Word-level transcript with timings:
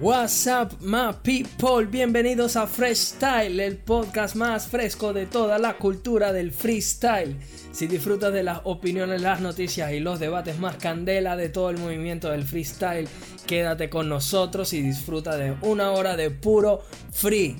What's 0.00 0.46
up, 0.46 0.80
my 0.80 1.12
people? 1.22 1.86
Bienvenidos 1.86 2.56
a 2.56 2.66
Freestyle, 2.66 3.60
el 3.60 3.76
podcast 3.76 4.34
más 4.34 4.66
fresco 4.66 5.12
de 5.12 5.26
toda 5.26 5.58
la 5.58 5.76
cultura 5.78 6.32
del 6.32 6.52
freestyle. 6.52 7.36
Si 7.72 7.86
disfrutas 7.86 8.32
de 8.32 8.42
las 8.42 8.60
opiniones, 8.64 9.22
las 9.22 9.40
noticias 9.40 9.92
y 9.92 10.00
los 10.00 10.18
debates 10.20 10.58
más 10.58 10.76
candela 10.76 11.36
de 11.36 11.48
todo 11.48 11.70
el 11.70 11.78
movimiento 11.78 12.30
del 12.30 12.44
freestyle, 12.44 13.08
quédate 13.46 13.88
con 13.88 14.08
nosotros 14.08 14.72
y 14.72 14.82
disfruta 14.82 15.36
de 15.36 15.56
una 15.62 15.92
hora 15.92 16.16
de 16.16 16.30
puro 16.30 16.82
free. 17.12 17.56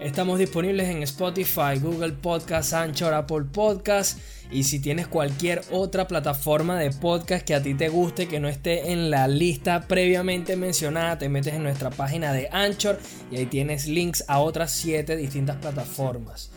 Estamos 0.00 0.38
disponibles 0.38 0.88
en 0.88 1.02
Spotify, 1.02 1.78
Google 1.80 2.12
Podcast, 2.12 2.72
Anchor, 2.74 3.14
Apple 3.14 3.44
Podcast 3.52 4.18
y 4.50 4.64
si 4.64 4.80
tienes 4.80 5.08
cualquier 5.08 5.62
otra 5.70 6.06
plataforma 6.06 6.78
de 6.78 6.90
podcast 6.90 7.44
que 7.44 7.54
a 7.54 7.62
ti 7.62 7.74
te 7.74 7.88
guste, 7.88 8.28
que 8.28 8.40
no 8.40 8.48
esté 8.48 8.92
en 8.92 9.10
la 9.10 9.28
lista 9.28 9.86
previamente 9.88 10.56
mencionada, 10.56 11.18
te 11.18 11.28
metes 11.28 11.54
en 11.54 11.62
nuestra 11.62 11.90
página 11.90 12.32
de 12.32 12.48
Anchor 12.52 12.98
y 13.30 13.36
ahí 13.36 13.46
tienes 13.46 13.86
links 13.86 14.24
a 14.28 14.38
otras 14.38 14.72
7 14.72 15.16
distintas 15.16 15.56
plataformas. 15.56 16.50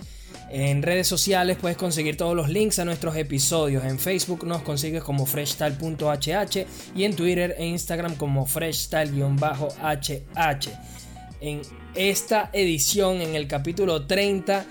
En 0.52 0.81
redes 0.81 1.07
sociales 1.07 1.57
puedes 1.61 1.77
conseguir 1.77 2.17
todos 2.17 2.35
los 2.35 2.49
links 2.49 2.80
a 2.80 2.85
nuestros 2.85 3.16
episodios. 3.16 3.85
En 3.85 3.99
Facebook 3.99 4.45
nos 4.45 4.63
consigues 4.63 5.03
como 5.03 5.27
freshstyle.hh 5.27 6.66
y 6.95 7.03
en 7.03 7.16
Twitter 7.16 7.55
e 7.58 7.67
Instagram 7.67 8.16
como 8.16 8.47
freshstyle-hh. 8.47 10.69
En 11.41 11.61
esta 11.94 12.49
edición, 12.52 13.21
en 13.21 13.35
el 13.35 13.47
capítulo 13.47 14.08
30 14.08 14.66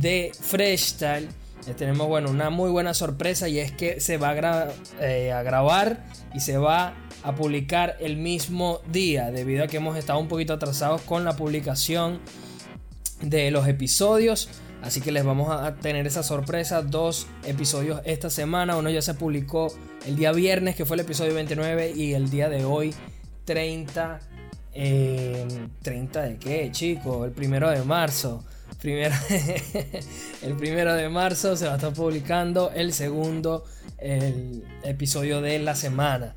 de 0.00 0.32
Freshstyle, 0.38 1.28
tenemos 1.76 2.08
bueno, 2.08 2.30
una 2.30 2.50
muy 2.50 2.70
buena 2.70 2.92
sorpresa 2.94 3.48
y 3.48 3.58
es 3.58 3.72
que 3.72 4.00
se 4.00 4.18
va 4.18 4.30
a, 4.30 4.68
eh, 5.00 5.32
a, 5.32 5.42
grabar 5.42 6.04
y 6.34 6.40
se 6.40 6.58
va 6.58 6.94
a 7.22 7.34
publicar 7.34 7.96
el 8.00 8.16
mismo 8.16 8.80
día 8.90 9.30
debido 9.30 9.64
a 9.64 9.68
que 9.68 9.76
hemos 9.76 9.96
estado 9.96 10.18
un 10.18 10.28
poquito 10.28 10.52
atrasados 10.52 11.02
con 11.02 11.24
la 11.24 11.36
publicación 11.36 12.20
de 13.20 13.50
los 13.50 13.68
episodios. 13.68 14.48
Así 14.82 15.00
que 15.00 15.12
les 15.12 15.24
vamos 15.24 15.48
a 15.50 15.76
tener 15.76 16.06
esa 16.06 16.24
sorpresa. 16.24 16.82
Dos 16.82 17.28
episodios 17.44 18.00
esta 18.04 18.30
semana. 18.30 18.76
Uno 18.76 18.90
ya 18.90 19.00
se 19.00 19.14
publicó 19.14 19.72
el 20.06 20.16
día 20.16 20.32
viernes, 20.32 20.74
que 20.74 20.84
fue 20.84 20.96
el 20.96 21.00
episodio 21.00 21.34
29. 21.34 21.92
Y 21.94 22.14
el 22.14 22.30
día 22.30 22.48
de 22.48 22.64
hoy, 22.64 22.92
30. 23.44 24.20
¿30 24.74 25.72
de 25.84 26.36
qué, 26.38 26.70
chicos? 26.72 27.26
El 27.26 27.32
primero 27.32 27.70
de 27.70 27.82
marzo. 27.84 28.44
Primero, 28.82 29.14
el 30.42 30.56
primero 30.56 30.94
de 30.94 31.08
marzo 31.08 31.56
se 31.56 31.66
va 31.66 31.74
a 31.74 31.76
estar 31.76 31.92
publicando 31.92 32.72
el 32.74 32.92
segundo 32.92 33.64
el 33.98 34.64
episodio 34.82 35.40
de 35.40 35.60
la 35.60 35.76
semana. 35.76 36.34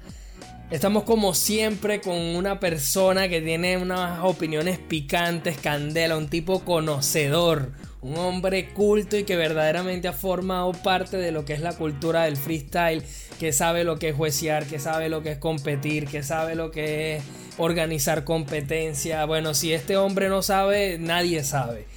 Estamos 0.69 1.05
como 1.05 1.33
siempre 1.33 2.01
con 2.01 2.15
una 2.15 2.59
persona 2.59 3.29
que 3.29 3.41
tiene 3.41 3.79
unas 3.79 4.23
opiniones 4.23 4.77
picantes, 4.77 5.57
candela, 5.57 6.17
un 6.17 6.27
tipo 6.27 6.59
conocedor, 6.63 7.71
un 8.01 8.15
hombre 8.15 8.69
culto 8.73 9.17
y 9.17 9.23
que 9.23 9.35
verdaderamente 9.35 10.07
ha 10.07 10.13
formado 10.13 10.71
parte 10.71 11.17
de 11.17 11.31
lo 11.31 11.45
que 11.45 11.53
es 11.53 11.61
la 11.61 11.73
cultura 11.73 12.25
del 12.25 12.37
freestyle, 12.37 13.03
que 13.39 13.53
sabe 13.53 13.83
lo 13.83 13.97
que 13.97 14.09
es 14.09 14.15
juecear, 14.15 14.67
que 14.67 14.77
sabe 14.77 15.09
lo 15.09 15.23
que 15.23 15.31
es 15.31 15.39
competir, 15.39 16.05
que 16.05 16.21
sabe 16.21 16.53
lo 16.53 16.69
que 16.69 17.15
es 17.15 17.23
organizar 17.57 18.23
competencia. 18.23 19.25
Bueno, 19.25 19.55
si 19.55 19.73
este 19.73 19.97
hombre 19.97 20.29
no 20.29 20.43
sabe, 20.43 20.99
nadie 20.99 21.43
sabe 21.43 21.87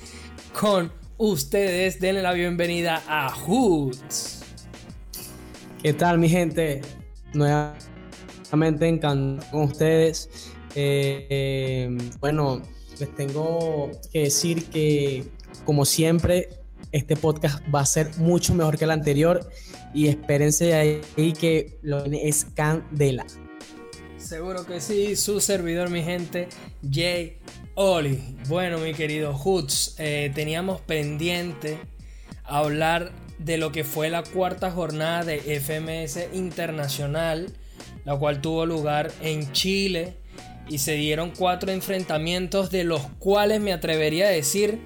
con 0.58 0.92
ustedes. 1.18 2.00
Denle 2.00 2.22
la 2.22 2.32
bienvenida 2.32 3.02
a 3.06 3.30
Hoods. 3.30 4.40
¿Qué 5.82 5.92
tal, 5.92 6.18
mi 6.18 6.28
gente? 6.28 6.82
Nuevamente 7.32 8.88
encantado 8.88 9.50
con 9.52 9.62
ustedes. 9.62 10.50
Eh, 10.74 11.96
bueno, 12.18 12.60
les 12.98 13.14
tengo 13.14 13.90
que 14.12 14.24
decir 14.24 14.64
que, 14.64 15.24
como 15.64 15.84
siempre, 15.84 16.48
este 16.90 17.14
podcast 17.14 17.62
va 17.72 17.80
a 17.80 17.86
ser 17.86 18.10
mucho 18.16 18.52
mejor 18.54 18.78
que 18.78 18.84
el 18.84 18.90
anterior 18.90 19.48
y 19.94 20.08
espérense 20.08 20.74
ahí 20.74 21.32
que 21.38 21.78
lo 21.82 22.04
es 22.04 22.46
candela. 22.56 23.24
Seguro 24.16 24.66
que 24.66 24.80
sí, 24.80 25.14
su 25.14 25.40
servidor, 25.40 25.88
mi 25.88 26.02
gente, 26.02 26.48
Jay 26.82 27.38
Oli, 27.80 28.20
bueno 28.48 28.78
mi 28.78 28.92
querido 28.92 29.32
Hoods, 29.32 29.94
eh, 29.98 30.32
teníamos 30.34 30.80
pendiente 30.80 31.78
hablar 32.42 33.12
de 33.38 33.56
lo 33.56 33.70
que 33.70 33.84
fue 33.84 34.10
la 34.10 34.24
cuarta 34.24 34.72
jornada 34.72 35.22
de 35.22 35.38
FMS 35.60 36.26
Internacional, 36.32 37.52
la 38.04 38.16
cual 38.16 38.40
tuvo 38.40 38.66
lugar 38.66 39.12
en 39.22 39.52
Chile 39.52 40.16
y 40.68 40.78
se 40.78 40.94
dieron 40.94 41.30
cuatro 41.30 41.70
enfrentamientos 41.70 42.72
de 42.72 42.82
los 42.82 43.00
cuales 43.20 43.60
me 43.60 43.72
atrevería 43.72 44.26
a 44.26 44.30
decir 44.30 44.80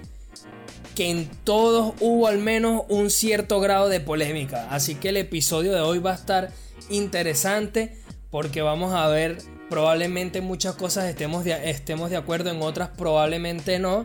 que 0.94 1.08
en 1.08 1.30
todos 1.44 1.94
hubo 1.98 2.26
al 2.26 2.40
menos 2.40 2.82
un 2.90 3.08
cierto 3.08 3.58
grado 3.60 3.88
de 3.88 4.00
polémica. 4.00 4.68
Así 4.70 4.96
que 4.96 5.08
el 5.08 5.16
episodio 5.16 5.72
de 5.72 5.80
hoy 5.80 5.98
va 5.98 6.12
a 6.12 6.16
estar 6.16 6.52
interesante 6.90 7.96
porque 8.28 8.60
vamos 8.60 8.92
a 8.92 9.08
ver 9.08 9.38
probablemente 9.72 10.42
muchas 10.42 10.74
cosas 10.74 11.06
estemos 11.06 11.44
de, 11.44 11.70
estemos 11.70 12.10
de 12.10 12.18
acuerdo, 12.18 12.50
en 12.50 12.60
otras 12.60 12.90
probablemente 12.90 13.78
no. 13.78 14.04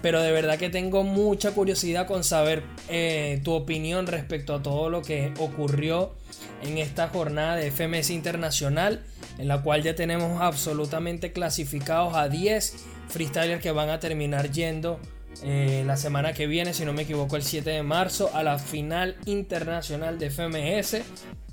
Pero 0.00 0.22
de 0.22 0.32
verdad 0.32 0.56
que 0.56 0.70
tengo 0.70 1.04
mucha 1.04 1.52
curiosidad 1.52 2.06
con 2.06 2.24
saber 2.24 2.62
eh, 2.88 3.38
tu 3.44 3.52
opinión 3.52 4.06
respecto 4.06 4.54
a 4.54 4.62
todo 4.62 4.88
lo 4.88 5.02
que 5.02 5.34
ocurrió 5.38 6.14
en 6.62 6.78
esta 6.78 7.08
jornada 7.08 7.56
de 7.56 7.70
FMS 7.70 8.08
Internacional, 8.08 9.04
en 9.36 9.46
la 9.46 9.60
cual 9.60 9.82
ya 9.82 9.94
tenemos 9.94 10.40
absolutamente 10.40 11.32
clasificados 11.32 12.14
a 12.14 12.30
10 12.30 12.74
freestylers 13.08 13.60
que 13.60 13.72
van 13.72 13.90
a 13.90 14.00
terminar 14.00 14.52
yendo 14.52 14.98
eh, 15.42 15.82
la 15.86 15.98
semana 15.98 16.32
que 16.32 16.46
viene, 16.46 16.72
si 16.72 16.86
no 16.86 16.94
me 16.94 17.02
equivoco, 17.02 17.36
el 17.36 17.42
7 17.42 17.68
de 17.68 17.82
marzo, 17.82 18.30
a 18.32 18.42
la 18.42 18.58
final 18.58 19.16
internacional 19.26 20.18
de 20.18 20.30
FMS 20.30 21.02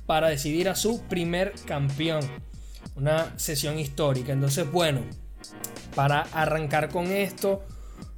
para 0.06 0.30
decidir 0.30 0.70
a 0.70 0.76
su 0.76 1.02
primer 1.02 1.54
campeón 1.66 2.22
una 2.96 3.38
sesión 3.38 3.80
histórica. 3.80 4.34
Entonces, 4.34 4.70
bueno, 4.72 5.02
para 5.96 6.22
arrancar 6.34 6.90
con 6.90 7.08
esto, 7.08 7.64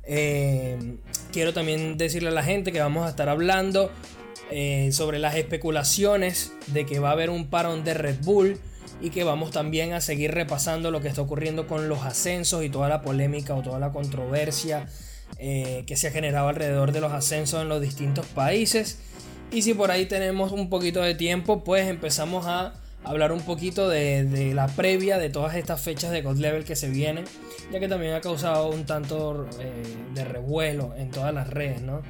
eh, 0.04 0.98
quiero 1.32 1.54
también 1.54 1.98
decirle 1.98 2.30
a 2.30 2.34
la 2.34 2.44
gente 2.44 2.72
que 2.72 2.80
vamos 2.80 3.06
a 3.06 3.10
estar 3.10 3.30
hablando 3.30 3.92
eh, 4.52 4.90
sobre 4.92 5.20
las 5.20 5.36
especulaciones 5.36 6.52
de 6.68 6.86
que 6.86 7.00
va 7.00 7.10
a 7.10 7.12
haber 7.14 7.30
un 7.30 7.48
parón 7.48 7.84
de 7.84 7.94
Red 7.94 8.18
Bull 8.22 8.60
y 9.02 9.10
que 9.10 9.24
vamos 9.24 9.52
también 9.52 9.94
a 9.94 10.02
seguir 10.02 10.32
repasando 10.32 10.92
lo 10.92 11.02
que 11.02 11.08
está 11.08 11.22
ocurriendo 11.22 11.68
con 11.68 11.90
los 11.90 12.04
ascensos 12.04 12.64
y 12.64 12.70
toda 12.70 12.90
la 12.90 13.02
polémica 13.02 13.56
o 13.56 13.62
toda 13.62 13.80
la 13.80 13.92
controversia 13.92 14.88
eh, 15.40 15.84
que 15.88 15.98
se 15.98 16.08
ha 16.08 16.12
generado 16.12 16.48
alrededor 16.50 16.92
de 16.92 17.02
los 17.02 17.12
ascensos 17.12 17.62
en 17.62 17.70
los 17.70 17.82
distintos 17.82 18.26
países. 18.28 19.00
Y 19.52 19.62
si 19.64 19.74
por 19.74 19.92
ahí 19.92 20.06
tenemos 20.06 20.52
un 20.52 20.70
poquito 20.70 21.02
de 21.02 21.16
tiempo, 21.16 21.64
pues 21.64 21.88
empezamos 21.88 22.46
a 22.46 22.74
hablar 23.04 23.32
un 23.32 23.42
poquito 23.42 23.90
de, 23.90 24.52
la 24.54 24.68
previa 24.68 25.18
de 25.18 25.30
todas 25.30 25.56
estas 25.56 25.82
fechas 25.82 26.12
de 26.12 26.22
God 26.22 26.38
Level 26.38 26.64
que 26.64 26.76
se 26.76 26.90
vienen, 26.90 27.26
ya 27.72 27.80
que 27.80 27.88
también 27.88 28.14
ha 28.14 28.22
causado 28.22 28.70
un 28.70 28.86
tanto 28.86 29.48
eh, 29.60 29.84
de 30.14 30.24
revuelo 30.24 30.94
en 30.98 31.12
todas 31.12 31.34
las 31.34 31.50
redes, 31.50 31.82
¿no? 31.82 32.02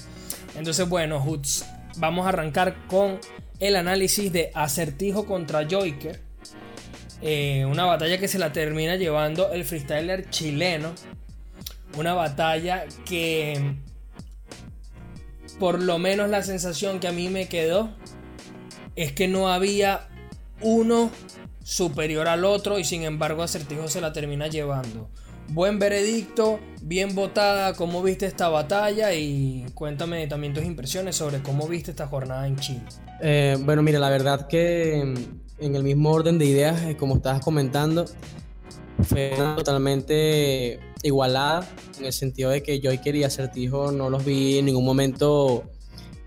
Entonces, 0.56 0.88
bueno, 0.88 1.20
Hoods, 1.20 1.66
vamos 1.98 2.26
a 2.26 2.30
arrancar 2.30 2.76
con 2.88 3.20
el 3.60 3.76
análisis 3.76 4.32
de 4.32 4.52
Acertijo 4.54 5.26
contra 5.26 5.68
Joker. 5.70 6.22
Eh, 7.22 7.66
una 7.66 7.86
batalla 7.86 8.18
que 8.18 8.28
se 8.28 8.38
la 8.38 8.52
termina 8.52 8.96
llevando 8.96 9.52
el 9.52 9.66
freestyler 9.66 10.30
chileno. 10.30 10.94
Una 11.98 12.14
batalla 12.14 12.86
que, 13.06 13.76
por 15.60 15.82
lo 15.82 15.98
menos 16.00 16.30
la 16.30 16.44
sensación 16.44 17.00
que 17.00 17.08
a 17.08 17.12
mí 17.12 17.30
me 17.30 17.48
quedó, 17.48 17.92
es 18.96 19.12
que 19.12 19.28
no 19.28 19.52
había 19.52 20.08
uno 20.64 21.12
superior 21.64 22.28
al 22.28 22.46
otro 22.46 22.80
y 22.80 22.84
sin 22.84 23.04
embargo 23.04 23.44
Acertijo 23.44 23.88
se 23.88 24.02
la 24.02 24.14
termina 24.14 24.48
llevando. 24.48 25.10
Buen 25.50 25.78
veredicto, 25.78 26.60
bien 26.82 27.16
votada, 27.16 27.74
cómo 27.74 28.02
viste 28.02 28.26
esta 28.26 28.50
batalla 28.50 29.14
y 29.14 29.66
cuéntame 29.74 30.26
también 30.28 30.54
tus 30.54 30.64
impresiones 30.64 31.16
sobre 31.18 31.42
cómo 31.42 31.68
viste 31.68 31.92
esta 31.92 32.08
jornada 32.08 32.48
en 32.48 32.56
Chile. 32.56 32.84
Eh, 33.22 33.58
bueno, 33.60 33.82
mira, 33.82 34.00
la 34.00 34.10
verdad 34.10 34.48
que 34.48 35.00
en 35.00 35.76
el 35.76 35.84
mismo 35.84 36.12
orden 36.12 36.40
de 36.40 36.46
ideas, 36.46 36.82
eh, 36.84 36.98
como 36.98 37.16
estabas 37.16 37.42
comentando, 37.42 38.06
fue 39.04 39.34
totalmente 39.58 40.80
igualada 41.04 41.68
en 42.00 42.06
el 42.06 42.14
sentido 42.14 42.50
de 42.50 42.64
que 42.64 42.80
yo 42.80 42.92
y 42.92 43.24
Acertijo 43.24 43.92
no 43.92 44.10
los 44.10 44.24
vi 44.24 44.58
en 44.58 44.66
ningún 44.66 44.86
momento 44.86 45.64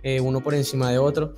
eh, 0.03 0.21
uno 0.21 0.43
por 0.43 0.55
encima 0.55 0.91
de 0.91 0.99
otro. 0.99 1.35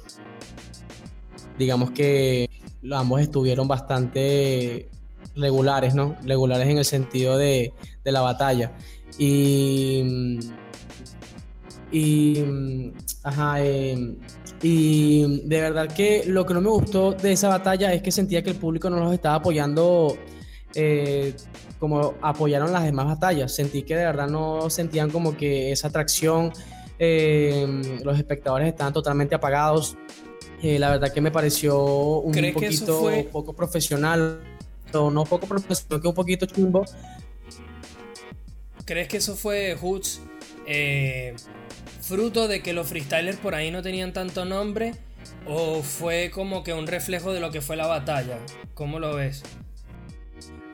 Digamos 1.59 1.91
que 1.93 2.49
ambos 2.93 3.21
estuvieron 3.21 3.69
bastante 3.69 4.89
regulares, 5.37 5.95
¿no? 5.95 6.17
Regulares 6.25 6.69
en 6.69 6.79
el 6.79 6.85
sentido 6.85 7.37
de, 7.37 7.73
la 8.05 8.21
batalla. 8.21 8.73
Y. 9.19 10.39
Y. 11.93 12.93
Ajá. 13.23 13.63
Em, 13.63 14.17
y 14.63 15.47
de 15.47 15.61
verdad 15.61 15.87
que 15.93 16.25
lo 16.27 16.45
que 16.45 16.55
no 16.55 16.61
me 16.61 16.71
gustó 16.71 17.13
de 17.13 17.33
esa 17.33 17.49
batalla 17.49 17.93
es 17.93 18.03
que 18.03 18.11
sentía 18.11 18.43
que 18.43 18.51
el 18.51 18.57
público 18.57 18.91
no 18.91 18.99
los 18.99 19.13
estaba 19.13 19.37
apoyando 19.37 20.17
eh, 20.75 21.35
como 21.79 22.15
apoyaron 22.21 22.73
las 22.73 22.85
demás 22.85 23.07
batallas. 23.07 23.55
Sentí 23.55 23.83
que 23.83 23.97
de 23.97 24.05
verdad 24.05 24.29
no 24.29 24.69
sentían 24.71 25.11
como 25.11 25.37
que 25.37 25.73
esa 25.73 25.89
atracción, 25.89 26.53
eh, 26.99 28.01
los 28.05 28.19
espectadores 28.19 28.69
estaban 28.69 28.93
totalmente 28.93 29.35
apagados. 29.35 29.97
Eh, 30.63 30.79
la 30.79 30.91
verdad 30.91 31.13
que 31.13 31.21
me 31.21 31.31
pareció 31.31 31.81
un 32.19 32.33
poquito 32.53 33.11
poco 33.31 33.53
profesional, 33.53 34.41
no 34.93 35.25
poco 35.25 35.47
profesional, 35.47 36.01
que 36.01 36.09
un 36.09 36.15
poquito 36.15 36.47
chumbo. 36.47 36.85
¿Crees 38.85 39.09
que 39.09 39.19
eso 39.19 39.37
fue 39.37 39.77
Hoots 39.81 40.21
eh, 40.67 41.37
fruto 42.01 42.49
de 42.49 42.63
que 42.63 42.73
los 42.73 42.89
freestylers 42.89 43.37
por 43.37 43.55
ahí 43.55 43.71
no 43.71 43.83
tenían 43.83 44.13
tanto 44.13 44.45
nombre? 44.45 44.95
¿O 45.47 45.83
fue 45.83 46.31
como 46.33 46.65
que 46.65 46.73
un 46.73 46.87
reflejo 46.87 47.33
de 47.33 47.41
lo 47.41 47.51
que 47.51 47.61
fue 47.61 47.77
la 47.77 47.87
batalla? 47.87 48.39
¿Cómo 48.75 48.99
lo 48.99 49.15
ves? 49.15 49.43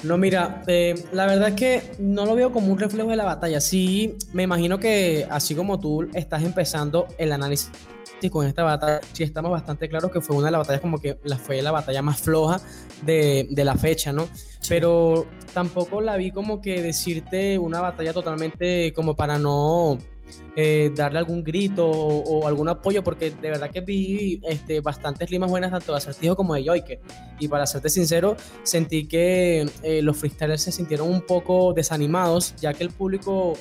No, 0.05 0.19
mira, 0.19 0.63
eh, 0.67 0.95
la 1.13 1.27
verdad 1.27 1.51
es 1.51 1.55
que 1.55 1.83
no 1.99 2.27
lo 2.27 2.35
veo 2.35 2.53
como 2.53 2.73
un 2.73 2.79
reflejo 2.79 3.11
de 3.11 3.17
la 3.17 3.25
batalla. 3.25 3.61
Sí, 3.61 4.17
me 4.33 4.43
imagino 4.43 4.79
que 4.79 5.27
así 5.31 5.55
como 5.55 5.81
tú 5.81 6.09
estás 6.15 6.43
empezando 6.43 7.09
el 7.19 7.33
análisis 7.33 7.71
con 8.31 8.47
esta 8.47 8.63
batalla, 8.63 9.01
sí 9.13 9.23
estamos 9.23 9.51
bastante 9.51 9.89
claros 9.89 10.11
que 10.11 10.21
fue 10.21 10.37
una 10.37 10.47
de 10.47 10.53
las 10.53 10.61
batallas 10.61 10.81
como 10.81 10.99
que 10.99 11.19
la, 11.25 11.37
fue 11.37 11.61
la 11.63 11.71
batalla 11.71 12.03
más 12.03 12.21
floja 12.21 12.61
de, 13.03 13.47
la 13.57 13.77
fecha, 13.77 14.13
¿no? 14.13 14.29
Pero 14.69 15.27
tampoco 15.53 16.01
la 16.01 16.17
vi 16.17 16.31
como 16.31 16.61
que 16.61 16.83
decirte 16.83 17.59
una 17.59 17.81
batalla 17.81 18.13
totalmente 18.13 18.93
como 18.95 19.15
para 19.15 19.39
no 19.39 19.99
eh, 20.57 20.93
darle 20.95 21.19
algún 21.19 21.43
grito 21.43 21.89
o, 21.89 22.47
algún 22.47 22.69
apoyo, 22.69 23.03
porque 23.03 23.31
de 23.31 23.51
verdad 23.51 23.71
que 23.71 23.81
vi 23.81 24.41
este, 24.45 24.81
bastantes 24.81 25.31
limas 25.31 25.51
buenas 25.51 25.73
tanto 25.73 25.93
de 25.93 25.99
Acertijo 25.99 26.37
como 26.37 26.55
de 26.55 26.65
Joyker. 26.65 27.01
Y 27.41 27.49
para 27.49 27.67
serte 27.67 27.89
sincero, 27.89 28.37
sentí 28.63 29.07
que 29.07 29.69
eh, 29.83 30.03
los 30.03 30.17
freestylers 30.17 30.63
se 30.63 30.73
sintieron 30.73 31.09
un 31.09 31.23
poco 31.23 31.73
desanimados, 31.73 32.55
ya 32.57 32.73
que 32.73 32.85
el 32.85 32.91
público 32.91 33.55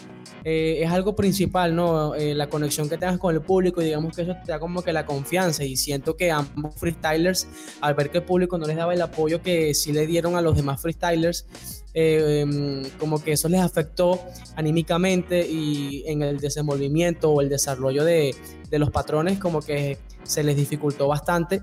eh, 0.44 0.81
es 0.83 0.92
algo 0.92 1.15
principal, 1.15 1.75
¿no? 1.75 2.13
la 2.15 2.48
conexión 2.48 2.89
que 2.89 2.98
tengas 2.98 3.18
con 3.18 3.33
el 3.33 3.42
público 3.42 3.81
y 3.81 3.86
digamos 3.86 4.15
que 4.15 4.21
eso 4.21 4.36
te 4.45 4.51
da 4.51 4.60
como 4.60 4.83
que 4.83 4.94
la 4.94 5.06
confianza. 5.06 5.63
Y 5.63 5.75
siento 5.77 6.15
que 6.15 6.31
ambos 6.31 6.75
freestylers, 6.75 7.48
al 7.81 7.95
ver 7.95 8.12
que 8.12 8.19
el 8.19 8.24
público 8.24 8.57
no 8.57 8.68
les 8.68 8.77
daba 8.77 8.94
el 8.94 9.01
apoyo 9.01 9.42
que 9.42 9.74
sí 9.74 9.92
le 9.94 10.06
dieron 10.06 10.36
a 10.36 10.42
los 10.42 10.56
demás 10.56 10.80
freestylers, 10.80 11.48
Em, 11.95 12.89
como 12.98 13.24
que 13.24 13.33
eso 13.33 13.48
les 13.48 13.62
afectó 13.62 14.19
anímicamente 14.56 15.48
y 15.48 16.04
en 16.07 16.24
el 16.24 16.39
desenvolvimiento 16.53 17.31
o 17.31 17.41
el 17.41 17.50
desarrollo 17.50 18.03
de, 18.03 18.35
de 18.69 18.79
los 18.79 18.91
patrones 18.91 19.39
como 19.39 19.61
que 19.61 19.97
se 20.23 20.44
les 20.44 20.55
dificultó 20.55 21.07
bastante 21.07 21.61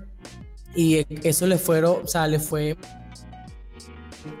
y 0.75 1.05
eso 1.27 1.47
les 1.47 1.61
fueron, 1.61 2.03
o 2.03 2.07
sea, 2.07 2.27
les 2.27 2.43
fue 2.43 2.77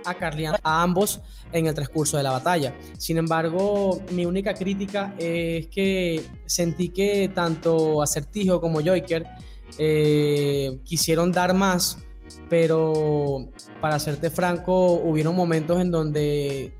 acarreando 0.05 0.59
a 0.63 0.83
ambos 0.83 1.21
en 1.51 1.67
el 1.67 1.73
transcurso 1.73 2.17
de 2.17 2.23
la 2.23 2.31
batalla. 2.31 2.73
Sin 2.97 3.17
embargo, 3.17 4.01
mi 4.11 4.25
única 4.25 4.53
crítica 4.53 5.13
es 5.17 5.67
que 5.67 6.23
sentí 6.45 6.89
que 6.89 7.29
tanto 7.33 8.01
Acertijo 8.01 8.61
como 8.61 8.81
Joiker 8.81 9.25
eh, 9.77 10.79
quisieron 10.85 11.31
dar 11.31 11.53
más 11.53 11.97
pero 12.49 13.49
para 13.79 13.99
serte 13.99 14.29
franco, 14.29 14.93
hubieron 14.93 15.35
momentos 15.35 15.79
en 15.79 15.91
donde 15.91 16.73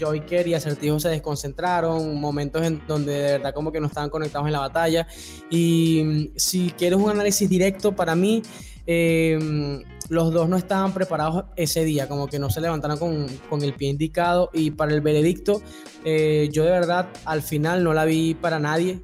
Joyker 0.00 0.46
y 0.48 0.54
Acertijo 0.54 0.98
se 0.98 1.08
desconcentraron, 1.08 2.18
momentos 2.20 2.62
en 2.62 2.82
donde 2.86 3.12
de 3.12 3.32
verdad 3.32 3.54
como 3.54 3.70
que 3.70 3.80
no 3.80 3.86
estaban 3.86 4.10
conectados 4.10 4.46
en 4.46 4.52
la 4.52 4.60
batalla. 4.60 5.06
Y 5.50 6.02
mm, 6.04 6.26
si 6.36 6.70
quieres 6.70 6.98
un 6.98 7.10
análisis 7.10 7.48
directo, 7.48 7.92
para 7.92 8.14
mí 8.14 8.42
em, 8.86 9.82
los 10.08 10.32
dos 10.32 10.48
no 10.48 10.56
estaban 10.56 10.92
preparados 10.92 11.44
ese 11.56 11.84
día, 11.84 12.08
como 12.08 12.26
que 12.26 12.38
no 12.38 12.50
se 12.50 12.60
levantaron 12.60 12.98
con, 12.98 13.62
el 13.62 13.74
pie 13.74 13.90
indicado. 13.90 14.50
Y 14.52 14.70
para 14.70 14.92
el 14.92 15.00
veredicto, 15.00 15.62
eh, 16.04 16.48
yo 16.50 16.64
de 16.64 16.70
verdad 16.70 17.08
al 17.24 17.42
final 17.42 17.84
no 17.84 17.92
la 17.92 18.04
vi 18.04 18.34
para 18.34 18.58
nadie 18.58 19.00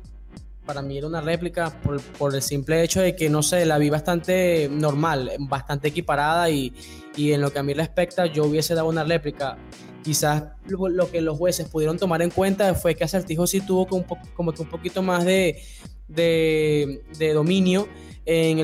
para 0.67 0.83
mí 0.83 0.99
era 0.99 1.07
una 1.07 1.21
réplica 1.21 1.73
por, 2.19 2.35
el 2.35 2.43
simple 2.43 2.83
hecho 2.83 3.01
de 3.01 3.15
que, 3.15 3.31
no 3.31 3.43
sé, 3.43 3.65
la 3.65 3.79
vi 3.79 3.89
bastante 3.89 4.69
normal, 4.71 5.31
bastante 5.39 5.89
equiparada 5.89 6.51
y, 6.51 6.75
en 7.17 7.41
lo 7.41 7.53
que 7.53 7.61
a 7.61 7.63
mí 7.63 7.73
respecta 7.73 8.27
yo 8.27 8.45
hubiese 8.45 8.75
dado 8.75 8.89
una 8.89 9.05
réplica. 9.05 9.57
Quizás 10.07 10.45
lo, 10.69 11.11
que 11.11 11.21
los 11.21 11.37
jueces 11.37 11.67
pudieron 11.69 11.99
tomar 11.99 12.23
en 12.23 12.31
cuenta 12.31 12.73
fue 12.77 12.95
que 12.95 13.03
Acertijo 13.03 13.45
sí 13.49 13.61
tuvo 13.61 13.89
como, 13.89 14.55
que 14.55 14.63
un 14.63 14.69
poquito 14.69 15.03
más 15.03 15.25
de, 15.25 15.61
dominio 17.35 17.89
en, 18.25 18.61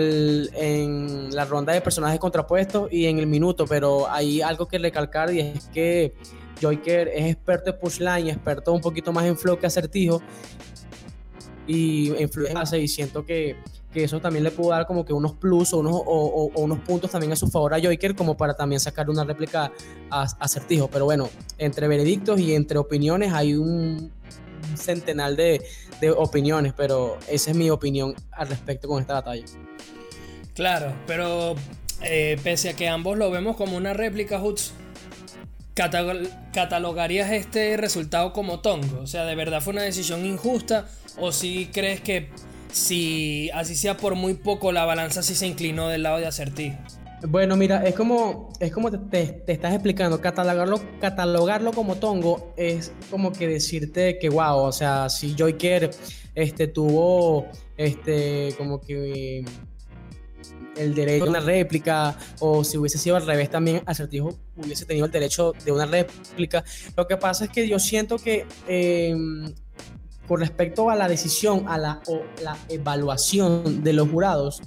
en, 0.54 1.34
la 1.34 1.44
ronda 1.44 1.72
de 1.72 1.80
personajes 1.80 2.20
contrapuestos 2.20 2.92
y 2.92 3.06
en 3.06 3.18
el 3.18 3.26
minuto, 3.26 3.66
pero 3.66 4.08
hay 4.08 4.40
algo 4.40 4.68
que 4.68 4.78
recalcar 4.78 5.34
y 5.34 5.40
es 5.40 5.66
que 5.74 6.14
Joyker 6.60 7.08
es 7.08 7.32
experto 7.32 7.70
en 7.70 7.78
pushline, 7.80 8.28
experto 8.28 8.72
un 8.72 8.80
poquito 8.80 9.12
más 9.12 9.24
en 9.24 9.36
flow 9.36 9.58
que 9.58 9.66
Acertijo 9.66 10.22
y 11.66 12.12
influencia 12.22 12.78
y 12.78 12.86
siento 12.86 13.26
que, 13.26 13.56
que, 13.92 14.04
eso 14.04 14.20
también 14.20 14.44
le 14.44 14.50
pudo 14.50 14.70
dar 14.70 14.86
como 14.86 15.04
que 15.04 15.12
unos 15.12 15.32
plus 15.34 15.72
o 15.72 15.78
unos, 15.78 16.78
puntos 16.80 17.10
también 17.10 17.32
a 17.32 17.36
su 17.36 17.48
favor 17.48 17.74
a 17.74 17.80
Joker 17.80 18.14
como 18.14 18.36
para 18.36 18.54
también 18.54 18.80
sacar 18.80 19.10
una 19.10 19.24
réplica 19.24 19.72
a, 20.10 20.22
acertijo. 20.40 20.88
Pero 20.88 21.04
bueno, 21.04 21.28
entre 21.58 21.88
veredictos 21.88 22.40
y 22.40 22.54
entre 22.54 22.78
opiniones 22.78 23.32
hay 23.32 23.54
un 23.54 24.10
centenar 24.76 25.36
de, 25.36 25.62
opiniones, 26.16 26.72
pero 26.76 27.16
esa 27.28 27.52
es 27.52 27.56
mi 27.56 27.70
opinión 27.70 28.14
al 28.32 28.48
respecto 28.48 28.88
con 28.88 29.00
esta 29.00 29.14
batalla. 29.14 29.44
Claro, 30.54 30.92
pero 31.06 31.54
eh, 32.02 32.38
pese 32.42 32.70
a 32.70 32.76
que 32.76 32.88
ambos 32.88 33.16
lo 33.16 33.30
vemos 33.30 33.56
como 33.56 33.76
una 33.76 33.92
réplica, 33.92 34.40
Hoots, 34.40 34.72
¿catalogarías 35.74 37.30
este 37.30 37.76
resultado 37.76 38.32
como 38.32 38.60
tongo? 38.60 39.00
O 39.00 39.06
sea, 39.06 39.24
¿de 39.24 39.34
verdad 39.34 39.60
fue 39.60 39.72
una 39.72 39.82
decisión 39.82 40.26
injusta? 40.26 40.88
¿O 41.18 41.30
si 41.32 41.66
crees 41.66 42.00
que 42.00 42.30
si 42.72 43.50
así 43.50 43.76
sea 43.76 43.96
por 43.96 44.14
muy 44.14 44.34
poco 44.34 44.72
la 44.72 44.84
balanza 44.84 45.22
sí 45.22 45.34
se 45.34 45.46
inclinó 45.46 45.88
del 45.88 46.02
lado 46.02 46.18
de 46.18 46.26
acertijo? 46.26 46.76
Bueno, 47.28 47.56
mira, 47.56 47.86
es 47.86 47.94
como, 47.94 48.52
es 48.58 48.72
como 48.72 48.90
te, 48.90 49.44
estás 49.46 49.72
explicando, 49.72 50.20
catalogarlo, 50.20 50.80
catalogarlo 51.00 51.72
como 51.72 51.94
tongo 51.96 52.52
es 52.56 52.92
como 53.10 53.32
que 53.32 53.46
decirte 53.46 54.18
que 54.18 54.28
wow, 54.28 54.58
o 54.58 54.72
sea, 54.72 55.08
si 55.08 55.36
Joyker 55.38 55.90
este, 56.34 56.66
tuvo 56.66 57.46
este, 57.76 58.54
como 58.58 58.80
que 58.80 59.44
el 60.76 60.94
derecho 60.94 61.26
a 61.26 61.28
una 61.28 61.40
réplica, 61.40 62.16
o 62.40 62.64
si 62.64 62.78
hubiese 62.78 62.98
sido 62.98 63.16
al 63.16 63.26
revés 63.26 63.50
también, 63.50 63.82
Acertijo 63.86 64.36
hubiese 64.56 64.84
tenido 64.84 65.06
el 65.06 65.12
derecho 65.12 65.52
de 65.64 65.72
una 65.72 65.86
réplica. 65.86 66.64
Lo 66.96 67.06
que 67.06 67.16
pasa 67.16 67.44
es 67.44 67.50
que 67.50 67.68
yo 67.68 67.78
siento 67.78 68.16
que 68.16 68.46
em, 68.66 69.52
con 70.28 70.40
respecto 70.40 70.90
a 70.90 70.96
la 70.96 71.08
decisión, 71.08 71.64
a 71.68 71.78
la, 71.78 72.00
o 72.06 72.22
la 72.42 72.56
evaluación 72.68 73.82
de 73.82 73.92
los 73.92 74.08
jurados, 74.08 74.62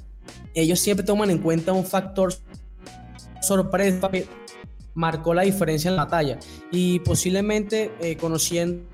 ellos 0.53 0.79
siempre 0.79 1.05
toman 1.05 1.29
en 1.29 1.39
cuenta 1.39 1.73
un 1.73 1.85
factor 1.85 2.33
sorpresa 3.41 4.09
que 4.09 4.27
marcó 4.93 5.33
la 5.33 5.43
diferencia 5.43 5.89
en 5.89 5.95
la 5.95 6.05
batalla. 6.05 6.39
Y 6.71 6.99
posiblemente 6.99 7.91
eh, 7.99 8.17
conociendo 8.17 8.85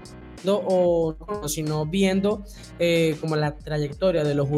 o 0.48 1.16
no, 1.28 1.48
sino 1.48 1.86
viendo 1.86 2.44
eh, 2.80 3.16
como 3.22 3.36
la 3.36 3.56
trayectoria 3.56 4.24
de 4.24 4.36
los 4.36 4.50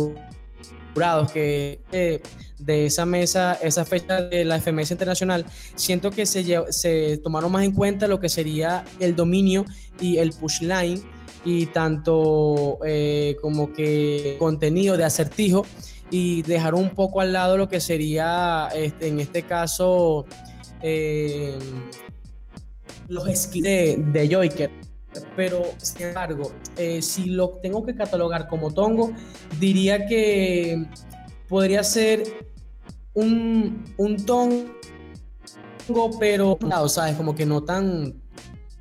jurados 0.94 1.32
que 1.32 1.82
eh, 1.92 2.22
de 2.58 2.86
esa 2.86 3.06
mesa, 3.06 3.56
esa 3.62 3.84
fecha 3.84 4.22
de 4.22 4.46
la 4.46 4.60
FMS 4.60 4.92
Internacional, 4.92 5.46
siento 5.76 6.12
que 6.12 6.26
se, 6.26 6.72
se 6.72 7.18
tomaron 7.18 7.52
más 7.52 7.66
en 7.66 7.74
cuenta 7.74 8.08
lo 8.08 8.20
que 8.22 8.30
sería 8.30 8.86
el 9.00 9.16
dominio 9.16 9.66
y 10.00 10.18
el 10.18 10.32
push 10.32 10.62
line 10.62 11.02
y 11.46 11.68
tanto 11.68 12.80
eh, 12.86 13.38
como 13.42 13.74
que 13.74 14.38
contenido 14.40 14.98
de 14.98 15.04
acertijo 15.04 15.66
y 16.10 16.42
dejar 16.44 16.76
un 16.76 16.92
poco 16.92 17.22
al 17.22 17.34
lado 17.34 17.58
lo 17.58 17.68
que 17.68 17.80
sería 17.80 18.70
este, 18.76 19.08
en 19.08 19.20
este 19.20 19.44
caso 19.44 20.26
eh, 20.82 21.58
los 23.08 23.26
skills 23.34 23.64
de, 23.64 23.98
de. 24.12 24.70
Pero, 25.36 25.64
sin 25.78 26.08
embargo, 26.08 26.52
eh, 26.76 27.02
si 27.02 27.26
lo 27.26 27.60
tengo 27.62 27.86
que 27.86 27.96
catalogar 27.96 28.48
como 28.48 28.74
tongo, 28.74 29.12
diría 29.60 30.08
que 30.08 30.86
podría 31.48 31.84
ser 31.84 32.24
un, 33.14 33.86
un 33.98 34.26
tongo, 34.26 34.66
pero, 36.20 36.58
¿sabes? 36.88 37.16
Como 37.16 37.36
que 37.36 37.46
no 37.46 37.64
tan, 37.64 38.23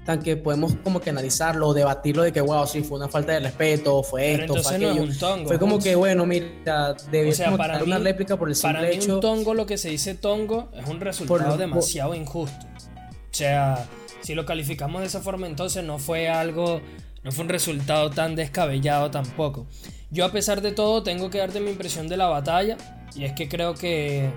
tan 0.04 0.20
que 0.20 0.36
podemos 0.36 0.74
como 0.82 1.00
que 1.00 1.10
analizarlo 1.10 1.72
debatirlo 1.72 2.22
de 2.22 2.32
que, 2.32 2.40
wow, 2.40 2.66
sí, 2.66 2.82
fue 2.82 2.98
una 2.98 3.08
falta 3.08 3.32
de 3.32 3.40
respeto, 3.40 4.02
fue 4.02 4.34
esto, 4.34 4.62
fue 4.62 4.76
aquello. 4.76 5.06
fue 5.46 5.58
como 5.58 5.78
que, 5.78 5.94
bueno, 5.94 6.26
mira, 6.26 6.94
debía 7.10 7.50
o 7.50 7.84
una 7.84 7.98
réplica 7.98 8.36
por 8.36 8.48
el 8.48 8.56
simple 8.56 8.78
para 8.80 8.88
mí 8.88 8.96
hecho. 8.96 9.14
Un 9.16 9.20
tongo, 9.20 9.54
lo 9.54 9.66
que 9.66 9.78
se 9.78 9.90
dice 9.90 10.14
tongo, 10.14 10.70
es 10.74 10.86
un 10.88 11.00
resultado 11.00 11.56
demasiado 11.56 12.14
injusto. 12.14 12.66
O 12.66 13.34
sea, 13.34 13.86
si 14.20 14.34
lo 14.34 14.44
calificamos 14.44 15.00
de 15.00 15.06
esa 15.06 15.20
forma, 15.20 15.46
entonces 15.46 15.84
no 15.84 15.98
fue 15.98 16.28
algo, 16.28 16.80
no 17.22 17.32
fue 17.32 17.44
un 17.44 17.50
resultado 17.50 18.10
tan 18.10 18.34
descabellado 18.34 19.10
tampoco. 19.10 19.66
Yo, 20.10 20.24
a 20.24 20.32
pesar 20.32 20.60
de 20.62 20.72
todo, 20.72 21.02
tengo 21.02 21.30
que 21.30 21.38
darte 21.38 21.60
mi 21.60 21.70
impresión 21.70 22.08
de 22.08 22.16
la 22.16 22.26
batalla, 22.26 22.76
y 23.14 23.24
es 23.24 23.32
que 23.32 23.48
creo 23.48 23.74
que 23.74 24.30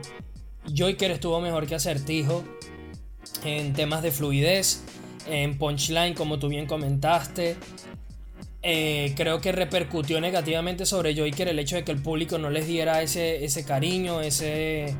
Joyker 0.74 1.12
estuvo 1.12 1.42
mejor 1.42 1.66
que 1.66 1.76
Acertijo 1.76 2.44
en 3.44 3.74
temas 3.74 4.02
de 4.02 4.12
fluidez, 4.12 4.84
en 5.28 5.58
punchline, 5.58 6.14
como 6.14 6.40
tú 6.40 6.48
bien 6.48 6.66
comentaste. 6.66 7.56
Eh, 8.68 9.14
creo 9.16 9.42
que 9.42 9.52
repercutió 9.52 10.20
negativamente 10.20 10.88
sobre 10.88 11.16
Joyker 11.16 11.48
el 11.48 11.60
hecho 11.60 11.76
de 11.76 11.84
que 11.84 11.92
el 11.92 12.02
público 12.02 12.40
no 12.40 12.50
les 12.50 12.66
diera 12.66 13.04
ese, 13.04 13.46
ese 13.46 13.64
cariño, 13.64 14.22
ese, 14.22 14.96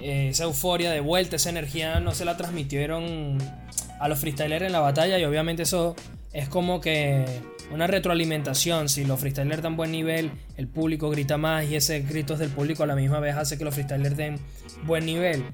eh, 0.00 0.28
esa 0.30 0.44
euforia 0.44 0.90
de 0.90 0.98
vuelta, 0.98 1.36
esa 1.36 1.50
energía 1.50 2.00
no 2.00 2.12
se 2.12 2.24
la 2.24 2.36
transmitieron 2.36 3.38
a 4.00 4.08
los 4.08 4.18
freestylers 4.18 4.64
en 4.64 4.72
la 4.72 4.80
batalla 4.80 5.16
y 5.18 5.24
obviamente 5.24 5.62
eso 5.62 5.94
es 6.32 6.48
como 6.48 6.80
que 6.80 7.24
una 7.70 7.86
retroalimentación. 7.86 8.88
Si 8.88 9.04
los 9.04 9.20
freestylers 9.20 9.62
dan 9.62 9.76
buen 9.76 9.92
nivel, 9.92 10.32
el 10.56 10.66
público 10.66 11.10
grita 11.10 11.36
más 11.36 11.66
y 11.66 11.76
ese 11.76 12.00
gritos 12.00 12.40
del 12.40 12.50
público 12.50 12.82
a 12.82 12.86
la 12.86 12.96
misma 12.96 13.20
vez 13.20 13.36
hace 13.36 13.58
que 13.58 13.64
los 13.64 13.74
freestylers 13.74 14.16
den 14.16 14.38
buen 14.84 15.06
nivel. 15.06 15.44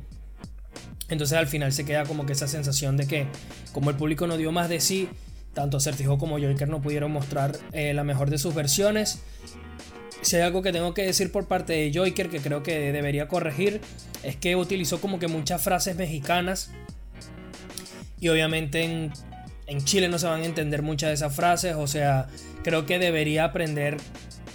Entonces 1.14 1.38
al 1.38 1.46
final 1.46 1.72
se 1.72 1.84
queda 1.84 2.02
como 2.04 2.26
que 2.26 2.32
esa 2.32 2.48
sensación 2.48 2.96
de 2.96 3.06
que 3.06 3.26
como 3.72 3.90
el 3.90 3.96
público 3.96 4.26
no 4.26 4.36
dio 4.36 4.50
más 4.50 4.68
de 4.68 4.80
sí, 4.80 5.08
tanto 5.54 5.78
Certijo 5.78 6.18
como 6.18 6.40
Joker 6.40 6.68
no 6.68 6.82
pudieron 6.82 7.12
mostrar 7.12 7.56
eh, 7.72 7.94
la 7.94 8.02
mejor 8.02 8.30
de 8.30 8.38
sus 8.38 8.52
versiones. 8.52 9.20
Si 10.22 10.34
hay 10.34 10.42
algo 10.42 10.60
que 10.60 10.72
tengo 10.72 10.92
que 10.92 11.02
decir 11.02 11.30
por 11.30 11.46
parte 11.46 11.72
de 11.72 11.92
Joker 11.94 12.28
que 12.30 12.40
creo 12.40 12.64
que 12.64 12.90
debería 12.90 13.28
corregir, 13.28 13.80
es 14.24 14.34
que 14.34 14.56
utilizó 14.56 15.00
como 15.00 15.20
que 15.20 15.28
muchas 15.28 15.62
frases 15.62 15.94
mexicanas. 15.94 16.72
Y 18.18 18.28
obviamente 18.28 18.82
en, 18.82 19.12
en 19.68 19.84
Chile 19.84 20.08
no 20.08 20.18
se 20.18 20.26
van 20.26 20.42
a 20.42 20.44
entender 20.44 20.82
muchas 20.82 21.10
de 21.10 21.14
esas 21.14 21.36
frases. 21.36 21.76
O 21.76 21.86
sea, 21.86 22.26
creo 22.64 22.86
que 22.86 22.98
debería 22.98 23.44
aprender 23.44 23.98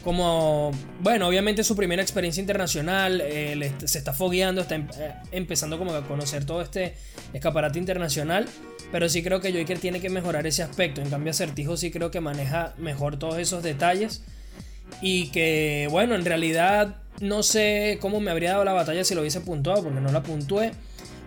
como, 0.04 0.72
bueno, 1.02 1.28
obviamente 1.28 1.64
su 1.64 1.76
primera 1.76 2.02
experiencia 2.02 2.42
internacional, 2.42 3.22
eh, 3.24 3.72
se 3.84 3.98
está 3.98 4.14
fogueando, 4.14 4.62
está 4.62 4.76
em, 4.76 4.88
eh, 4.98 5.14
empezando 5.32 5.78
como 5.78 5.94
a 5.94 6.06
conocer 6.08 6.46
todo 6.46 6.62
este 6.62 6.96
escaparate 7.34 7.80
internacional, 7.80 8.48
pero 8.92 9.10
sí 9.10 9.22
creo 9.22 9.42
que 9.42 9.52
Joker 9.52 9.78
tiene 9.80 10.00
que 10.00 10.10
mejorar 10.10 10.48
ese 10.48 10.64
aspecto, 10.64 11.02
en 11.02 11.10
cambio 11.10 11.32
Acertijo 11.32 11.76
sí 11.76 11.92
creo 11.92 12.12
que 12.12 12.22
maneja 12.22 12.74
mejor 12.78 13.20
todos 13.20 13.38
esos 13.40 13.62
detalles 13.62 14.24
y 15.02 15.28
que, 15.28 15.88
bueno, 15.92 16.16
en 16.16 16.26
realidad 16.26 16.96
no 17.20 17.44
sé 17.44 17.98
cómo 18.02 18.20
me 18.20 18.32
habría 18.32 18.52
dado 18.52 18.64
la 18.64 18.74
batalla 18.74 19.04
si 19.04 19.16
lo 19.16 19.22
hubiese 19.22 19.42
puntuado, 19.42 19.84
porque 19.84 20.00
no 20.00 20.12
la 20.12 20.24
puntué. 20.24 20.72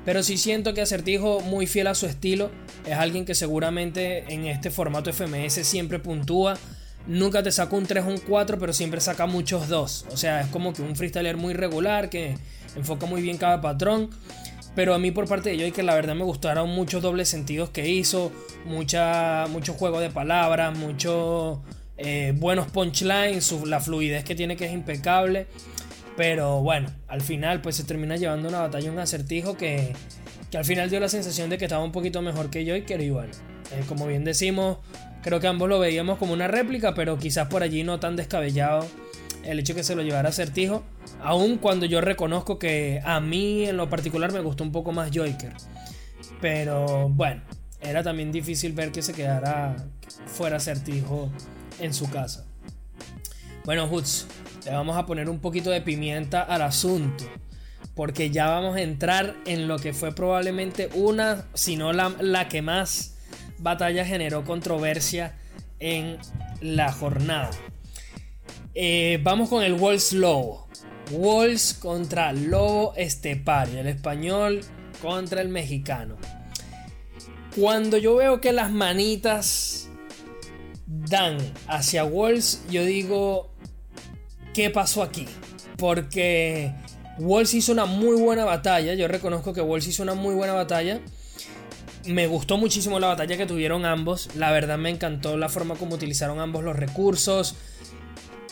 Pero 0.04 0.24
sí 0.24 0.36
siento 0.36 0.74
que 0.74 0.80
Acertijo, 0.80 1.40
muy 1.42 1.68
fiel 1.68 1.86
a 1.86 1.94
su 1.94 2.06
estilo, 2.06 2.50
es 2.86 2.94
alguien 2.94 3.24
que 3.24 3.36
seguramente 3.36 4.24
en 4.34 4.46
este 4.46 4.70
formato 4.70 5.12
FMS 5.12 5.64
siempre 5.64 6.00
puntúa 6.00 6.58
nunca 7.06 7.42
te 7.42 7.52
saca 7.52 7.76
un 7.76 7.86
3 7.86 8.04
o 8.04 8.08
un 8.08 8.18
4, 8.18 8.58
pero 8.58 8.72
siempre 8.72 9.00
saca 9.00 9.26
muchos 9.26 9.68
2. 9.68 10.06
O 10.10 10.16
sea, 10.16 10.42
es 10.42 10.48
como 10.48 10.72
que 10.72 10.82
un 10.82 10.96
freestyler 10.96 11.36
muy 11.36 11.54
regular 11.54 12.10
que 12.10 12.36
enfoca 12.76 13.06
muy 13.06 13.22
bien 13.22 13.38
cada 13.38 13.60
patrón. 13.60 14.10
Pero 14.74 14.94
a 14.94 14.98
mí 14.98 15.10
por 15.10 15.28
parte 15.28 15.50
de 15.50 15.58
Joy 15.58 15.72
que 15.72 15.82
la 15.82 15.94
verdad 15.94 16.14
me 16.14 16.24
gustaron 16.24 16.70
muchos 16.70 17.02
dobles 17.02 17.28
sentidos 17.28 17.70
que 17.70 17.88
hizo, 17.88 18.32
mucha, 18.64 19.46
mucho 19.50 19.74
juego 19.74 20.00
de 20.00 20.08
palabras, 20.08 20.76
muchos 20.76 21.58
eh, 21.98 22.32
buenos 22.34 22.70
punchlines, 22.70 23.52
la 23.66 23.80
fluidez 23.80 24.24
que 24.24 24.34
tiene 24.34 24.56
que 24.56 24.64
es 24.64 24.72
impecable. 24.72 25.46
Pero 26.16 26.60
bueno, 26.60 26.90
al 27.08 27.20
final 27.20 27.60
pues 27.60 27.76
se 27.76 27.84
termina 27.84 28.16
llevando 28.16 28.48
una 28.48 28.60
batalla, 28.60 28.90
un 28.90 28.98
acertijo 28.98 29.56
que, 29.56 29.92
que 30.50 30.58
al 30.58 30.64
final 30.64 30.88
dio 30.88 31.00
la 31.00 31.08
sensación 31.08 31.50
de 31.50 31.58
que 31.58 31.64
estaba 31.64 31.84
un 31.84 31.92
poquito 31.92 32.22
mejor 32.22 32.48
que 32.50 32.66
Joyker 32.66 33.00
y 33.00 33.10
bueno, 33.10 33.32
eh, 33.72 33.82
como 33.88 34.06
bien 34.06 34.24
decimos, 34.24 34.78
Creo 35.22 35.38
que 35.38 35.46
ambos 35.46 35.68
lo 35.68 35.78
veíamos 35.78 36.18
como 36.18 36.32
una 36.32 36.48
réplica, 36.48 36.94
pero 36.94 37.16
quizás 37.18 37.48
por 37.48 37.62
allí 37.62 37.84
no 37.84 38.00
tan 38.00 38.16
descabellado 38.16 38.86
el 39.44 39.58
hecho 39.58 39.72
de 39.72 39.80
que 39.80 39.84
se 39.84 39.94
lo 39.94 40.02
llevara 40.02 40.32
Certijo. 40.32 40.82
Aun 41.20 41.58
cuando 41.58 41.86
yo 41.86 42.00
reconozco 42.00 42.58
que 42.58 43.00
a 43.04 43.20
mí 43.20 43.64
en 43.64 43.76
lo 43.76 43.88
particular 43.88 44.32
me 44.32 44.40
gustó 44.40 44.64
un 44.64 44.72
poco 44.72 44.92
más 44.92 45.10
Joker. 45.14 45.52
Pero 46.40 47.08
bueno, 47.08 47.42
era 47.80 48.02
también 48.02 48.32
difícil 48.32 48.72
ver 48.72 48.90
que 48.90 49.02
se 49.02 49.12
quedara 49.12 49.76
fuera 50.26 50.58
Certijo 50.58 51.30
en 51.78 51.94
su 51.94 52.10
casa. 52.10 52.44
Bueno, 53.64 53.86
Hoods, 53.86 54.26
le 54.64 54.72
vamos 54.72 54.96
a 54.96 55.06
poner 55.06 55.28
un 55.28 55.38
poquito 55.38 55.70
de 55.70 55.80
pimienta 55.80 56.42
al 56.42 56.62
asunto. 56.62 57.24
Porque 57.94 58.30
ya 58.30 58.48
vamos 58.48 58.76
a 58.76 58.80
entrar 58.80 59.36
en 59.44 59.68
lo 59.68 59.78
que 59.78 59.92
fue 59.92 60.12
probablemente 60.12 60.88
una, 60.94 61.44
si 61.54 61.76
no 61.76 61.92
la, 61.92 62.12
la 62.20 62.48
que 62.48 62.62
más 62.62 63.18
batalla 63.62 64.04
generó 64.04 64.44
controversia 64.44 65.34
en 65.78 66.18
la 66.60 66.92
jornada. 66.92 67.50
Eh, 68.74 69.20
vamos 69.22 69.48
con 69.48 69.62
el 69.62 69.74
Wolves 69.74 70.12
Lobo. 70.12 70.68
Wolves 71.10 71.74
contra 71.74 72.32
Lobo 72.32 72.94
Estepario, 72.96 73.80
el 73.80 73.86
español 73.86 74.60
contra 75.00 75.42
el 75.42 75.48
mexicano. 75.48 76.16
Cuando 77.56 77.98
yo 77.98 78.16
veo 78.16 78.40
que 78.40 78.52
las 78.52 78.70
manitas 78.70 79.88
dan 80.86 81.36
hacia 81.66 82.04
Wolves, 82.04 82.64
yo 82.70 82.84
digo, 82.84 83.52
¿qué 84.54 84.70
pasó 84.70 85.02
aquí? 85.02 85.26
Porque 85.76 86.72
Wolves 87.18 87.52
hizo 87.52 87.72
una 87.72 87.84
muy 87.84 88.16
buena 88.16 88.44
batalla, 88.44 88.94
yo 88.94 89.06
reconozco 89.06 89.52
que 89.52 89.60
Wolves 89.60 89.88
hizo 89.88 90.02
una 90.02 90.14
muy 90.14 90.34
buena 90.34 90.54
batalla 90.54 91.00
me 92.06 92.26
gustó 92.26 92.56
muchísimo 92.56 92.98
la 93.00 93.08
batalla 93.08 93.36
que 93.36 93.46
tuvieron 93.46 93.84
ambos. 93.84 94.30
La 94.36 94.50
verdad 94.50 94.78
me 94.78 94.90
encantó 94.90 95.36
la 95.36 95.48
forma 95.48 95.74
como 95.76 95.94
utilizaron 95.94 96.40
ambos 96.40 96.64
los 96.64 96.76
recursos. 96.76 97.56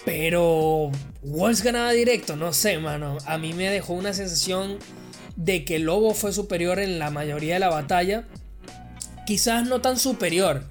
Pero 0.05 0.91
Wolves 1.23 1.63
ganaba 1.63 1.93
directo, 1.93 2.37
no 2.37 2.53
sé, 2.53 2.79
mano. 2.79 3.19
A 3.27 3.39
mí 3.39 3.53
me 3.53 3.69
dejó 3.71 3.93
una 3.93 4.15
sensación 4.15 4.79
de 5.37 5.65
que 5.65 5.79
Lobo 5.79 6.15
fue 6.15 6.33
superior 6.33 6.79
en 6.79 6.99
la 6.99 7.11
mayoría 7.11 7.55
de 7.55 7.61
la 7.61 7.69
batalla. 7.69 8.25
Quizás 9.27 9.67
no 9.67 9.81
tan 9.81 9.99
superior. 9.99 10.65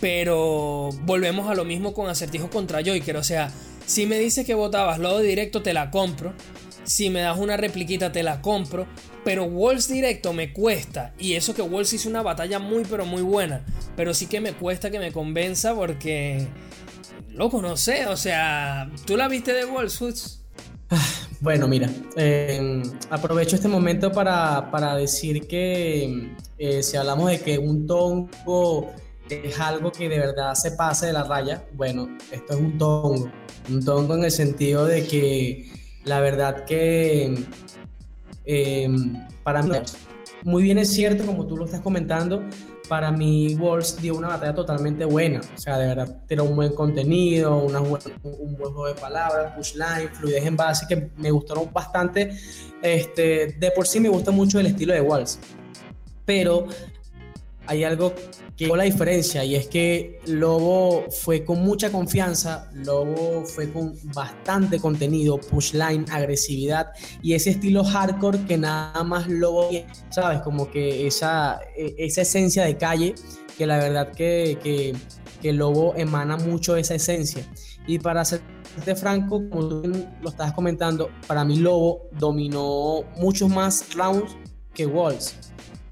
Pero 0.00 0.90
volvemos 1.02 1.50
a 1.50 1.54
lo 1.54 1.64
mismo 1.64 1.94
con 1.94 2.08
Acertijo 2.08 2.50
contra 2.50 2.80
Joker. 2.84 3.16
O 3.16 3.24
sea, 3.24 3.50
si 3.86 4.06
me 4.06 4.18
dices 4.18 4.46
que 4.46 4.54
votabas 4.54 4.98
Lobo 4.98 5.20
directo, 5.20 5.62
te 5.62 5.72
la 5.72 5.90
compro. 5.90 6.34
Si 6.84 7.10
me 7.10 7.20
das 7.20 7.38
una 7.38 7.56
repliquita, 7.56 8.12
te 8.12 8.22
la 8.22 8.40
compro. 8.40 8.86
Pero 9.28 9.44
Wolves 9.44 9.88
directo 9.88 10.32
me 10.32 10.54
cuesta. 10.54 11.12
Y 11.18 11.34
eso 11.34 11.54
que 11.54 11.60
Wolves 11.60 11.92
hizo 11.92 12.08
una 12.08 12.22
batalla 12.22 12.58
muy, 12.58 12.82
pero 12.88 13.04
muy 13.04 13.20
buena. 13.20 13.62
Pero 13.94 14.14
sí 14.14 14.26
que 14.26 14.40
me 14.40 14.54
cuesta 14.54 14.90
que 14.90 14.98
me 14.98 15.12
convenza 15.12 15.74
porque. 15.74 16.46
Loco, 17.34 17.60
no 17.60 17.76
sé. 17.76 18.06
O 18.06 18.16
sea, 18.16 18.90
¿tú 19.04 19.18
la 19.18 19.28
viste 19.28 19.52
de 19.52 19.66
Wolves, 19.66 20.40
Bueno, 21.40 21.68
mira, 21.68 21.90
eh, 22.16 22.82
aprovecho 23.10 23.56
este 23.56 23.68
momento 23.68 24.10
para, 24.12 24.96
decir 24.96 25.46
que 25.46 26.32
eh, 26.56 26.82
si 26.82 26.96
hablamos 26.96 27.30
de 27.30 27.40
que 27.40 27.58
un 27.58 27.86
tongo 27.86 28.90
es 29.28 29.60
algo 29.60 29.92
que 29.92 30.08
de 30.08 30.20
verdad 30.20 30.54
se 30.54 30.70
pase 30.70 31.08
de 31.08 31.12
la 31.12 31.24
raya, 31.24 31.66
bueno, 31.74 32.08
esto 32.32 32.54
es 32.54 32.58
un 32.58 32.78
tongo. 32.78 33.30
Un 33.68 33.84
tongo 33.84 34.14
en 34.14 34.24
el 34.24 34.30
sentido 34.30 34.86
de 34.86 35.06
que 35.06 35.70
la 36.04 36.20
verdad 36.20 36.64
que 36.64 37.44
Em, 38.50 39.14
para 39.42 39.62
mí, 39.62 39.72
muy 40.42 40.62
bien 40.62 40.78
es 40.78 40.90
cierto, 40.90 41.26
como 41.26 41.46
tú 41.46 41.54
lo 41.54 41.66
estás 41.66 41.82
comentando, 41.82 42.42
para 42.88 43.12
mí 43.12 43.54
Wolves 43.56 44.00
dio 44.00 44.16
una 44.16 44.28
batalla 44.28 44.54
totalmente 44.54 45.04
buena. 45.04 45.42
O 45.54 45.58
sea, 45.58 45.76
de 45.76 45.86
verdad, 45.86 46.22
era 46.30 46.42
un 46.42 46.56
buen 46.56 46.72
contenido, 46.72 47.58
un 47.58 48.56
buen 48.56 48.72
juego 48.72 48.86
de 48.86 48.94
palabras, 48.94 49.52
pushline, 49.54 50.08
fluidez 50.14 50.46
en 50.46 50.56
base, 50.56 50.86
que 50.88 51.10
me 51.18 51.30
gustaron 51.30 51.70
bastante. 51.70 52.38
Este, 52.80 53.54
de 53.58 53.70
por 53.72 53.86
sí 53.86 54.00
me 54.00 54.08
gusta 54.08 54.30
mucho 54.30 54.58
el 54.58 54.66
estilo 54.66 54.94
de 54.94 55.02
Wolves. 55.02 55.38
Pero 56.24 56.68
hay 57.68 57.84
algo 57.84 58.14
que 58.56 58.66
la 58.66 58.82
diferencia 58.84 59.44
y 59.44 59.54
es 59.54 59.68
que 59.68 60.20
Lobo 60.26 61.04
fue 61.10 61.44
con 61.44 61.60
mucha 61.60 61.92
confianza, 61.92 62.68
Lobo 62.72 63.44
fue 63.44 63.70
con 63.70 63.94
bastante 64.14 64.80
contenido, 64.80 65.38
pushline, 65.38 66.06
agresividad 66.10 66.88
y 67.22 67.34
ese 67.34 67.50
estilo 67.50 67.84
hardcore 67.84 68.46
que 68.46 68.56
nada 68.56 69.04
más 69.04 69.28
Lobo, 69.28 69.70
sabes, 70.08 70.40
como 70.40 70.70
que 70.70 71.06
esa, 71.06 71.60
e, 71.76 71.94
esa 71.98 72.22
esencia 72.22 72.64
de 72.64 72.76
calle, 72.76 73.14
que 73.56 73.66
la 73.66 73.76
verdad 73.76 74.12
que, 74.12 74.58
que, 74.62 74.96
que 75.42 75.52
Lobo 75.52 75.94
emana 75.96 76.36
mucho 76.36 76.76
esa 76.76 76.94
esencia. 76.94 77.46
Y 77.86 77.98
para 77.98 78.24
serte 78.24 78.96
franco, 78.96 79.48
como 79.50 79.68
tú 79.68 80.06
lo 80.22 80.30
estabas 80.30 80.52
comentando, 80.52 81.10
para 81.26 81.44
mí 81.44 81.58
Lobo 81.58 82.08
dominó 82.12 83.02
muchos 83.16 83.48
más 83.50 83.94
rounds 83.94 84.36
que 84.74 84.86
Walls. 84.86 85.36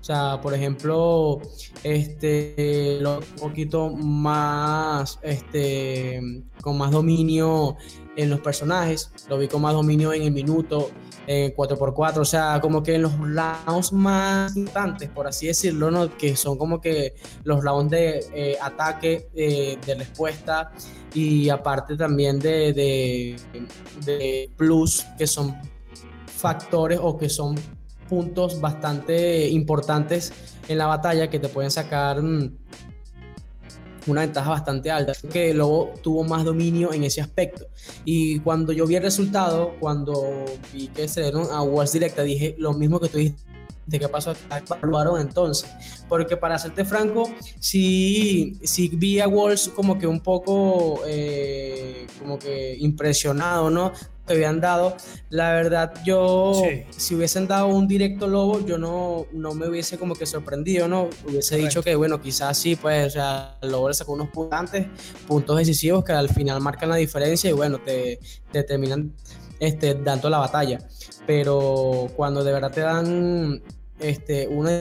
O 0.07 0.13
sea, 0.15 0.41
por 0.41 0.55
ejemplo, 0.55 1.41
este, 1.83 2.99
lo, 3.01 3.19
un 3.19 3.25
poquito 3.41 3.91
más, 3.91 5.19
este, 5.21 6.45
con 6.61 6.79
más 6.79 6.93
dominio 6.93 7.77
en 8.15 8.31
los 8.31 8.39
personajes, 8.39 9.11
lo 9.29 9.37
vi 9.37 9.49
con 9.49 9.63
más 9.63 9.73
dominio 9.73 10.13
en 10.13 10.23
el 10.23 10.31
minuto, 10.31 10.93
en 11.27 11.53
4x4, 11.53 12.19
o 12.19 12.25
sea, 12.25 12.61
como 12.61 12.85
que 12.85 12.95
en 12.95 13.03
los 13.03 13.19
rounds 13.19 13.93
más 13.93 14.57
importantes, 14.57 15.11
por 15.11 15.27
así 15.27 15.49
decirlo, 15.49 15.91
¿no? 15.91 16.17
que 16.17 16.37
son 16.37 16.57
como 16.57 16.81
que 16.81 17.17
los 17.43 17.65
rounds 17.65 17.91
de 17.91 18.25
eh, 18.33 18.57
ataque, 18.63 19.29
eh, 19.35 19.77
de 19.85 19.95
respuesta 19.97 20.71
y 21.15 21.49
aparte 21.49 21.97
también 21.97 22.39
de, 22.39 22.73
de, 22.73 23.37
de 24.05 24.53
plus, 24.57 25.05
que 25.19 25.27
son 25.27 25.57
factores 26.27 27.01
o 27.03 27.19
que 27.19 27.29
son 27.29 27.57
puntos 28.09 28.61
bastante 28.61 29.49
importantes 29.49 30.33
en 30.69 30.79
la 30.79 30.87
batalla 30.87 31.29
que 31.29 31.39
te 31.39 31.49
pueden 31.49 31.71
sacar 31.71 32.23
mm, 32.23 32.57
una 34.07 34.21
ventaja 34.23 34.51
bastante 34.51 34.91
alta. 34.91 35.13
Que 35.33 35.53
Lobo 35.53 35.93
tuvo 36.03 36.25
más 36.25 36.45
dominio 36.45 36.93
en 36.93 37.05
ese 37.05 37.21
aspecto. 37.21 37.67
Y 38.05 38.41
cuando 38.41 38.73
yo 38.73 38.87
vi 38.87 38.97
el 38.97 39.03
resultado, 39.03 39.75
cuando 39.81 40.45
vi 40.73 40.89
que 40.89 41.09
se 41.09 41.23
dieron 41.23 41.49
a 41.51 41.63
Wars 41.63 41.93
Directa, 41.93 42.23
dije 42.23 42.55
lo 42.59 42.73
mismo 42.73 43.01
que 43.01 43.09
tú 43.09 43.19
dijiste 43.19 43.47
de 43.87 44.01
qué 44.01 44.09
pasó, 44.09 44.35
evaluaron 44.51 45.21
entonces. 45.21 45.71
Porque 46.09 46.37
para 46.37 46.59
serte 46.59 46.85
franco, 46.85 47.31
sí, 47.61 48.59
sí 48.65 48.91
vi 48.93 49.21
a 49.21 49.29
Walls 49.29 49.71
como 49.75 49.99
que 49.99 50.07
un 50.07 50.21
poco 50.21 51.03
eh, 51.07 52.07
como 52.19 52.39
que 52.39 52.77
impresionado, 52.79 53.71
¿no? 53.71 53.93
Que 54.27 54.35
habían 54.35 54.61
dado. 54.61 54.97
La 55.31 55.53
verdad, 55.53 55.95
yo, 56.05 56.63
si 56.91 57.15
hubiesen 57.15 57.47
dado 57.47 57.69
un 57.69 57.87
directo 57.87 58.27
lobo, 58.27 58.65
yo 58.65 58.77
no, 58.77 59.27
no 59.33 59.55
me 59.55 59.69
hubiese 59.69 59.99
como 59.99 60.15
que 60.15 60.27
sorprendido, 60.27 60.89
¿no? 60.89 61.09
Hubiese 61.29 61.57
dicho 61.57 61.83
que, 61.83 61.95
bueno, 61.95 62.21
quizás 62.21 62.59
sí, 62.59 62.77
pues, 62.77 63.07
o 63.07 63.11
sea, 63.11 63.57
el 63.63 63.71
lobo 63.71 63.89
le 63.89 63.95
sacó 63.95 64.13
unos 64.13 64.29
puntos 64.31 64.71
puntos 65.27 65.59
decisivos 65.59 66.05
que 66.05 66.13
al 66.13 66.29
final 66.29 66.61
marcan 66.61 66.89
la 66.89 66.97
diferencia 66.97 67.51
y, 67.51 67.53
bueno, 67.53 67.79
te, 67.79 68.19
te 68.51 68.63
terminan 68.65 69.13
este, 69.61 69.95
dando 69.95 70.29
la 70.29 70.39
batalla. 70.39 70.79
Pero 71.27 72.09
cuando 72.17 72.45
de 72.45 72.53
verdad 72.53 72.71
te 72.71 72.81
dan 72.81 73.63
este, 73.99 74.47
una, 74.49 74.81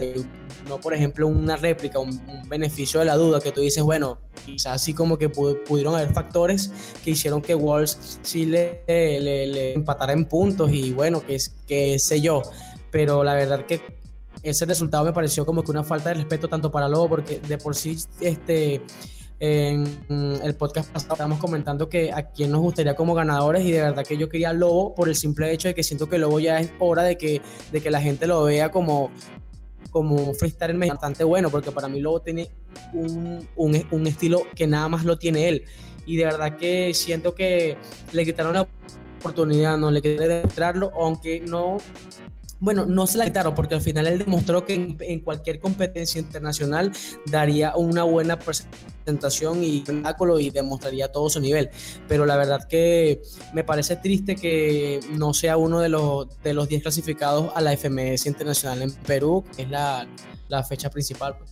no 0.67 0.79
por 0.79 0.93
ejemplo 0.93 1.27
una 1.27 1.55
réplica, 1.55 1.99
un, 1.99 2.21
beneficio 2.47 2.99
de 2.99 3.05
la 3.05 3.15
duda, 3.15 3.39
que 3.39 3.51
tú 3.51 3.61
dices, 3.61 3.83
bueno, 3.83 4.19
quizás 4.45 4.73
así 4.73 4.93
como 4.93 5.17
que 5.17 5.29
pudieron 5.29 5.95
haber 5.95 6.13
factores 6.13 6.71
que 7.03 7.11
hicieron 7.11 7.41
que 7.41 7.55
Walls 7.55 8.19
sí 8.21 8.45
le, 8.45 8.83
le, 8.87 9.73
empatara 9.73 10.13
en 10.13 10.25
puntos 10.25 10.71
y 10.71 10.91
bueno, 10.91 11.25
que, 11.25 11.37
que 11.67 11.97
sé 11.99 12.21
yo, 12.21 12.43
pero 12.91 13.23
la 13.23 13.33
verdad 13.33 13.65
que 13.65 13.81
ese 14.43 14.65
resultado 14.65 15.03
me 15.03 15.13
pareció 15.13 15.45
como 15.45 15.63
que 15.63 15.71
una 15.71 15.83
falta 15.83 16.09
de 16.09 16.15
respeto 16.15 16.47
tanto 16.47 16.71
para 16.71 16.87
Lobo, 16.87 17.09
porque 17.09 17.39
de 17.39 17.57
por 17.57 17.75
sí 17.75 17.97
este 18.21 18.81
en 19.39 19.85
el 20.43 20.55
podcast 20.55 20.91
pasado 20.91 21.13
estábamos 21.13 21.39
comentando 21.39 21.89
que 21.89 22.11
a 22.11 22.29
quién 22.29 22.51
nos 22.51 22.61
gustaría 22.61 22.95
como 22.95 23.13
ganadores 23.13 23.65
y 23.65 23.71
de 23.71 23.81
verdad 23.81 24.05
que 24.05 24.17
yo 24.17 24.29
quería 24.29 24.53
Lobo 24.53 24.95
por 24.95 25.09
el 25.09 25.15
simple 25.15 25.51
hecho 25.51 25.67
de 25.67 25.75
que 25.75 25.83
siento 25.83 26.07
que 26.07 26.17
Lobo 26.17 26.39
ya 26.39 26.59
es 26.59 26.71
hora 26.79 27.03
de 27.03 27.17
que, 27.17 27.41
de 27.71 27.81
que 27.81 27.91
la 27.91 28.01
gente 28.01 28.27
lo 28.27 28.43
vea 28.45 28.71
como, 28.71 29.11
como 29.91 30.15
un 30.15 30.35
freestyle 30.35 30.77
bastante 30.77 31.23
bueno, 31.23 31.49
porque 31.49 31.71
para 31.71 31.87
mí 31.87 31.99
Lobo 31.99 32.21
tiene 32.21 32.49
un, 32.93 33.47
un, 33.55 33.87
un, 33.91 34.07
estilo 34.07 34.43
que 34.55 34.67
nada 34.67 34.87
más 34.87 35.03
lo 35.03 35.17
tiene 35.17 35.49
él. 35.49 35.63
Y 36.05 36.17
de 36.17 36.25
verdad 36.25 36.55
que 36.57 36.93
siento 36.93 37.33
que 37.35 37.77
le 38.13 38.25
quitaron 38.25 38.53
la 38.53 38.67
oportunidad, 39.19 39.77
no 39.77 39.91
le 39.91 40.01
quería 40.01 40.27
demostrarlo, 40.27 40.91
aunque 40.95 41.41
no 41.41 41.77
bueno, 42.59 42.85
no 42.85 43.05
se 43.05 43.17
la 43.17 43.25
quitaron 43.25 43.53
porque 43.53 43.75
al 43.75 43.81
final 43.81 44.07
él 44.07 44.19
demostró 44.19 44.65
que 44.65 44.95
en, 44.99 45.19
cualquier 45.19 45.59
competencia 45.59 46.19
internacional 46.19 46.91
daría 47.25 47.75
una 47.75 48.03
buena 48.03 48.39
presentación 48.39 49.63
y 49.63 49.83
y 50.39 50.49
demostraría 50.49 51.11
todo 51.11 51.29
su 51.29 51.39
nivel. 51.39 51.69
Pero 52.07 52.25
la 52.25 52.37
verdad 52.37 52.67
que 52.67 53.21
me 53.53 53.63
parece 53.63 53.97
triste 53.97 54.35
que 54.35 54.99
no 55.11 55.33
sea 55.33 55.57
uno 55.57 55.79
de 55.79 55.89
los 55.89 56.27
de 56.41 56.53
los 56.53 56.67
10 56.67 56.81
clasificados 56.81 57.51
a 57.55 57.61
la 57.61 57.75
FMS 57.75 58.25
Internacional 58.25 58.81
en 58.81 58.93
Perú, 58.93 59.43
que 59.55 59.63
es 59.63 59.69
la, 59.69 60.07
fecha 60.67 60.89
principal. 60.89 61.35
Pues. 61.37 61.51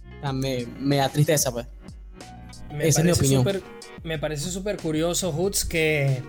me, 0.79 0.97
da 0.97 1.09
tristeza, 1.09 1.51
pues. 1.51 1.67
Esa 2.79 3.01
es 3.01 3.05
mi 3.05 3.11
opinión. 3.11 3.63
me 4.03 4.17
parece 4.17 4.49
súper 4.49 4.77
curioso, 4.77 5.31
Hoots, 5.31 5.65
que 5.65 6.23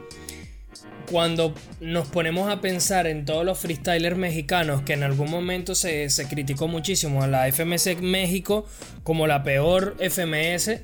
cuando 1.11 1.55
nos 1.81 2.09
ponemos 2.09 2.51
a 2.51 2.61
pensar 2.61 3.07
en 3.07 3.25
todos 3.25 3.45
los 3.45 3.59
freestylers 3.59 4.17
mexicanos 4.17 4.83
que 4.83 4.95
en 4.95 5.03
algún 5.03 5.31
momento 5.31 5.75
se, 5.75 6.09
criticó 6.29 6.69
muchísimo 6.69 7.23
a 7.23 7.27
la 7.27 7.51
FMS 7.51 8.01
México 8.01 8.67
como 9.03 9.27
la 9.27 9.43
peor 9.43 9.97
FMS 9.99 10.81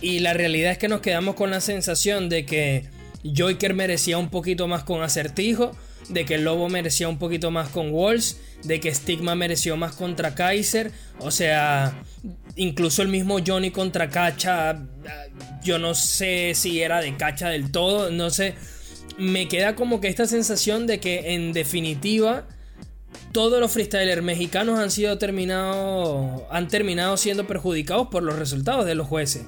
y 0.00 0.18
la 0.20 0.34
realidad 0.34 0.72
es 0.72 0.78
que 0.78 0.88
nos 0.88 1.00
quedamos 1.00 1.34
con 1.34 1.50
la 1.50 1.60
sensación 1.60 2.28
de 2.28 2.44
que 2.44 2.84
Joyker 3.24 3.74
merecía 3.74 4.18
un 4.18 4.28
poquito 4.28 4.68
más 4.68 4.84
con 4.84 5.02
Acertijo, 5.02 5.74
de 6.10 6.24
que 6.24 6.38
Lobo 6.38 6.68
merecía 6.68 7.08
un 7.08 7.18
poquito 7.18 7.50
más 7.50 7.70
con 7.70 7.90
Walls, 7.92 8.36
de 8.62 8.78
que 8.78 8.94
Stigma 8.94 9.34
mereció 9.34 9.76
más 9.76 9.92
contra 9.92 10.34
Kaiser, 10.34 10.92
o 11.18 11.30
sea, 11.30 11.94
incluso 12.56 13.02
el 13.02 13.08
mismo 13.08 13.38
Johnny 13.44 13.70
contra 13.70 14.10
Cacha, 14.10 14.86
yo 15.64 15.78
no 15.78 15.94
sé 15.94 16.52
si 16.54 16.82
era 16.82 17.00
de 17.00 17.16
Cacha 17.16 17.48
del 17.48 17.72
todo, 17.72 18.10
no 18.10 18.30
sé 18.30 18.54
me 19.18 19.48
queda 19.48 19.74
como 19.74 20.00
que 20.00 20.08
esta 20.08 20.26
sensación 20.26 20.86
de 20.86 21.00
que 21.00 21.34
en 21.34 21.52
definitiva 21.52 22.46
todos 23.32 23.60
los 23.60 23.72
freestylers 23.72 24.22
mexicanos 24.22 24.78
han 24.78 24.90
sido 24.90 25.18
terminado, 25.18 26.46
han 26.50 26.68
terminado 26.68 27.16
siendo 27.16 27.46
perjudicados 27.46 28.08
por 28.08 28.22
los 28.22 28.38
resultados 28.38 28.86
de 28.86 28.94
los 28.94 29.06
jueces. 29.06 29.44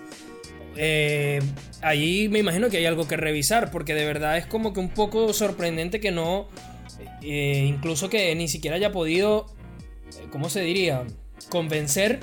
Eh, 0.77 1.41
ahí 1.83 2.29
me 2.29 2.39
imagino 2.39 2.71
que 2.71 2.77
hay 2.77 2.87
algo 2.87 3.09
que 3.09 3.17
revisar, 3.17 3.71
porque 3.71 3.95
de 3.95 4.05
verdad 4.05 4.39
es 4.39 4.47
como 4.47 4.73
que 4.73 4.81
un 4.81 4.91
poco 4.91 5.33
sorprendente 5.33 6.01
que 6.01 6.13
no, 6.13 6.49
eh, 7.23 7.65
incluso 7.67 8.09
que 8.09 8.35
ni 8.35 8.49
siquiera 8.49 8.77
haya 8.77 8.93
podido, 8.93 9.47
eh, 10.19 10.27
¿cómo 10.31 10.51
se 10.51 10.61
diría?, 10.61 11.05
convencer 11.51 12.21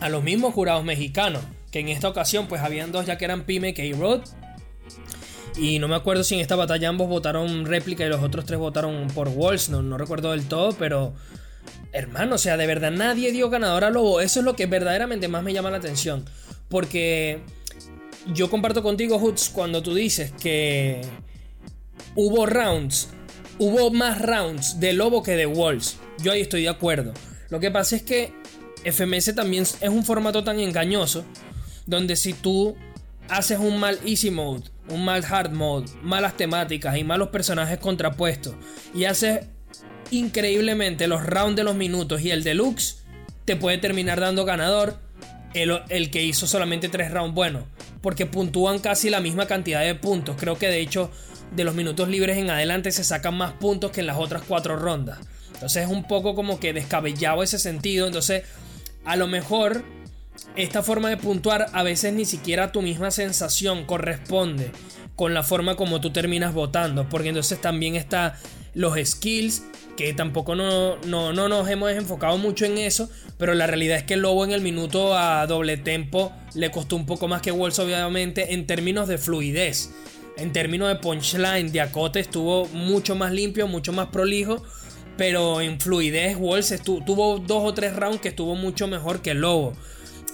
a 0.00 0.08
los 0.08 0.22
mismos 0.22 0.52
jurados 0.54 0.84
mexicanos, 0.84 1.42
que 1.70 1.80
en 1.80 1.88
esta 1.88 2.08
ocasión 2.08 2.48
pues 2.48 2.60
habían 2.60 2.92
dos 2.92 3.06
ya 3.06 3.18
que 3.18 3.24
eran 3.24 3.44
Pime 3.44 3.74
y 3.76 3.92
Rod 3.94 4.22
y 5.56 5.78
no 5.78 5.88
me 5.88 5.96
acuerdo 5.96 6.24
si 6.24 6.34
en 6.34 6.40
esta 6.40 6.56
batalla 6.56 6.88
ambos 6.88 7.08
votaron 7.08 7.66
réplica 7.66 8.04
y 8.04 8.08
los 8.08 8.22
otros 8.22 8.44
tres 8.44 8.58
votaron 8.58 9.08
por 9.08 9.28
Walls. 9.28 9.68
No, 9.68 9.82
no 9.82 9.98
recuerdo 9.98 10.32
del 10.32 10.46
todo, 10.46 10.72
pero. 10.72 11.14
Hermano, 11.92 12.36
o 12.36 12.38
sea, 12.38 12.56
de 12.56 12.66
verdad 12.66 12.90
nadie 12.90 13.32
dio 13.32 13.50
ganador 13.50 13.84
a 13.84 13.90
Lobo. 13.90 14.20
Eso 14.20 14.40
es 14.40 14.44
lo 14.46 14.56
que 14.56 14.66
verdaderamente 14.66 15.28
más 15.28 15.42
me 15.42 15.52
llama 15.52 15.70
la 15.70 15.76
atención. 15.76 16.24
Porque 16.68 17.42
yo 18.32 18.48
comparto 18.48 18.82
contigo, 18.82 19.18
Hoots, 19.18 19.50
cuando 19.50 19.82
tú 19.82 19.94
dices 19.94 20.32
que 20.40 21.02
hubo 22.14 22.46
rounds, 22.46 23.10
hubo 23.58 23.90
más 23.90 24.22
rounds 24.22 24.80
de 24.80 24.94
Lobo 24.94 25.22
que 25.22 25.36
de 25.36 25.46
Walls. 25.46 25.98
Yo 26.22 26.32
ahí 26.32 26.40
estoy 26.40 26.62
de 26.62 26.70
acuerdo. 26.70 27.12
Lo 27.50 27.60
que 27.60 27.70
pasa 27.70 27.96
es 27.96 28.02
que 28.02 28.32
FMS 28.84 29.34
también 29.34 29.64
es 29.64 29.88
un 29.88 30.04
formato 30.04 30.42
tan 30.42 30.58
engañoso, 30.60 31.24
donde 31.86 32.16
si 32.16 32.32
tú 32.32 32.74
haces 33.32 33.58
un 33.58 33.80
mal 33.80 33.98
easy 34.04 34.30
mode, 34.30 34.64
un 34.88 35.04
mal 35.04 35.24
hard 35.24 35.52
mode, 35.52 35.90
malas 36.02 36.36
temáticas 36.36 36.98
y 36.98 37.04
malos 37.04 37.28
personajes 37.28 37.78
contrapuestos 37.78 38.54
y 38.94 39.04
haces 39.04 39.46
increíblemente 40.10 41.06
los 41.06 41.24
rounds 41.24 41.56
de 41.56 41.64
los 41.64 41.74
minutos 41.74 42.20
y 42.20 42.30
el 42.30 42.44
deluxe, 42.44 43.04
te 43.46 43.56
puede 43.56 43.78
terminar 43.78 44.20
dando 44.20 44.44
ganador 44.44 44.98
el, 45.54 46.10
que 46.10 46.22
hizo 46.22 46.46
solamente 46.46 46.90
tres 46.90 47.10
rounds 47.10 47.34
buenos, 47.34 47.64
porque 48.02 48.26
puntúan 48.26 48.78
casi 48.80 49.08
la 49.08 49.20
misma 49.20 49.46
cantidad 49.46 49.80
de 49.80 49.94
puntos. 49.94 50.36
Creo 50.38 50.58
que 50.58 50.68
de 50.68 50.80
hecho 50.80 51.10
de 51.56 51.64
los 51.64 51.74
minutos 51.74 52.08
libres 52.08 52.36
en 52.36 52.50
adelante 52.50 52.92
se 52.92 53.02
sacan 53.02 53.36
más 53.36 53.52
puntos 53.52 53.92
que 53.92 54.00
en 54.00 54.06
las 54.06 54.18
otras 54.18 54.42
cuatro 54.46 54.76
rondas. 54.76 55.18
Entonces 55.54 55.84
es 55.84 55.90
un 55.90 56.04
poco 56.06 56.34
como 56.34 56.60
que 56.60 56.74
descabellado 56.74 57.42
ese 57.42 57.58
sentido. 57.58 58.06
Entonces, 58.06 58.44
a 59.04 59.16
lo 59.16 59.26
mejor 59.26 59.84
esta 60.56 60.82
forma 60.82 61.08
de 61.08 61.16
puntuar 61.16 61.68
a 61.72 61.82
veces 61.82 62.12
ni 62.12 62.24
siquiera 62.24 62.72
tu 62.72 62.82
misma 62.82 63.10
sensación 63.10 63.84
corresponde 63.84 64.70
con 65.16 65.34
la 65.34 65.42
forma 65.42 65.76
como 65.76 66.00
tú 66.00 66.10
terminas 66.10 66.54
votando, 66.54 67.08
porque 67.08 67.28
entonces 67.28 67.60
también 67.60 67.96
está 67.96 68.38
los 68.74 68.96
skills, 68.98 69.62
que 69.96 70.12
tampoco 70.14 70.54
no, 70.54 70.96
no, 71.04 71.32
no 71.32 71.48
nos 71.48 71.68
hemos 71.68 71.92
enfocado 71.92 72.38
mucho 72.38 72.64
en 72.64 72.78
eso, 72.78 73.10
pero 73.38 73.54
la 73.54 73.66
realidad 73.66 73.98
es 73.98 74.04
que 74.04 74.14
el 74.14 74.20
Lobo 74.20 74.44
en 74.44 74.52
el 74.52 74.62
minuto 74.62 75.16
a 75.16 75.46
doble 75.46 75.76
tempo 75.76 76.32
le 76.54 76.70
costó 76.70 76.96
un 76.96 77.06
poco 77.06 77.28
más 77.28 77.42
que 77.42 77.52
Walls 77.52 77.78
obviamente 77.78 78.54
en 78.54 78.66
términos 78.66 79.08
de 79.08 79.18
fluidez. 79.18 79.90
En 80.38 80.50
términos 80.50 80.88
de 80.88 80.96
punchline, 80.96 81.70
de 81.72 81.82
acote 81.82 82.20
estuvo 82.20 82.66
mucho 82.68 83.14
más 83.14 83.32
limpio, 83.32 83.68
mucho 83.68 83.92
más 83.92 84.08
prolijo. 84.08 84.62
Pero 85.18 85.60
en 85.60 85.78
fluidez, 85.78 86.38
Walls 86.38 86.74
tuvo 86.82 87.38
dos 87.38 87.62
o 87.64 87.74
tres 87.74 87.94
rounds 87.94 88.22
que 88.22 88.28
estuvo 88.28 88.54
mucho 88.54 88.88
mejor 88.88 89.20
que 89.20 89.32
el 89.32 89.42
Lobo 89.42 89.74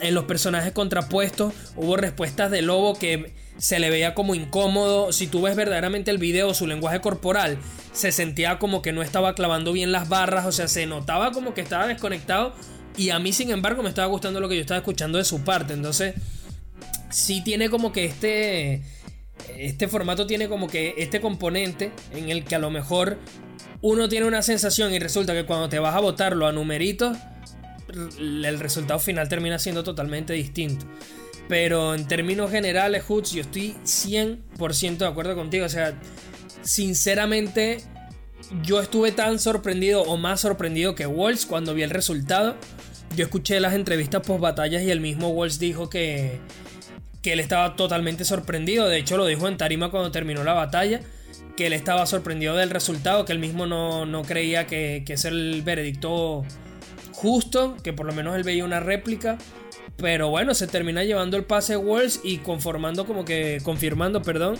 en 0.00 0.14
los 0.14 0.24
personajes 0.24 0.72
contrapuestos 0.72 1.54
hubo 1.76 1.96
respuestas 1.96 2.50
de 2.50 2.62
Lobo 2.62 2.98
que 2.98 3.32
se 3.58 3.80
le 3.80 3.90
veía 3.90 4.14
como 4.14 4.34
incómodo. 4.34 5.12
Si 5.12 5.26
tú 5.26 5.42
ves 5.42 5.56
verdaderamente 5.56 6.10
el 6.10 6.18
video, 6.18 6.54
su 6.54 6.66
lenguaje 6.66 7.00
corporal 7.00 7.58
se 7.92 8.12
sentía 8.12 8.58
como 8.58 8.82
que 8.82 8.92
no 8.92 9.02
estaba 9.02 9.34
clavando 9.34 9.72
bien 9.72 9.92
las 9.92 10.08
barras, 10.08 10.46
o 10.46 10.52
sea, 10.52 10.68
se 10.68 10.86
notaba 10.86 11.32
como 11.32 11.54
que 11.54 11.60
estaba 11.60 11.86
desconectado. 11.86 12.54
Y 12.96 13.10
a 13.10 13.18
mí, 13.18 13.32
sin 13.32 13.50
embargo, 13.50 13.82
me 13.82 13.88
estaba 13.88 14.08
gustando 14.08 14.40
lo 14.40 14.48
que 14.48 14.56
yo 14.56 14.60
estaba 14.60 14.78
escuchando 14.78 15.18
de 15.18 15.24
su 15.24 15.42
parte. 15.42 15.72
Entonces, 15.72 16.14
sí 17.10 17.42
tiene 17.42 17.70
como 17.70 17.92
que 17.92 18.04
este. 18.04 18.82
Este 19.56 19.86
formato 19.86 20.26
tiene 20.26 20.48
como 20.48 20.66
que 20.66 20.94
este 20.98 21.20
componente 21.20 21.92
en 22.12 22.28
el 22.28 22.44
que 22.44 22.56
a 22.56 22.58
lo 22.58 22.70
mejor 22.70 23.18
uno 23.80 24.08
tiene 24.08 24.26
una 24.26 24.42
sensación 24.42 24.92
y 24.92 24.98
resulta 24.98 25.32
que 25.32 25.46
cuando 25.46 25.68
te 25.68 25.78
vas 25.78 25.94
a 25.94 26.00
votarlo 26.00 26.48
a 26.48 26.52
numeritos 26.52 27.16
el 27.88 28.58
resultado 28.60 29.00
final 29.00 29.28
termina 29.28 29.58
siendo 29.58 29.82
totalmente 29.82 30.32
distinto. 30.32 30.86
Pero 31.48 31.94
en 31.94 32.06
términos 32.06 32.50
generales, 32.50 33.04
Hoots, 33.04 33.32
yo 33.32 33.40
estoy 33.40 33.74
100% 33.84 34.98
de 34.98 35.06
acuerdo 35.06 35.34
contigo. 35.34 35.64
O 35.64 35.68
sea, 35.70 35.98
sinceramente, 36.62 37.82
yo 38.62 38.80
estuve 38.80 39.12
tan 39.12 39.38
sorprendido 39.38 40.02
o 40.02 40.18
más 40.18 40.42
sorprendido 40.42 40.94
que 40.94 41.06
Walsh 41.06 41.46
cuando 41.46 41.72
vi 41.72 41.82
el 41.82 41.90
resultado. 41.90 42.56
Yo 43.16 43.24
escuché 43.24 43.58
las 43.60 43.72
entrevistas 43.72 44.26
post 44.26 44.40
batallas 44.40 44.82
y 44.82 44.90
el 44.90 45.00
mismo 45.00 45.30
Walsh 45.30 45.56
dijo 45.56 45.88
que, 45.88 46.38
que 47.22 47.32
él 47.32 47.40
estaba 47.40 47.76
totalmente 47.76 48.26
sorprendido. 48.26 48.86
De 48.86 48.98
hecho, 48.98 49.16
lo 49.16 49.24
dijo 49.24 49.48
en 49.48 49.56
Tarima 49.56 49.90
cuando 49.90 50.12
terminó 50.12 50.44
la 50.44 50.52
batalla. 50.52 51.00
Que 51.56 51.66
él 51.66 51.72
estaba 51.72 52.06
sorprendido 52.06 52.54
del 52.54 52.70
resultado, 52.70 53.24
que 53.24 53.32
él 53.32 53.40
mismo 53.40 53.66
no, 53.66 54.22
creía 54.22 54.66
que, 54.68 55.02
que 55.04 55.14
es 55.14 55.24
el 55.24 55.62
veredicto 55.64 56.44
justo, 57.18 57.76
que 57.82 57.92
por 57.92 58.06
lo 58.06 58.12
menos 58.12 58.36
él 58.36 58.44
veía 58.44 58.64
una 58.64 58.80
réplica. 58.80 59.38
Pero 59.96 60.30
bueno, 60.30 60.54
se 60.54 60.68
termina 60.68 61.02
llevando 61.02 61.36
el 61.36 61.44
pase 61.44 61.76
Walsh 61.76 62.18
y 62.22 62.38
conformando 62.38 63.04
como 63.04 63.24
que, 63.24 63.60
confirmando, 63.64 64.22
perdón, 64.22 64.56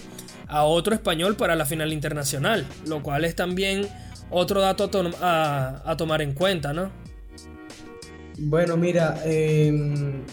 a 0.48 0.64
otro 0.64 0.94
español 0.94 1.36
para 1.36 1.54
la 1.54 1.64
final 1.64 1.92
internacional, 1.92 2.66
lo 2.86 3.02
cual 3.02 3.24
es 3.24 3.36
también 3.36 3.86
otro 4.30 4.60
dato 4.60 4.90
a, 5.22 5.94
tomar 5.96 6.22
en 6.22 6.34
cuenta, 6.34 6.72
¿no? 6.72 6.90
Bueno, 8.38 8.76
mira, 8.76 9.20
em, 9.24 10.24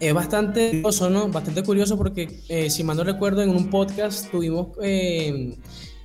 es 0.00 0.14
bastante 0.14 0.70
curioso, 0.70 1.10
¿no? 1.10 1.28
Bastante 1.28 1.62
curioso 1.62 1.98
porque, 1.98 2.40
eh, 2.48 2.70
si 2.70 2.84
mal 2.84 2.96
no 2.96 3.04
recuerdo, 3.04 3.42
en 3.42 3.50
un 3.50 3.68
podcast 3.68 4.30
tuvimos 4.30 4.68
em, 4.80 5.56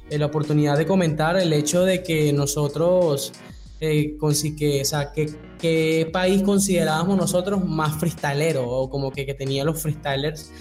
la 0.10 0.26
oportunidad 0.26 0.78
de 0.78 0.86
comentar 0.86 1.38
el 1.38 1.54
hecho 1.54 1.86
de 1.86 2.04
que 2.04 2.34
nosotros, 2.34 3.32
eh, 3.80 4.18
que, 4.58 4.82
o 4.82 4.86
sea, 4.86 5.12
que, 5.12 5.30
qué 5.58 6.10
país 6.12 6.42
considerábamos 6.44 7.18
nosotros 7.18 7.63
más 7.65 7.98
freestylero 8.00 8.68
o 8.68 8.89
como 8.89 9.12
que, 9.12 9.26
que 9.26 9.34
tenía 9.34 9.63
los 9.63 9.82
freestylers 9.82 10.52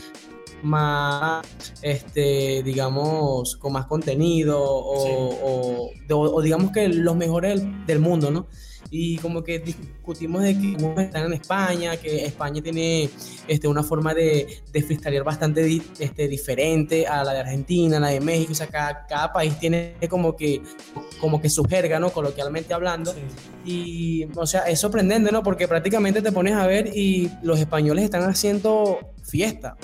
más, 0.63 1.47
este, 1.83 2.63
digamos, 2.63 3.57
con 3.57 3.73
más 3.73 3.87
contenido 3.87 4.59
o, 4.61 5.91
digamos 6.43 6.73
que 6.73 6.89
los 6.89 7.17
mejores 7.17 7.63
del, 7.87 8.01
mundo, 8.01 8.31
¿no? 8.31 8.47
Y 8.91 9.19
como 9.19 9.43
que 9.45 9.59
discutimos 9.59 10.43
de 10.43 10.59
que 10.59 10.77
están 11.03 11.27
en 11.27 11.35
España, 11.35 11.97
que 11.97 12.25
España 12.25 12.63
tiene 12.63 13.11
este, 13.47 13.69
una 13.69 13.83
forma 13.83 14.15
de, 14.15 14.63
de 14.73 15.21
bastante 15.21 15.83
este, 15.99 16.29
diferente 16.29 17.07
a 17.07 17.23
la 17.23 17.35
de 17.35 17.41
Argentina, 17.41 17.99
a 17.99 18.01
la 18.01 18.09
de 18.09 18.21
México, 18.21 18.53
o 18.53 18.55
sea, 18.55 18.67
cada, 18.67 19.33
país 19.33 19.59
tiene 19.59 19.97
como 20.09 20.35
que, 20.37 20.63
como 21.21 21.41
que 21.41 21.51
su 21.51 21.65
jerga, 21.65 22.01
¿no? 22.01 22.11
Coloquialmente 22.11 22.73
hablando. 22.73 23.15
Y, 23.65 24.27
o 24.35 24.47
sea, 24.47 24.63
es 24.63 24.81
sorprendente, 24.81 25.31
¿no? 25.31 25.43
Porque 25.43 25.69
prácticamente 25.69 26.23
te 26.23 26.33
pones 26.33 26.55
a 26.55 26.67
ver 26.67 26.91
y 26.97 27.31
los 27.43 27.59
españoles 27.59 28.05
están 28.05 28.23
haciendo 28.23 28.99
fiesta. 29.23 29.77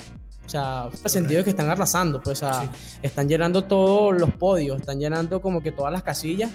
O 0.45 0.49
sea, 0.49 0.89
el 1.03 1.09
sentido 1.09 1.39
de 1.39 1.43
que 1.43 1.49
están 1.49 1.69
arrasando, 1.69 2.21
pues, 2.21 2.43
o 2.43 2.45
sea, 2.45 2.71
están 3.01 3.27
llenando 3.27 3.63
todos 3.63 4.15
los 4.19 4.31
podios, 4.35 4.79
están 4.79 4.99
llenando 4.99 5.41
como 5.41 5.61
que 5.61 5.71
todas 5.71 5.91
las 5.91 6.03
casillas 6.03 6.51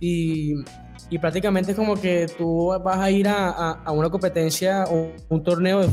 y, 0.00 0.54
y 1.10 1.18
prácticamente 1.18 1.72
es 1.72 1.76
como 1.76 1.96
que 1.96 2.26
tú 2.36 2.68
vas 2.82 2.98
a 2.98 3.10
ir 3.10 3.28
a, 3.28 3.48
a, 3.72 3.92
una 3.92 4.10
competencia, 4.10 4.84
un, 4.90 5.12
un 5.28 5.42
torneo 5.42 5.80
de, 5.80 5.88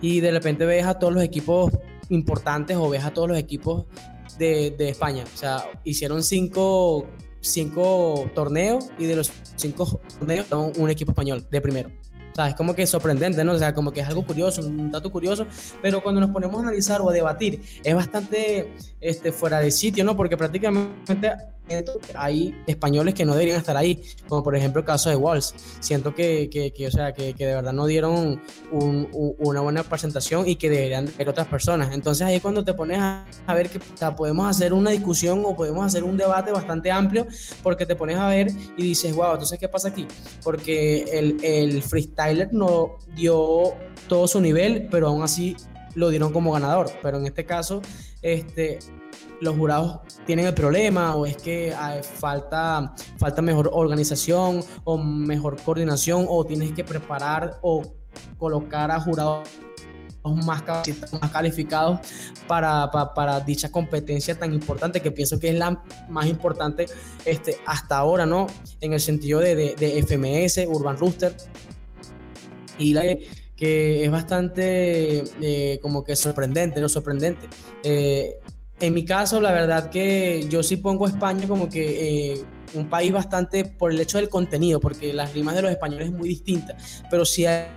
y 0.00 0.20
de 0.20 0.30
repente 0.30 0.66
ves 0.66 0.86
a 0.86 0.98
todos 0.98 1.12
los 1.12 1.22
equipos 1.22 1.72
importantes 2.08 2.76
o 2.76 2.88
ves 2.88 3.04
a 3.04 3.12
todos 3.12 3.28
los 3.28 3.38
equipos 3.38 3.86
de, 4.38 4.70
de 4.76 4.90
España. 4.90 5.24
O 5.34 5.36
sea, 5.36 5.64
hicieron 5.84 6.22
cinco, 6.22 7.06
cinco 7.40 8.30
torneos 8.34 8.86
y 8.98 9.06
de 9.06 9.16
los 9.16 9.32
cinco 9.56 10.00
torneos 10.18 10.46
un 10.76 10.90
equipo 10.90 11.12
español 11.12 11.46
de 11.50 11.60
primero. 11.60 11.90
O 12.32 12.34
sea, 12.36 12.50
es 12.50 12.54
como 12.54 12.74
que 12.74 12.86
sorprendente, 12.86 13.42
¿no? 13.44 13.52
O 13.52 13.58
sea, 13.58 13.72
como 13.72 13.92
que 13.92 14.00
es 14.00 14.06
algo 14.06 14.26
curioso, 14.26 14.60
un 14.60 14.90
dato 14.90 15.10
curioso, 15.10 15.46
pero 15.80 16.02
cuando 16.02 16.20
nos 16.20 16.28
ponemos 16.28 16.56
a 16.56 16.64
analizar 16.64 17.00
o 17.00 17.08
a 17.08 17.12
debatir, 17.14 17.62
es 17.82 17.94
bastante 17.94 18.74
este, 19.06 19.30
fuera 19.30 19.60
de 19.60 19.70
sitio, 19.70 20.04
¿no? 20.04 20.16
Porque 20.16 20.36
prácticamente 20.36 21.32
hay 22.14 22.54
españoles 22.66 23.14
que 23.14 23.24
no 23.24 23.32
deberían 23.34 23.58
estar 23.58 23.76
ahí, 23.76 24.02
como 24.28 24.42
por 24.42 24.56
ejemplo 24.56 24.80
el 24.80 24.86
caso 24.86 25.10
de 25.10 25.16
Walls. 25.16 25.54
Siento 25.80 26.14
que, 26.14 26.48
que, 26.50 26.86
o 26.86 26.90
sea, 26.90 27.12
que, 27.12 27.34
que, 27.34 27.46
de 27.46 27.54
verdad 27.54 27.72
no 27.72 27.86
dieron 27.86 28.40
un, 28.72 29.08
una 29.38 29.60
buena 29.60 29.82
presentación 29.84 30.48
y 30.48 30.56
que 30.56 30.70
deberían 30.70 31.08
ver 31.16 31.28
otras 31.28 31.46
personas. 31.46 31.94
Entonces 31.94 32.26
ahí 32.26 32.40
cuando 32.40 32.64
te 32.64 32.74
pones 32.74 32.98
a, 33.00 33.26
ver 33.54 33.70
que 33.70 33.80
podemos 34.16 34.48
hacer 34.48 34.72
una 34.72 34.90
discusión 34.90 35.42
o 35.44 35.56
podemos 35.56 35.86
hacer 35.86 36.02
un 36.02 36.16
debate 36.16 36.50
bastante 36.50 36.90
amplio 36.90 37.26
porque 37.62 37.86
te 37.86 37.94
pones 37.94 38.16
a 38.16 38.28
ver 38.28 38.48
y 38.76 38.82
dices, 38.82 39.14
wow, 39.14 39.32
entonces 39.32 39.58
¿qué 39.58 39.68
pasa 39.68 39.88
aquí? 39.88 40.06
Porque 40.42 41.02
el, 41.12 41.36
el 41.42 41.82
freestyler 41.82 42.52
no 42.52 42.96
dio 43.14 43.74
todo 44.08 44.26
su 44.26 44.40
nivel, 44.40 44.88
pero 44.90 45.08
aún 45.08 45.22
así 45.22 45.56
lo 45.96 46.10
dieron 46.10 46.32
como 46.32 46.52
ganador. 46.52 46.90
Pero 47.02 47.18
en 47.18 47.26
este 47.26 47.44
caso, 47.44 47.82
este, 48.22 48.78
los 49.40 49.56
jurados 49.56 50.00
tienen 50.24 50.46
el 50.46 50.54
problema 50.54 51.16
o 51.16 51.26
es 51.26 51.36
que 51.36 51.74
falta, 52.18 52.94
falta 53.18 53.42
mejor 53.42 53.70
organización 53.72 54.62
o 54.84 54.96
mejor 54.98 55.60
coordinación 55.62 56.26
o 56.28 56.44
tienes 56.44 56.72
que 56.72 56.84
preparar 56.84 57.58
o 57.62 57.82
colocar 58.38 58.90
a 58.90 59.00
jurados 59.00 59.48
más, 60.24 60.62
más 61.20 61.30
calificados 61.30 62.00
para, 62.46 62.90
para, 62.90 63.40
dicha 63.40 63.70
competencia 63.70 64.38
tan 64.38 64.52
importante 64.52 65.00
que 65.00 65.10
pienso 65.10 65.38
que 65.38 65.50
es 65.50 65.54
la 65.54 65.82
más 66.08 66.26
importante 66.26 66.86
este, 67.24 67.58
hasta 67.66 67.96
ahora, 67.98 68.26
¿no? 68.26 68.46
En 68.80 68.92
el 68.92 69.00
sentido 69.00 69.40
de, 69.40 69.54
de, 69.54 70.02
FMS, 70.02 70.66
Urban 70.68 70.96
Rooster 70.96 71.36
y 72.78 72.92
la 72.92 73.04
que 73.56 74.04
es 74.04 74.10
bastante 74.10 75.24
eh, 75.40 75.78
como 75.80 76.04
que 76.04 76.14
sorprendente, 76.14 76.80
¿no? 76.80 76.88
Sorprendente. 76.88 77.48
Eh, 77.82 78.38
en 78.78 78.92
mi 78.92 79.04
caso, 79.04 79.40
la 79.40 79.52
verdad 79.52 79.88
que 79.88 80.46
yo 80.50 80.62
sí 80.62 80.76
pongo 80.76 81.06
España 81.06 81.48
como 81.48 81.68
que 81.68 82.34
eh, 82.34 82.44
un 82.74 82.90
país 82.90 83.10
bastante 83.10 83.64
por 83.64 83.90
el 83.90 83.98
hecho 83.98 84.18
del 84.18 84.28
contenido, 84.28 84.80
porque 84.80 85.14
las 85.14 85.32
rimas 85.32 85.54
de 85.54 85.62
los 85.62 85.70
españoles 85.70 86.08
es 86.08 86.12
muy 86.12 86.28
distinta, 86.28 86.76
pero 87.10 87.24
sí 87.24 87.46
hay, 87.46 87.68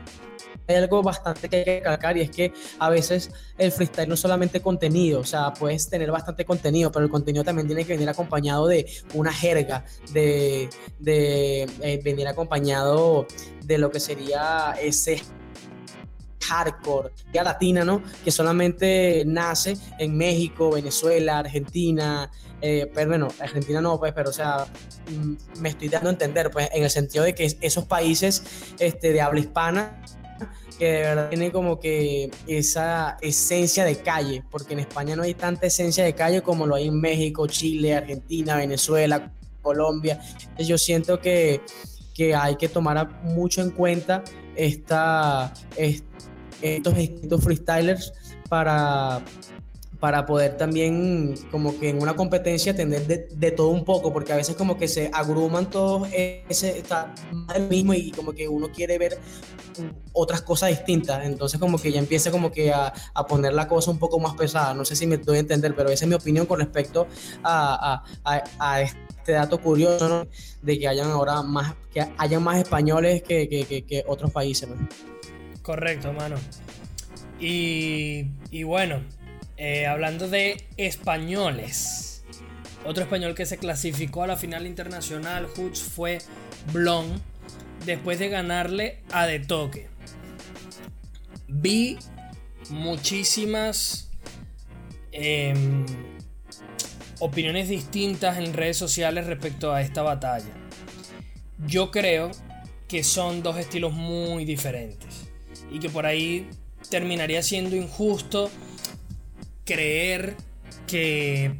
algo 0.67 1.01
bastante 1.01 1.49
que 1.49 1.55
hay 1.55 1.65
que 1.65 1.81
calcar 1.81 2.15
y 2.17 2.21
es 2.21 2.29
que 2.29 2.53
a 2.77 2.91
veces 2.91 3.31
el 3.57 3.71
freestyle 3.71 4.07
no 4.07 4.13
es 4.13 4.19
solamente 4.19 4.61
contenido, 4.61 5.21
o 5.21 5.23
sea, 5.23 5.51
puedes 5.51 5.89
tener 5.89 6.11
bastante 6.11 6.45
contenido, 6.45 6.91
pero 6.91 7.05
el 7.05 7.09
contenido 7.09 7.43
también 7.43 7.65
tiene 7.65 7.85
que 7.85 7.93
venir 7.93 8.07
acompañado 8.07 8.67
de 8.67 8.85
una 9.15 9.33
jerga, 9.33 9.83
de, 10.11 10.69
de 10.99 12.01
venir 12.03 12.27
acompañado 12.27 13.25
de 13.65 13.77
lo 13.79 13.89
que 13.89 13.99
sería 13.99 14.75
ese 14.79 15.23
hardcore, 16.41 17.11
ya 17.33 17.43
latina, 17.43 17.83
¿no? 17.83 18.01
Que 18.23 18.31
solamente 18.31 19.23
nace 19.25 19.77
en 19.97 20.17
México, 20.17 20.71
Venezuela, 20.71 21.39
Argentina, 21.39 22.29
eh, 22.61 22.91
pero 22.93 23.09
bueno, 23.09 23.27
Argentina 23.39 23.81
no, 23.81 23.99
pues, 23.99 24.13
pero 24.13 24.29
o 24.29 24.33
sea, 24.33 24.65
mm, 25.09 25.61
me 25.61 25.69
estoy 25.69 25.89
dando 25.89 26.09
a 26.09 26.11
entender, 26.11 26.51
pues, 26.51 26.69
en 26.73 26.83
el 26.83 26.89
sentido 26.89 27.23
de 27.23 27.33
que 27.33 27.57
esos 27.61 27.85
países 27.85 28.43
este, 28.79 29.13
de 29.13 29.21
habla 29.21 29.39
hispana 29.39 30.01
que 30.77 30.85
de 30.85 31.01
verdad 31.01 31.29
tienen 31.29 31.51
como 31.51 31.77
que 31.77 32.31
esa 32.47 33.17
esencia 33.21 33.83
de 33.83 33.97
calle, 33.97 34.43
porque 34.49 34.73
en 34.73 34.79
España 34.79 35.15
no 35.17 35.23
hay 35.23 35.33
tanta 35.33 35.67
esencia 35.67 36.05
de 36.05 36.15
calle 36.15 36.41
como 36.41 36.65
lo 36.65 36.75
hay 36.75 36.87
en 36.87 37.01
México, 37.01 37.45
Chile, 37.47 37.95
Argentina, 37.95 38.55
Venezuela, 38.55 39.33
Colombia. 39.61 40.21
Yo 40.57 40.77
siento 40.77 41.19
que, 41.19 41.59
que 42.15 42.33
hay 42.33 42.55
que 42.55 42.69
tomar 42.69 43.23
mucho 43.23 43.61
en 43.61 43.71
cuenta 43.71 44.23
esta, 44.59 45.53
estos, 45.77 46.97
estos 46.97 47.43
freestylers 47.43 48.13
para, 48.49 49.21
para 49.99 50.25
poder 50.25 50.57
también 50.57 51.35
como 51.49 51.79
que 51.79 51.89
en 51.89 52.01
una 52.01 52.15
competencia 52.15 52.75
tener 52.75 53.05
de, 53.07 53.51
todo 53.51 53.69
un 53.69 53.85
poco, 53.85 54.11
porque 54.11 54.33
a 54.33 54.35
veces 54.35 54.55
como 54.55 54.77
que 54.77 54.87
se 54.87 55.09
agruman 55.13 55.69
todos, 55.69 56.09
ese 56.11 56.77
está 56.77 57.13
el 57.55 57.69
mismo 57.69 57.93
y 57.93 58.11
como 58.11 58.33
que 58.33 58.49
uno 58.49 58.69
quiere 58.69 58.97
ver 58.97 59.17
otras 60.11 60.41
cosas 60.41 60.69
distintas, 60.69 61.25
entonces 61.25 61.57
como 61.57 61.77
que 61.77 61.91
ya 61.91 61.99
empieza 61.99 62.29
como 62.31 62.51
que 62.51 62.73
a, 62.73 62.93
poner 63.29 63.53
la 63.53 63.67
cosa 63.67 63.91
un 63.91 63.99
poco 63.99 64.19
más 64.19 64.33
pesada, 64.33 64.73
no 64.73 64.83
sé 64.83 64.95
si 64.95 65.07
me 65.07 65.17
doy 65.17 65.37
a 65.37 65.39
entender, 65.39 65.73
pero 65.73 65.89
esa 65.89 66.03
es 66.03 66.09
mi 66.09 66.15
opinión 66.15 66.45
con 66.45 66.59
respecto 66.59 67.07
a, 67.43 68.03
este 68.81 69.08
dato 69.27 69.59
curioso 69.59 70.27
de 70.61 70.79
que 70.79 70.87
hayan 70.87 71.09
ahora 71.11 71.41
más, 71.41 71.75
que 71.93 72.05
hayan 72.17 72.43
más 72.43 72.57
españoles 72.57 73.23
que, 73.23 73.47
que, 73.49 74.03
otros 74.07 74.31
países. 74.31 74.69
Correcto, 75.61 76.13
mano. 76.13 76.35
Y, 77.39 78.25
y 78.51 78.63
bueno, 78.63 79.01
eh, 79.57 79.85
hablando 79.87 80.27
de 80.27 80.65
españoles, 80.77 82.23
otro 82.85 83.03
español 83.03 83.35
que 83.35 83.45
se 83.45 83.57
clasificó 83.57 84.23
a 84.23 84.27
la 84.27 84.37
final 84.37 84.65
internacional, 84.65 85.47
Hoots, 85.47 85.81
fue 85.81 86.19
Blon, 86.71 87.21
después 87.85 88.19
de 88.19 88.29
ganarle 88.29 88.99
a 89.11 89.25
De 89.25 89.39
Toque. 89.39 89.87
Vi 91.47 91.97
muchísimas 92.69 94.09
em, 95.11 95.85
opiniones 97.19 97.69
distintas 97.69 98.37
en 98.37 98.53
redes 98.53 98.77
sociales 98.77 99.27
respecto 99.27 99.73
a 99.73 99.81
esta 99.81 100.01
batalla. 100.01 100.53
Yo 101.67 101.91
creo 101.91 102.31
que 102.87 103.03
son 103.03 103.43
dos 103.43 103.57
estilos 103.57 103.93
muy 103.93 104.45
diferentes 104.45 105.29
y 105.71 105.79
que 105.79 105.89
por 105.89 106.05
ahí 106.05 106.49
terminaría 106.89 107.43
siendo 107.43 107.75
injusto 107.75 108.49
creer 109.65 110.35
que 110.87 111.53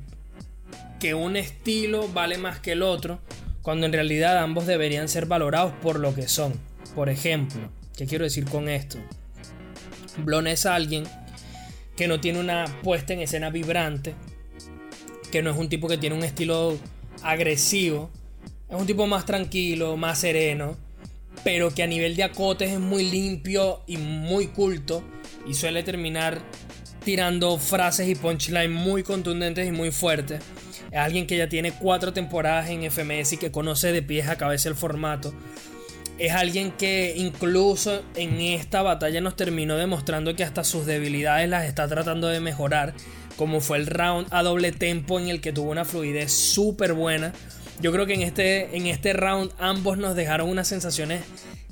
que 0.99 1.13
un 1.13 1.37
estilo 1.37 2.07
vale 2.09 2.37
más 2.37 2.59
que 2.59 2.73
el 2.73 2.83
otro, 2.83 3.19
cuando 3.61 3.85
en 3.85 3.93
realidad 3.93 4.37
ambos 4.37 4.67
deberían 4.67 5.07
ser 5.07 5.25
valorados 5.25 5.73
por 5.81 5.99
lo 5.99 6.13
que 6.13 6.27
son. 6.27 6.53
Por 6.93 7.09
ejemplo, 7.09 7.71
¿qué 7.95 8.05
quiero 8.05 8.25
decir 8.25 8.45
con 8.45 8.67
esto? 8.67 8.97
Blon 10.17 10.47
es 10.47 10.65
alguien 10.65 11.05
que 11.95 12.07
no 12.07 12.19
tiene 12.19 12.39
una 12.39 12.65
puesta 12.83 13.13
en 13.13 13.21
escena 13.21 13.49
vibrante, 13.49 14.13
que 15.29 15.41
no 15.41 15.51
es 15.51 15.57
un 15.57 15.69
tipo 15.69 15.87
que 15.87 15.97
tiene 15.97 16.15
un 16.15 16.23
estilo 16.23 16.77
agresivo, 17.23 18.09
es 18.69 18.79
un 18.79 18.85
tipo 18.85 19.07
más 19.07 19.25
tranquilo, 19.25 19.97
más 19.97 20.19
sereno, 20.19 20.77
pero 21.43 21.73
que 21.73 21.83
a 21.83 21.87
nivel 21.87 22.15
de 22.15 22.23
acotes 22.23 22.71
es 22.71 22.79
muy 22.79 23.09
limpio 23.09 23.81
y 23.87 23.97
muy 23.97 24.47
culto 24.47 25.03
y 25.47 25.53
suele 25.53 25.83
terminar 25.83 26.39
tirando 27.03 27.57
frases 27.57 28.07
y 28.07 28.15
punchlines 28.15 28.69
muy 28.69 29.03
contundentes 29.03 29.67
y 29.67 29.71
muy 29.71 29.91
fuertes. 29.91 30.41
Es 30.91 30.97
alguien 30.97 31.27
que 31.27 31.37
ya 31.37 31.49
tiene 31.49 31.71
cuatro 31.71 32.13
temporadas 32.13 32.69
en 32.69 32.83
FMS 32.89 33.33
y 33.33 33.37
que 33.37 33.51
conoce 33.51 33.91
de 33.91 34.01
pies 34.01 34.27
a 34.27 34.37
cabeza 34.37 34.69
el 34.69 34.75
formato. 34.75 35.33
Es 36.17 36.33
alguien 36.33 36.71
que 36.71 37.13
incluso 37.15 38.03
en 38.15 38.41
esta 38.41 38.81
batalla 38.81 39.21
nos 39.21 39.35
terminó 39.35 39.77
demostrando 39.77 40.35
que 40.35 40.43
hasta 40.43 40.63
sus 40.63 40.85
debilidades 40.85 41.47
las 41.47 41.65
está 41.65 41.87
tratando 41.87 42.27
de 42.27 42.41
mejorar. 42.41 42.93
Como 43.39 43.61
fue 43.61 43.77
el 43.77 43.87
round 43.87 44.27
a 44.31 44.43
doble 44.43 44.73
tempo 44.73 45.17
en 45.17 45.29
el 45.29 45.39
que 45.39 45.53
tuvo 45.53 45.71
una 45.71 45.85
fluidez 45.85 46.29
súper 46.29 46.91
buena. 46.91 47.31
Yo 47.79 47.93
creo 47.93 48.05
que 48.05 48.13
en 48.13 48.21
este, 48.21 48.75
en 48.75 48.85
este 48.85 49.13
round 49.13 49.53
ambos 49.57 49.97
nos 49.97 50.13
dejaron 50.13 50.49
unas 50.49 50.67
sensaciones 50.67 51.21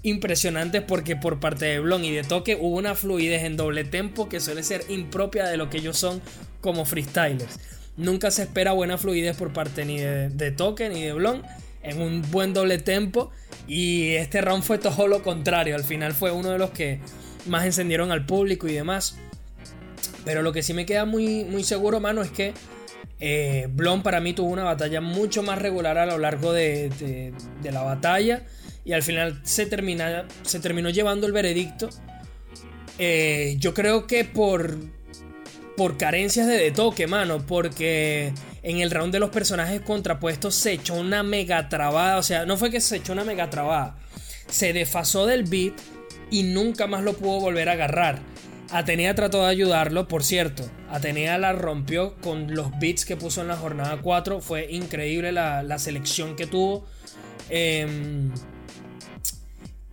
impresionantes 0.02 0.82
porque 0.82 1.18
por 1.18 1.42
parte 1.42 1.66
de 1.66 1.80
Blon 1.82 2.06
y 2.06 2.12
de 2.12 2.24
Toque 2.24 2.56
hubo 2.56 2.78
una 2.78 2.96
fluidez 2.96 3.44
en 3.44 3.58
doble 3.58 3.84
tempo 3.84 4.30
que 4.30 4.40
suele 4.40 4.64
ser 4.64 4.86
impropia 4.88 5.46
de 5.46 5.58
lo 5.58 5.70
que 5.70 5.80
ellos 5.80 5.98
son 5.98 6.22
como 6.62 6.86
freestylers. 6.86 7.60
Nunca 7.98 8.32
se 8.32 8.44
espera 8.44 8.72
buena 8.72 8.98
fluidez 8.98 9.36
por 9.36 9.52
parte 9.52 9.84
ni 9.84 10.00
de, 10.00 10.52
Toque 10.52 10.88
ni 10.88 11.04
de 11.04 11.12
Blon 11.12 11.44
en 11.84 12.02
un 12.02 12.24
buen 12.32 12.54
doble 12.54 12.78
tempo 12.78 13.30
y 13.68 14.12
este 14.12 14.40
round 14.40 14.64
fue 14.64 14.78
todo 14.78 15.10
lo 15.10 15.22
contrario. 15.22 15.76
Al 15.76 15.84
final 15.84 16.14
fue 16.14 16.32
uno 16.32 16.50
de 16.50 16.60
los 16.60 16.70
que 16.70 17.02
más 17.46 17.66
encendieron 17.66 18.14
al 18.14 18.26
público 18.26 18.70
y 18.70 18.74
demás. 18.74 19.18
Pero 20.28 20.42
lo 20.42 20.52
que 20.52 20.62
sí 20.62 20.74
me 20.74 20.86
queda 20.86 21.06
muy, 21.06 21.46
muy 21.46 21.64
seguro, 21.64 22.02
mano, 22.02 22.22
es 22.22 22.30
que 22.30 22.54
eh, 23.22 23.70
Blon 23.72 24.04
para 24.04 24.20
mí 24.20 24.34
tuvo 24.34 24.50
una 24.50 24.66
batalla 24.66 25.00
mucho 25.00 25.42
más 25.42 25.58
regular 25.58 25.98
a 25.98 26.06
lo 26.06 26.18
largo 26.18 26.52
de, 26.52 27.32
la 27.64 27.82
batalla. 27.82 28.44
Y 28.84 28.92
al 28.92 29.04
final 29.04 29.40
se, 29.44 29.68
termina, 29.68 30.26
se 30.42 30.60
terminó 30.60 30.90
llevando 30.90 31.28
el 31.28 31.32
veredicto. 31.32 31.88
Eh, 33.00 33.56
yo 33.58 33.74
creo 33.74 34.06
que 34.06 34.26
por, 34.26 34.76
por 35.78 35.96
carencias 35.96 36.46
de, 36.46 36.58
de 36.58 36.72
toque, 36.72 37.08
mano. 37.08 37.46
Porque 37.48 38.34
en 38.64 38.82
el 38.82 38.92
round 38.92 39.14
de 39.14 39.22
los 39.22 39.30
personajes 39.30 39.80
contrapuestos 39.80 40.56
se 40.56 40.74
echó 40.74 40.96
una 40.96 41.24
mega 41.24 41.70
trabada. 41.70 42.18
O 42.18 42.24
sea, 42.24 42.46
no 42.46 42.58
fue 42.58 42.70
que 42.70 42.82
se 42.82 42.98
echó 42.98 43.14
una 43.14 43.24
mega 43.24 43.50
trabada. 43.50 43.98
Se 44.50 44.74
desfasó 44.74 45.26
del 45.26 45.46
beat 45.46 45.76
y 46.30 46.44
nunca 46.44 46.86
más 46.86 47.02
lo 47.02 47.14
pudo 47.14 47.40
volver 47.40 47.70
a 47.70 47.74
agarrar. 47.74 48.20
Atenea 48.72 49.16
trató 49.16 49.44
de 49.44 49.50
ayudarlo, 49.50 50.08
por 50.08 50.24
cierto. 50.24 50.70
Atenea 50.90 51.38
la 51.38 51.54
rompió 51.54 52.16
con 52.16 52.54
los 52.54 52.78
beats 52.80 53.06
que 53.06 53.16
puso 53.16 53.42
en 53.42 53.48
la 53.48 53.56
jornada 53.56 54.00
4. 54.02 54.42
Fue 54.42 54.68
increíble 54.72 55.32
la, 55.32 55.80
selección 55.80 56.36
que 56.36 56.48
tuvo. 56.48 56.86
Em, 57.50 58.32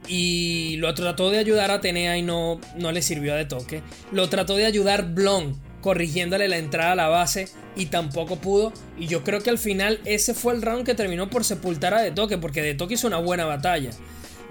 y 0.08 0.76
lo 0.78 0.92
trató 0.94 1.30
de 1.30 1.38
ayudar 1.38 1.70
a 1.70 1.74
Atenea 1.74 2.18
y 2.18 2.22
no, 2.22 2.60
no 2.76 2.90
le 2.92 3.00
sirvió 3.00 3.34
de 3.34 3.44
toque. 3.44 3.82
Lo 4.10 4.28
trató 4.28 4.56
de 4.56 4.66
ayudar 4.66 5.14
Blon, 5.14 5.56
corrigiéndole 5.80 6.48
la 6.48 6.58
entrada 6.58 6.92
a 6.92 6.96
la 6.96 7.08
base 7.08 7.48
y 7.76 7.86
tampoco 7.86 8.36
pudo. 8.36 8.72
Y 8.98 9.06
yo 9.06 9.22
creo 9.22 9.40
que 9.40 9.50
al 9.50 9.58
final 9.58 10.00
ese 10.04 10.34
fue 10.34 10.52
el 10.52 10.62
round 10.62 10.84
que 10.84 10.94
terminó 10.94 11.30
por 11.30 11.44
sepultar 11.44 11.94
a 11.94 12.02
De 12.02 12.10
Toque, 12.10 12.38
porque 12.38 12.60
De 12.60 12.74
Toque 12.74 12.94
hizo 12.94 13.06
una 13.06 13.18
buena 13.18 13.44
batalla. 13.44 13.90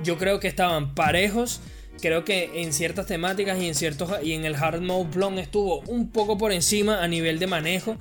Yo 0.02 0.18
creo 0.18 0.40
que 0.40 0.48
estaban 0.48 0.96
parejos 0.96 1.62
creo 2.02 2.26
que 2.26 2.62
en 2.62 2.74
ciertas 2.74 3.06
temáticas 3.06 3.62
y 3.62 3.68
en 3.68 3.76
ciertos 3.76 4.12
y 4.24 4.34
en 4.34 4.46
el 4.46 4.56
hard 4.56 4.82
mode 4.82 5.10
Blon 5.14 5.40
estuvo 5.40 5.82
un 5.82 6.10
poco 6.10 6.38
por 6.38 6.52
encima 6.52 7.04
a 7.04 7.08
nivel 7.08 7.40
de 7.40 7.48
manejo. 7.48 7.98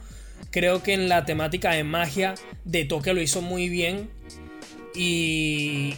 Creo 0.50 0.83
que 0.83 0.92
en 0.92 1.09
la 1.09 1.24
temática 1.24 1.72
de 1.72 1.85
magia 1.85 2.35
de 2.64 2.85
toque 2.85 3.14
lo 3.14 3.22
hizo 3.22 3.40
muy 3.40 3.68
bien. 3.68 4.11
Y, 4.94 5.94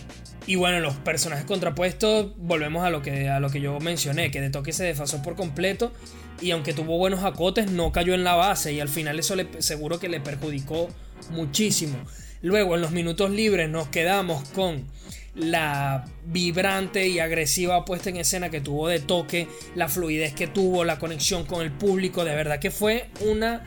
y 0.47 0.57
bueno, 0.57 0.81
los 0.81 0.95
personajes 0.97 1.45
contrapuestos, 1.45 2.33
volvemos 2.37 2.85
a 2.85 2.91
lo, 2.91 3.03
que, 3.03 3.29
a 3.29 3.41
lo 3.41 3.51
que 3.51 3.61
yo 3.61 3.81
mencioné, 3.81 4.31
que 4.31 4.41
de 4.41 4.51
toque 4.51 4.73
se 4.73 4.85
desfasó 4.85 5.23
por 5.23 5.35
completo. 5.35 5.93
Y 6.41 6.51
aunque 6.51 6.73
tuvo 6.73 6.99
buenos 6.99 7.25
acotes, 7.25 7.71
no 7.71 7.91
cayó 7.91 8.15
en 8.15 8.23
la 8.23 8.35
base. 8.35 8.73
Y 8.73 8.81
al 8.81 8.89
final 8.89 9.19
eso 9.19 9.35
le, 9.35 9.49
seguro 9.63 9.99
que 9.99 10.09
le 10.09 10.21
perjudicó 10.21 10.89
muchísimo. 11.31 11.97
Luego 12.43 12.75
en 12.75 12.83
los 12.83 12.91
minutos 12.91 13.31
libres 13.31 13.71
nos 13.71 13.89
quedamos 13.89 14.47
con 14.51 14.85
la 15.35 16.05
vibrante 16.27 17.09
y 17.09 17.19
agresiva 17.19 17.85
puesta 17.85 18.11
en 18.11 18.17
escena 18.17 18.51
que 18.51 18.61
tuvo 18.61 18.89
de 18.89 19.01
toque, 19.01 19.49
la 19.75 19.89
fluidez 19.89 20.33
que 20.35 20.47
tuvo, 20.47 20.85
la 20.85 20.99
conexión 20.99 21.45
con 21.45 21.63
el 21.63 21.73
público, 21.73 22.25
de 22.25 22.35
verdad 22.35 22.59
que 22.59 22.71
fue 22.71 23.09
una... 23.21 23.65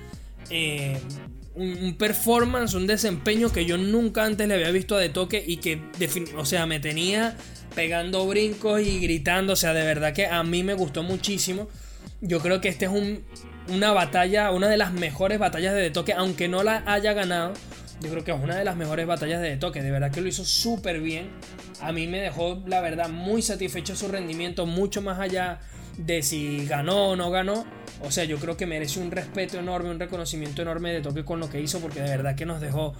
Eh, 0.49 0.97
un, 1.57 1.95
performance, 1.97 2.75
un 2.75 2.87
desempeño 2.87 3.51
que 3.51 3.65
yo 3.65 3.77
nunca 3.77 4.23
antes 4.23 4.47
le 4.47 4.53
había 4.53 4.69
visto 4.71 4.95
a 4.95 4.99
De 4.99 5.09
Toque 5.09 5.43
y 5.45 5.57
que, 5.57 5.81
o 6.37 6.45
sea, 6.45 6.67
me 6.67 6.79
tenía 6.79 7.35
pegando 7.75 8.25
brincos 8.27 8.81
y 8.81 8.99
gritando, 8.99 9.53
o 9.53 9.55
sea, 9.55 9.73
de 9.73 9.83
verdad 9.83 10.13
que 10.13 10.27
a 10.27 10.43
mí 10.43 10.63
me 10.63 10.75
gustó 10.75 11.03
muchísimo. 11.03 11.67
Yo 12.21 12.39
creo 12.39 12.61
que 12.61 12.69
esta 12.69 12.85
es 12.85 12.91
un, 12.91 13.23
una 13.69 13.91
batalla, 13.91 14.51
una 14.51 14.69
de 14.69 14.77
las 14.77 14.93
mejores 14.93 15.39
batallas 15.39 15.73
de 15.73 15.81
De 15.81 15.89
Toque, 15.89 16.13
aunque 16.13 16.47
no 16.47 16.63
la 16.63 16.83
haya 16.85 17.13
ganado, 17.13 17.53
yo 17.99 18.11
creo 18.11 18.23
que 18.23 18.31
es 18.31 18.39
una 18.39 18.55
de 18.55 18.63
las 18.63 18.75
mejores 18.75 19.07
batallas 19.07 19.41
de 19.41 19.57
toque. 19.57 19.81
De 19.81 19.91
verdad 19.91 20.11
que 20.11 20.21
lo 20.21 20.27
hizo 20.27 20.45
súper 20.45 21.01
bien. 21.01 21.29
A 21.81 21.91
mí 21.91 22.07
me 22.07 22.19
dejó, 22.19 22.61
la 22.67 22.81
verdad, 22.81 23.09
muy 23.09 23.41
satisfecho 23.41 23.95
su 23.95 24.07
rendimiento. 24.07 24.65
Mucho 24.65 25.01
más 25.01 25.19
allá 25.19 25.59
de 25.97 26.21
si 26.21 26.65
ganó 26.67 27.09
o 27.09 27.15
no 27.15 27.31
ganó. 27.31 27.65
O 28.03 28.11
sea, 28.11 28.25
yo 28.25 28.37
creo 28.37 28.55
que 28.55 28.67
merece 28.67 28.99
un 28.99 29.09
respeto 29.09 29.57
enorme, 29.57 29.89
un 29.89 29.99
reconocimiento 29.99 30.61
enorme 30.61 30.93
de 30.93 31.01
toque 31.01 31.25
con 31.25 31.39
lo 31.39 31.49
que 31.49 31.59
hizo. 31.59 31.79
Porque 31.79 32.01
de 32.01 32.09
verdad 32.09 32.35
que 32.35 32.45
nos 32.45 32.61
dejó 32.61 32.93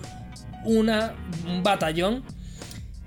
una, 0.66 1.14
un 1.46 1.62
batallón. 1.62 2.24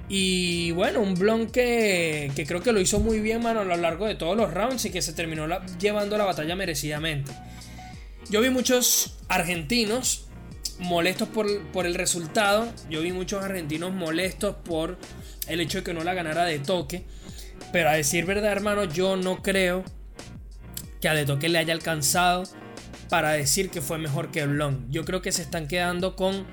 Y 0.09 0.73
bueno, 0.73 1.01
un 1.01 1.15
blon 1.15 1.49
que, 1.49 2.33
que 2.35 2.45
creo 2.45 2.63
que 2.63 2.73
lo 2.73 2.81
hizo 2.81 2.99
muy 2.99 3.21
bien, 3.21 3.43
mano, 3.43 3.61
a 3.61 3.65
lo 3.65 3.77
largo 3.77 4.07
de 4.07 4.17
todos 4.17 4.37
los 4.37 4.53
rounds 4.53 4.85
y 4.85 4.91
que 4.91 5.03
se 5.03 5.13
terminó 5.13 5.47
llevando 5.79 6.19
la 6.19 6.25
batalla 6.25 6.57
merecidamente. 6.57 7.33
Yo 8.29 8.41
vi 8.41 8.51
muchos 8.51 9.19
argentinos 9.29 10.30
molestos 10.81 11.29
por, 11.29 11.87
el 11.87 11.95
resultado. 11.95 12.73
Yo 12.89 13.03
vi 13.03 13.13
muchos 13.13 13.45
argentinos 13.45 13.93
molestos 13.93 14.57
por 14.65 14.99
el 15.47 15.61
hecho 15.61 15.79
de 15.79 15.85
que 15.85 15.95
no 15.95 16.03
la 16.03 16.15
ganara 16.15 16.45
de 16.45 16.59
toque. 16.59 17.05
Pero 17.73 17.91
a 17.91 17.93
decir 17.93 18.25
verdad, 18.25 18.51
hermano, 18.51 18.85
yo 18.85 19.17
no 19.17 19.43
creo 19.43 19.85
que 21.01 21.09
a 21.09 21.15
de 21.15 21.25
toque 21.25 21.49
le 21.49 21.59
haya 21.59 21.73
alcanzado 21.73 22.45
para 23.09 23.33
decir 23.33 23.71
que 23.71 23.81
fue 23.81 23.99
mejor 23.99 24.31
que 24.31 24.47
Blon. 24.47 24.87
Yo 24.91 25.05
creo 25.05 25.23
que 25.23 25.33
se 25.33 25.43
están 25.43 25.69
quedando 25.69 26.17
con 26.17 26.47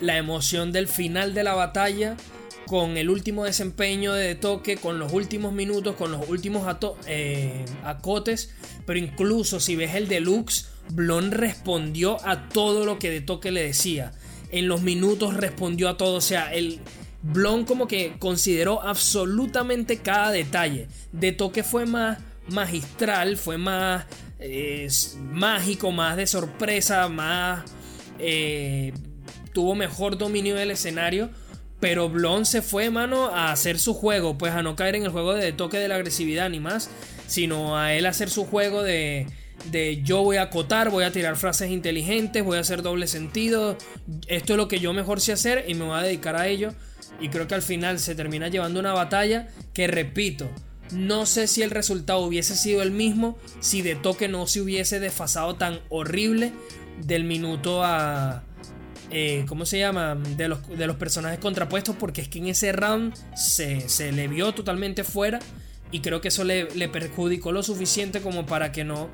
la 0.00 0.16
emoción 0.16 0.72
del 0.72 0.88
final 0.88 1.34
de 1.34 1.44
la 1.44 1.54
batalla, 1.54 2.16
con 2.66 2.96
el 2.96 3.10
último 3.10 3.44
desempeño 3.44 4.12
de, 4.12 4.26
de 4.26 4.34
toque, 4.34 4.76
con 4.76 4.98
los 4.98 5.12
últimos 5.12 5.52
minutos, 5.52 5.96
con 5.96 6.12
los 6.12 6.28
últimos 6.28 6.66
eh, 7.06 7.64
acotes. 7.84 8.54
Pero 8.86 8.98
incluso 8.98 9.60
si 9.60 9.76
ves 9.76 9.94
el 9.94 10.08
deluxe 10.08 10.68
Blon 10.90 11.30
respondió 11.30 12.24
a 12.26 12.48
todo 12.48 12.84
lo 12.84 12.98
que 12.98 13.10
De 13.10 13.20
Toque 13.20 13.50
le 13.50 13.62
decía. 13.62 14.12
En 14.50 14.68
los 14.68 14.82
minutos 14.82 15.34
respondió 15.34 15.88
a 15.88 15.96
todo. 15.96 16.16
O 16.16 16.20
sea, 16.20 16.52
el 16.52 16.80
Blon 17.22 17.64
como 17.64 17.88
que 17.88 18.16
consideró 18.18 18.82
absolutamente 18.82 19.98
cada 19.98 20.30
detalle. 20.30 20.88
De 21.12 21.32
Toque 21.32 21.62
fue 21.62 21.86
más 21.86 22.18
magistral, 22.48 23.36
fue 23.36 23.58
más 23.58 24.06
mágico, 25.32 25.92
más 25.92 26.16
de 26.16 26.26
sorpresa, 26.26 27.08
más... 27.08 27.64
Eh, 28.18 28.92
tuvo 29.52 29.74
mejor 29.74 30.18
dominio 30.18 30.54
del 30.54 30.70
escenario. 30.70 31.30
Pero 31.80 32.08
Blon 32.08 32.46
se 32.46 32.62
fue, 32.62 32.90
mano, 32.90 33.26
a 33.26 33.52
hacer 33.52 33.78
su 33.78 33.92
juego. 33.92 34.38
Pues 34.38 34.52
a 34.52 34.62
no 34.62 34.76
caer 34.76 34.96
en 34.96 35.04
el 35.04 35.10
juego 35.10 35.34
de 35.34 35.52
toque 35.52 35.78
de 35.78 35.88
la 35.88 35.96
agresividad 35.96 36.48
ni 36.48 36.60
más. 36.60 36.90
Sino 37.26 37.76
a 37.76 37.92
él 37.94 38.06
hacer 38.06 38.30
su 38.30 38.44
juego 38.44 38.82
de 38.82 39.26
de 39.70 40.02
yo 40.02 40.22
voy 40.22 40.36
a 40.36 40.42
acotar, 40.42 40.90
voy 40.90 41.04
a 41.04 41.12
tirar 41.12 41.36
frases 41.36 41.70
inteligentes, 41.70 42.44
voy 42.44 42.58
a 42.58 42.60
hacer 42.60 42.82
doble 42.82 43.06
sentido, 43.06 43.76
esto 44.28 44.52
es 44.52 44.56
lo 44.56 44.68
que 44.68 44.78
yo 44.78 44.92
mejor 44.92 45.20
sé 45.20 45.32
hacer 45.32 45.64
y 45.68 45.74
me 45.74 45.84
voy 45.84 45.98
a 45.98 46.02
dedicar 46.02 46.36
a 46.36 46.46
ello. 46.48 46.72
Y 47.20 47.28
creo 47.30 47.48
que 47.48 47.54
al 47.54 47.62
final 47.62 47.98
se 47.98 48.14
termina 48.14 48.48
llevando 48.48 48.78
una 48.78 48.92
batalla 48.92 49.48
que, 49.72 49.86
repito, 49.86 50.50
no 50.92 51.26
sé 51.26 51.46
si 51.46 51.62
el 51.62 51.70
resultado 51.70 52.20
hubiese 52.20 52.56
sido 52.56 52.82
el 52.82 52.90
mismo 52.90 53.38
si 53.60 53.82
de 53.82 53.96
toque 53.96 54.28
no 54.28 54.46
se 54.46 54.60
hubiese 54.60 55.00
desfasado 55.00 55.56
tan 55.56 55.80
horrible 55.88 56.52
del 57.02 57.24
minuto 57.24 57.82
a... 57.82 58.42
Eh, 59.12 59.44
¿Cómo 59.46 59.66
se 59.66 59.78
llama? 59.78 60.16
De 60.36 60.48
los, 60.48 60.68
de 60.68 60.84
los, 60.88 60.96
personajes 60.96 61.38
contrapuestos 61.38 61.94
porque 61.94 62.22
es 62.22 62.28
que 62.28 62.38
en 62.38 62.48
ese 62.48 62.72
round 62.72 63.14
se, 63.36 63.88
se 63.88 64.10
le 64.10 64.26
vio 64.26 64.52
totalmente 64.52 65.04
fuera 65.04 65.38
y 65.92 66.00
creo 66.00 66.20
que 66.20 66.28
eso 66.28 66.42
le, 66.42 66.68
le 66.74 66.88
perjudicó 66.88 67.52
lo 67.52 67.62
suficiente 67.62 68.20
como 68.20 68.46
para 68.46 68.72
que 68.72 68.82
no 68.82 69.08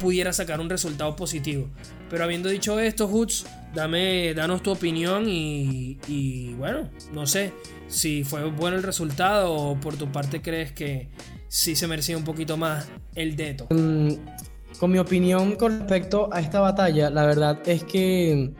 pudiera 0.00 0.32
sacar 0.32 0.60
un 0.60 0.70
resultado 0.70 1.16
positivo. 1.16 1.68
Pero 2.10 2.24
habiendo 2.24 2.48
dicho 2.48 2.78
esto, 2.78 3.08
Hoods, 3.08 3.46
Dame, 3.74 4.32
danos 4.32 4.62
tu 4.62 4.70
opinión 4.70 5.24
y, 5.28 6.54
bueno, 6.54 6.88
no 7.12 7.26
sé 7.26 7.52
si 7.88 8.24
fue 8.24 8.48
bueno 8.50 8.78
el 8.78 8.82
resultado 8.82 9.52
o 9.52 9.78
por 9.78 9.96
tu 9.96 10.10
parte 10.10 10.40
crees 10.40 10.72
que 10.72 11.10
sí 11.48 11.76
se 11.76 11.86
merecía 11.86 12.16
un 12.16 12.24
poquito 12.24 12.56
más 12.56 12.88
el 13.14 13.36
dedo. 13.36 13.66
Mm, 13.68 14.14
con 14.78 14.90
mi 14.90 14.98
opinión 14.98 15.56
con 15.56 15.80
respecto 15.80 16.30
a 16.32 16.40
esta 16.40 16.60
batalla, 16.60 17.10
la 17.10 17.26
verdad 17.26 17.60
es 17.66 17.84
que 17.84 18.54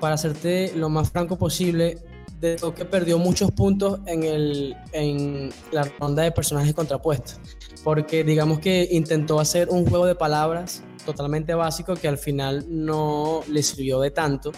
para 0.00 0.16
hacerte 0.16 0.72
lo 0.76 0.90
más 0.90 1.10
franco 1.10 1.38
posible, 1.38 1.98
de 2.40 2.56
que 2.76 2.84
perdió 2.84 3.18
muchos 3.18 3.50
puntos 3.50 4.00
en, 4.06 4.22
el, 4.22 4.76
en 4.92 5.50
la 5.72 5.84
ronda 5.98 6.22
de 6.22 6.32
personajes 6.32 6.74
contrapuestos. 6.74 7.40
Porque 7.88 8.22
digamos 8.22 8.58
que 8.58 8.86
intentó 8.92 9.40
hacer 9.40 9.70
un 9.70 9.86
juego 9.86 10.04
de 10.04 10.14
palabras 10.14 10.82
totalmente 11.06 11.54
básico 11.54 11.94
que 11.94 12.06
al 12.06 12.18
final 12.18 12.66
no 12.68 13.40
le 13.48 13.62
sirvió 13.62 13.98
de 14.00 14.10
tanto. 14.10 14.52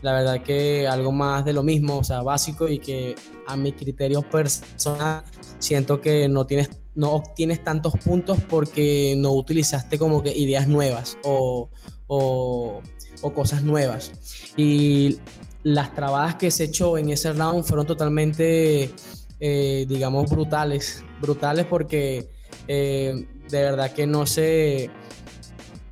La 0.00 0.14
verdad 0.14 0.42
que 0.42 0.88
algo 0.88 1.12
más 1.12 1.44
de 1.44 1.52
lo 1.52 1.62
mismo, 1.62 1.98
o 1.98 2.04
sea, 2.04 2.22
básico 2.22 2.66
y 2.66 2.78
que 2.78 3.16
a 3.46 3.54
mi 3.58 3.72
criterio 3.72 4.22
personal 4.22 5.24
siento 5.58 6.00
que 6.00 6.26
no 6.26 6.46
tienes 6.46 6.70
no 6.94 7.10
obtienes 7.10 7.62
tantos 7.62 7.92
puntos 8.02 8.38
porque 8.48 9.14
no 9.18 9.32
utilizaste 9.32 9.98
como 9.98 10.22
que 10.22 10.34
ideas 10.34 10.66
nuevas 10.66 11.18
o, 11.22 11.68
o, 12.06 12.80
o 13.20 13.34
cosas 13.34 13.62
nuevas. 13.62 14.10
Y 14.56 15.18
las 15.64 15.94
trabadas 15.94 16.36
que 16.36 16.50
se 16.50 16.64
echó 16.64 16.96
en 16.96 17.10
ese 17.10 17.30
round 17.34 17.62
fueron 17.64 17.86
totalmente, 17.86 18.90
eh, 19.38 19.84
digamos, 19.86 20.30
brutales. 20.30 21.04
Brutales 21.20 21.66
porque 21.66 22.32
eh, 22.68 23.26
de 23.48 23.62
verdad 23.62 23.92
que 23.92 24.06
no 24.06 24.26
se, 24.26 24.90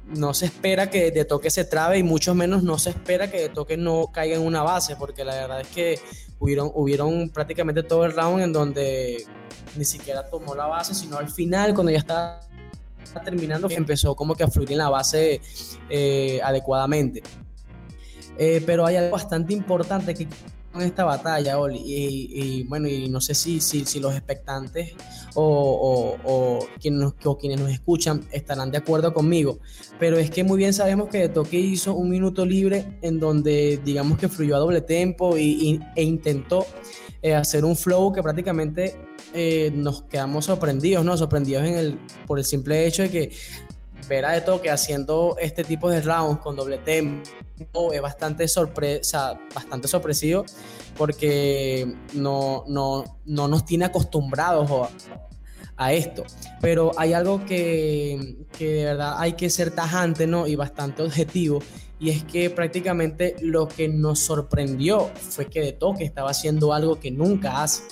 no 0.07 0.35
se 0.35 0.47
espera 0.47 0.91
que 0.91 1.11
de 1.11 1.25
toque 1.25 1.51
se 1.51 1.65
trabe 1.65 1.99
y 1.99 2.03
mucho 2.03 2.35
menos 2.35 2.63
no 2.63 2.79
se 2.79 2.91
espera 2.91 3.31
que 3.31 3.41
de 3.41 3.49
toque 3.49 3.77
no 3.77 4.09
caiga 4.13 4.37
en 4.37 4.43
una 4.43 4.63
base, 4.63 4.97
porque 4.97 5.25
la 5.25 5.35
verdad 5.35 5.61
es 5.61 5.69
que 5.69 5.99
hubieron, 6.39 6.71
hubieron 6.75 7.31
prácticamente 7.31 7.83
todo 7.83 8.05
el 8.05 8.13
round 8.13 8.43
en 8.43 8.53
donde 8.53 9.25
ni 9.77 9.85
siquiera 9.85 10.29
tomó 10.29 10.55
la 10.55 10.67
base, 10.67 10.95
sino 10.95 11.19
al 11.19 11.31
final, 11.31 11.75
cuando 11.75 11.93
ya 11.93 11.99
estaba 11.99 12.41
terminando, 13.25 13.69
empezó 13.71 14.15
como 14.15 14.35
que 14.35 14.45
a 14.45 14.49
fluir 14.49 14.73
en 14.73 14.79
la 14.79 14.89
base 14.89 15.41
eh, 15.89 16.41
adecuadamente. 16.43 17.23
Eh, 18.39 18.63
pero 18.65 18.87
hay 18.87 18.97
algo 18.97 19.13
bastante 19.13 19.53
importante 19.53 20.15
que 20.15 20.27
esta 20.81 21.05
batalla, 21.05 21.59
Oli, 21.59 21.83
y, 21.85 22.63
bueno, 22.65 22.89
y 22.89 23.09
no 23.09 23.21
sé 23.21 23.35
si, 23.35 23.61
si, 23.61 24.01
los 24.01 24.15
expectantes 24.15 24.95
o, 25.35 26.67
quienes 26.81 27.61
nos, 27.61 27.71
escuchan 27.71 28.25
estarán 28.33 28.71
de 28.71 28.79
acuerdo 28.79 29.13
conmigo, 29.13 29.59
pero 29.99 30.19
es 30.19 30.31
que 30.31 30.45
muy 30.45 30.59
bien 30.59 30.73
sabemos 30.73 31.09
que 31.09 31.29
Toque 31.29 31.59
hizo 31.59 31.95
un 31.95 32.09
minuto 32.09 32.47
libre 32.47 32.99
en 33.03 33.21
donde 33.21 33.81
digamos 33.85 34.19
que 34.19 34.29
fluyó 34.29 34.57
a 34.57 34.61
doble 34.61 34.81
tempo 34.81 35.37
y, 35.37 35.81
e 35.95 36.03
intentó 36.03 36.67
eh, 37.21 37.35
hacer 37.35 37.65
un 37.65 37.77
flow 37.77 38.13
que 38.13 38.23
prácticamente 38.23 38.97
eh, 39.35 39.71
nos 39.75 40.03
quedamos 40.03 40.47
sorprendidos, 40.47 41.05
¿no? 41.05 41.17
Sorprendidos 41.17 41.65
en 41.65 41.75
el, 41.75 41.99
por 42.27 42.39
el 42.39 42.45
simple 42.45 42.87
hecho 42.87 43.03
de 43.03 43.11
que 43.11 43.33
ver 44.09 44.25
a 44.25 44.45
Toque 44.45 44.71
haciendo 44.71 45.37
este 45.41 45.65
tipo 45.65 45.89
de 45.91 46.01
rounds 46.01 46.41
con 46.41 46.57
doble 46.57 46.79
tempo 46.79 47.29
es 47.93 48.03
bastante 48.03 48.49
sorpresa, 48.49 49.39
bastante 49.55 49.89
sorpresivo 49.89 50.45
porque 50.97 51.93
no, 52.15 52.65
no, 52.69 53.21
no 53.25 53.49
nos 53.49 53.65
tiene 53.65 53.87
acostumbrados 53.87 54.71
a, 55.77 55.93
esto. 55.93 56.23
Pero 56.61 56.93
hay 56.97 57.13
algo 57.13 57.45
que, 57.45 58.37
que, 58.57 58.69
de 58.69 58.85
verdad 58.85 59.15
hay 59.19 59.33
que 59.33 59.51
ser 59.51 59.73
tajante 59.73 60.29
¿no? 60.29 60.47
y 60.47 60.55
bastante 60.55 61.03
objetivo. 61.03 61.61
Y 61.99 62.11
es 62.11 62.23
que 62.25 62.51
prácticamente 62.51 63.35
lo 63.41 63.67
que 63.67 63.89
nos 63.89 64.21
sorprendió 64.21 65.11
fue 65.15 65.47
que 65.47 65.61
De 65.61 65.73
Toque 65.73 66.05
estaba 66.05 66.31
haciendo 66.31 66.73
algo 66.73 67.01
que 67.01 67.11
nunca 67.11 67.63
hace. 67.63 67.83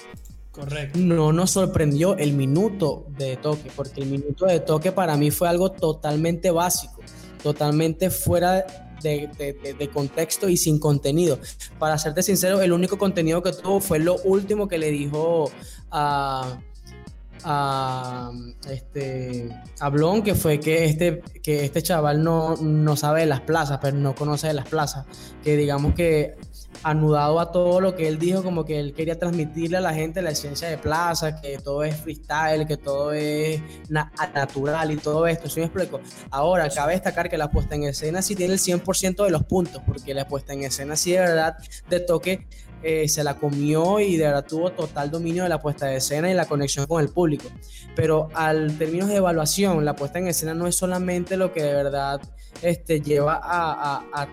Correcto. 0.53 0.99
No 0.99 1.33
nos 1.33 1.53
sorprendió 1.53 2.17
el 2.17 2.33
minuto 2.33 3.07
de 3.17 3.37
toque, 3.37 3.71
porque 3.75 4.01
el 4.01 4.09
minuto 4.09 4.47
de 4.47 4.59
toque 4.59 4.91
para 4.91 5.17
mí 5.17 5.31
fue 5.31 5.49
algo 5.49 5.71
totalmente 5.71 6.51
básico, 6.51 7.01
totalmente 7.41 8.11
fuera 8.11 8.67
de, 9.03 9.91
contexto 9.93 10.49
y 10.49 10.57
sin 10.57 10.79
contenido. 10.79 11.39
Para 11.79 11.99
serte 11.99 12.23
sincero, 12.23 12.61
el 12.61 12.73
único 12.73 12.99
contenido 12.99 13.43
que 13.43 13.53
tuvo 13.53 13.81
fue 13.81 13.99
lo 13.99 14.17
último 14.25 14.69
que 14.69 14.79
le 14.79 14.91
dijo 14.91 15.51
a, 15.91 16.59
a 17.45 18.31
este 18.69 19.49
a 19.81 19.93
que 20.23 20.35
fue 20.35 20.61
que 20.61 20.85
este 20.85 21.23
que 21.43 21.65
este 21.65 21.83
chaval 21.83 22.23
no, 22.23 22.57
no 22.57 22.97
sabe 22.97 23.21
de 23.21 23.27
las 23.27 23.41
plazas 23.41 23.79
pero 23.81 23.97
no 23.97 24.15
conoce 24.15 24.49
de 24.49 24.55
las 24.55 24.69
plazas 24.69 25.07
que 25.43 25.57
digamos 25.57 25.95
que 25.95 26.37
anudado 26.83 27.41
a 27.41 27.53
todo 27.53 27.81
lo 27.81 27.95
que 27.95 28.09
él 28.09 28.19
dijo, 28.19 28.43
como 28.43 28.65
que 28.65 28.81
él 28.81 28.95
quería 28.95 29.19
transmitirle 29.19 29.77
a 29.77 29.81
la 29.81 29.93
gente 29.93 30.23
la 30.23 30.31
esencia 30.31 30.69
de 30.69 30.79
Plaza, 30.79 31.41
que 31.41 31.59
todo 31.59 31.85
es 31.85 31.97
freestyle, 31.97 32.67
que 32.67 32.77
todo 32.77 33.13
es 33.13 33.61
natural 33.89 34.91
y 34.91 34.97
todo 34.97 35.27
esto, 35.27 35.49
¿sí 35.49 35.61
me 35.61 35.67
explico? 35.67 36.01
Ahora, 36.31 36.69
cabe 36.71 36.95
destacar 36.95 37.29
que 37.29 37.39
la 37.39 37.51
puesta 37.51 37.75
en 37.75 37.85
escena 37.85 38.23
sí 38.23 38.35
tiene 38.35 38.55
el 38.55 38.61
100% 38.61 39.25
de 39.25 39.31
los 39.31 39.45
puntos, 39.45 39.83
porque 39.87 40.15
la 40.15 40.27
puesta 40.27 40.53
en 40.53 40.65
escena 40.65 40.97
sí 40.97 41.13
de 41.13 41.21
verdad 41.21 41.57
de 41.89 42.01
toque 42.01 42.47
eh, 42.83 43.09
se 43.09 43.23
la 43.23 43.35
comió 43.35 44.01
y 44.01 44.17
de 44.17 44.25
verdad 44.25 44.47
tuvo 44.47 44.73
total 44.73 45.11
dominio 45.11 45.43
de 45.43 45.51
la 45.51 45.61
puesta 45.61 45.87
de 45.87 45.97
escena 45.97 46.31
y 46.31 46.35
la 46.35 46.47
conexión 46.47 46.87
con 46.87 47.03
el 47.03 47.11
público. 47.11 47.49
Pero 47.95 48.29
al 48.33 48.79
términos 48.79 49.09
de 49.09 49.17
evaluación, 49.17 49.85
la 49.85 49.95
puesta 49.95 50.19
en 50.19 50.29
escena 50.29 50.55
no 50.55 50.67
es 50.67 50.77
solamente 50.77 51.37
lo 51.37 51.53
que 51.53 51.63
de 51.63 51.75
verdad 51.75 52.23
este, 52.63 53.03
lleva 53.03 53.39
a 53.43 54.29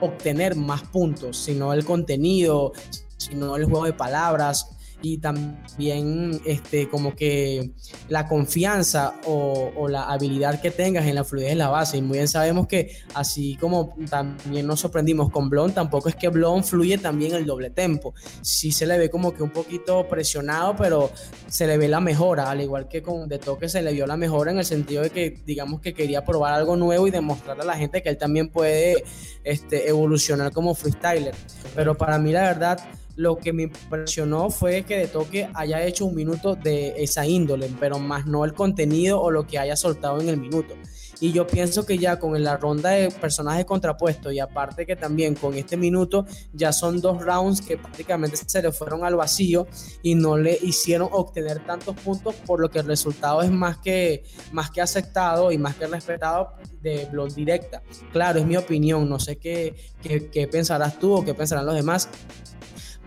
obtener 0.00 0.56
más 0.56 0.82
puntos, 0.82 1.36
sino 1.36 1.72
el 1.72 1.84
contenido, 1.84 2.72
sino 3.16 3.56
el 3.56 3.64
juego 3.64 3.84
de 3.86 3.92
palabras 3.92 4.75
y 5.02 5.18
también 5.18 6.40
este, 6.46 6.88
como 6.88 7.14
que 7.14 7.70
la 8.08 8.26
confianza 8.26 9.14
o, 9.26 9.88
la 9.88 10.04
habilidad 10.04 10.60
que 10.60 10.72
tengas 10.72 11.06
en 11.06 11.14
la 11.14 11.22
fluidez 11.22 11.50
de 11.50 11.54
la 11.56 11.68
base. 11.68 11.98
Y 11.98 12.02
muy 12.02 12.18
bien 12.18 12.28
sabemos 12.28 12.66
que 12.66 12.96
así 13.14 13.56
como 13.60 13.94
también 14.10 14.66
nos 14.66 14.80
sorprendimos 14.80 15.30
con 15.30 15.48
Blon, 15.48 15.72
tampoco 15.72 16.08
es 16.08 16.16
que 16.16 16.28
Blon 16.28 16.64
fluye 16.64 16.98
también 16.98 17.34
el 17.34 17.46
doble 17.46 17.70
tempo. 17.70 18.14
Sí 18.42 18.72
se 18.72 18.86
le 18.86 18.98
ve 18.98 19.10
como 19.10 19.32
que 19.32 19.42
un 19.42 19.50
poquito 19.50 20.08
presionado, 20.08 20.74
pero 20.76 21.10
se 21.46 21.66
le 21.66 21.78
ve 21.78 21.88
la 21.88 22.00
mejora, 22.00 22.50
al 22.50 22.60
igual 22.60 22.88
que 22.88 23.02
con 23.02 23.28
De 23.28 23.38
Toque 23.38 23.68
se 23.68 23.82
le 23.82 23.92
vio 23.92 24.06
la 24.06 24.16
mejora 24.16 24.50
en 24.50 24.58
el 24.58 24.64
sentido 24.64 25.02
de 25.02 25.10
que 25.10 25.40
digamos 25.46 25.80
que 25.80 25.94
quería 25.94 26.24
probar 26.24 26.54
algo 26.54 26.76
nuevo 26.76 27.06
y 27.06 27.10
demostrarle 27.10 27.62
a 27.62 27.66
la 27.66 27.76
gente 27.76 28.02
que 28.02 28.08
él 28.08 28.18
también 28.18 28.48
puede 28.48 29.04
este, 29.44 29.88
evolucionar 29.88 30.52
como 30.52 30.74
freestyler. 30.74 31.34
Pero 31.74 31.96
para 31.96 32.18
mí 32.18 32.32
la 32.32 32.42
verdad 32.42 32.80
lo 33.16 33.38
que 33.38 33.52
me 33.52 33.64
impresionó 33.64 34.50
fue 34.50 34.82
que 34.82 34.98
de 34.98 35.08
toque 35.08 35.48
haya 35.54 35.82
hecho 35.82 36.04
un 36.04 36.14
minuto 36.14 36.54
de 36.54 36.94
esa 36.98 37.26
índole, 37.26 37.70
pero 37.80 37.98
más 37.98 38.26
no 38.26 38.44
el 38.44 38.52
contenido 38.52 39.20
o 39.20 39.30
lo 39.30 39.46
que 39.46 39.58
haya 39.58 39.74
soltado 39.74 40.20
en 40.20 40.28
el 40.28 40.36
minuto. 40.36 40.74
Y 41.18 41.32
yo 41.32 41.46
pienso 41.46 41.86
que 41.86 41.96
ya 41.96 42.18
con 42.18 42.42
la 42.42 42.56
ronda 42.58 42.90
de 42.90 43.10
personajes 43.10 43.64
contrapuestos 43.64 44.32
y 44.32 44.38
aparte 44.38 44.84
que 44.84 44.96
también 44.96 45.34
con 45.34 45.54
este 45.54 45.76
minuto 45.76 46.26
ya 46.52 46.72
son 46.72 47.00
dos 47.00 47.22
rounds 47.22 47.62
que 47.62 47.78
prácticamente 47.78 48.36
se 48.36 48.60
le 48.60 48.70
fueron 48.70 49.04
al 49.04 49.16
vacío 49.16 49.66
y 50.02 50.14
no 50.14 50.36
le 50.36 50.58
hicieron 50.60 51.08
obtener 51.10 51.64
tantos 51.64 51.96
puntos, 51.96 52.34
por 52.46 52.60
lo 52.60 52.70
que 52.70 52.80
el 52.80 52.86
resultado 52.86 53.40
es 53.40 53.50
más 53.50 53.78
que, 53.78 54.24
más 54.52 54.70
que 54.70 54.82
aceptado 54.82 55.50
y 55.52 55.58
más 55.58 55.76
que 55.76 55.86
respetado 55.86 56.52
de 56.82 57.06
blog 57.06 57.32
directa. 57.34 57.82
Claro, 58.12 58.38
es 58.38 58.46
mi 58.46 58.58
opinión, 58.58 59.08
no 59.08 59.18
sé 59.18 59.36
qué, 59.36 59.74
qué, 60.02 60.28
qué 60.28 60.46
pensarás 60.46 60.98
tú 60.98 61.14
o 61.14 61.24
qué 61.24 61.32
pensarán 61.32 61.64
los 61.64 61.74
demás, 61.74 62.10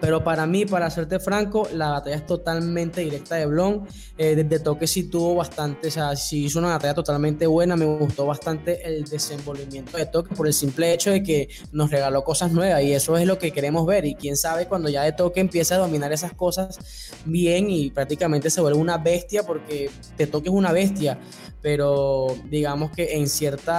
pero 0.02 0.24
para 0.24 0.46
mí, 0.46 0.66
para 0.66 0.90
serte 0.90 1.20
franco, 1.20 1.68
la 1.74 1.90
batalla 1.90 2.16
es 2.16 2.26
totalmente 2.26 3.02
directa 3.02 3.36
de 3.36 3.46
Blon. 3.46 3.86
Eh, 4.18 4.36
desde 4.36 4.64
toque 4.64 4.88
sí 4.88 5.04
tuvo 5.04 5.36
bastante, 5.36 5.90
o 5.90 5.92
sea, 5.92 6.16
sí 6.16 6.46
hizo 6.46 6.60
una 6.60 6.70
batalla 6.70 6.94
totalmente 6.94 7.46
buena. 7.48 7.76
Me 7.76 7.86
gustó 7.86 8.26
bastante 8.26 8.88
el 8.88 9.04
desenvolvimiento 9.04 9.98
de 9.98 10.06
toque 10.06 10.34
por 10.34 10.48
el 10.48 10.54
simple 10.54 10.94
hecho 10.94 11.12
de 11.12 11.22
que 11.22 11.50
nos 11.74 11.92
regaló 11.92 12.24
cosas 12.24 12.52
nuevas 12.54 12.82
y 12.82 12.94
eso 12.94 13.18
es 13.18 13.28
lo 13.28 13.38
que 13.38 13.52
queremos 13.52 13.86
ver. 13.86 14.06
Y 14.06 14.16
quién 14.16 14.38
sabe 14.38 14.68
cuando 14.68 14.88
ya 14.88 15.04
de 15.04 15.12
toque 15.12 15.42
empieza 15.42 15.76
a 15.76 15.80
dominar 15.80 16.14
esas 16.14 16.34
cosas 16.34 16.80
bien 17.26 17.70
y 17.70 17.90
prácticamente 17.92 18.50
se 18.50 18.62
vuelve 18.62 18.80
una 18.80 18.98
bestia 18.98 19.44
porque 19.44 19.90
de 20.18 20.28
toque 20.28 20.48
es 20.48 20.56
una 20.56 20.72
bestia. 20.72 21.20
Pero 21.62 22.38
digamos 22.50 22.92
que 22.92 23.18
en 23.18 23.28
ciertos 23.28 23.76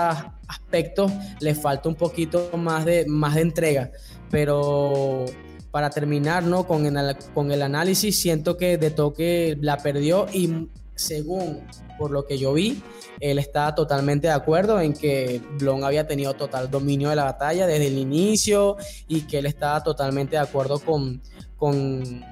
aspectos 0.46 1.10
le 1.40 1.54
falta 1.54 1.88
un 1.88 1.94
poquito 1.94 2.50
más 2.58 2.84
de, 2.84 3.06
más 3.06 3.36
de 3.36 3.40
entrega. 3.40 3.90
Pero 4.30 5.24
para 5.70 5.90
terminar 5.90 6.42
¿no? 6.44 6.66
con, 6.66 6.86
el, 6.86 7.62
análisis, 7.62 8.20
siento 8.20 8.56
que 8.56 8.78
de 8.78 8.90
toque 8.90 9.56
la 9.60 9.78
perdió 9.78 10.26
y 10.32 10.68
según 10.94 11.66
por 11.98 12.10
lo 12.10 12.26
que 12.26 12.38
yo 12.38 12.52
vi, 12.52 12.82
él 13.20 13.38
está 13.38 13.74
totalmente 13.74 14.26
de 14.28 14.32
acuerdo 14.32 14.80
en 14.80 14.94
que 14.94 15.40
Blon 15.58 15.84
había 15.84 16.06
tenido 16.06 16.34
total 16.34 16.70
dominio 16.70 17.10
de 17.10 17.16
la 17.16 17.24
batalla 17.24 17.66
desde 17.66 17.86
el 17.88 17.98
inicio 17.98 18.76
y 19.06 19.22
que 19.22 19.38
él 19.38 19.46
estaba 19.46 19.82
totalmente 19.82 20.36
de 20.36 20.42
acuerdo 20.42 20.78
con, 20.78 21.22
con, 21.56 22.24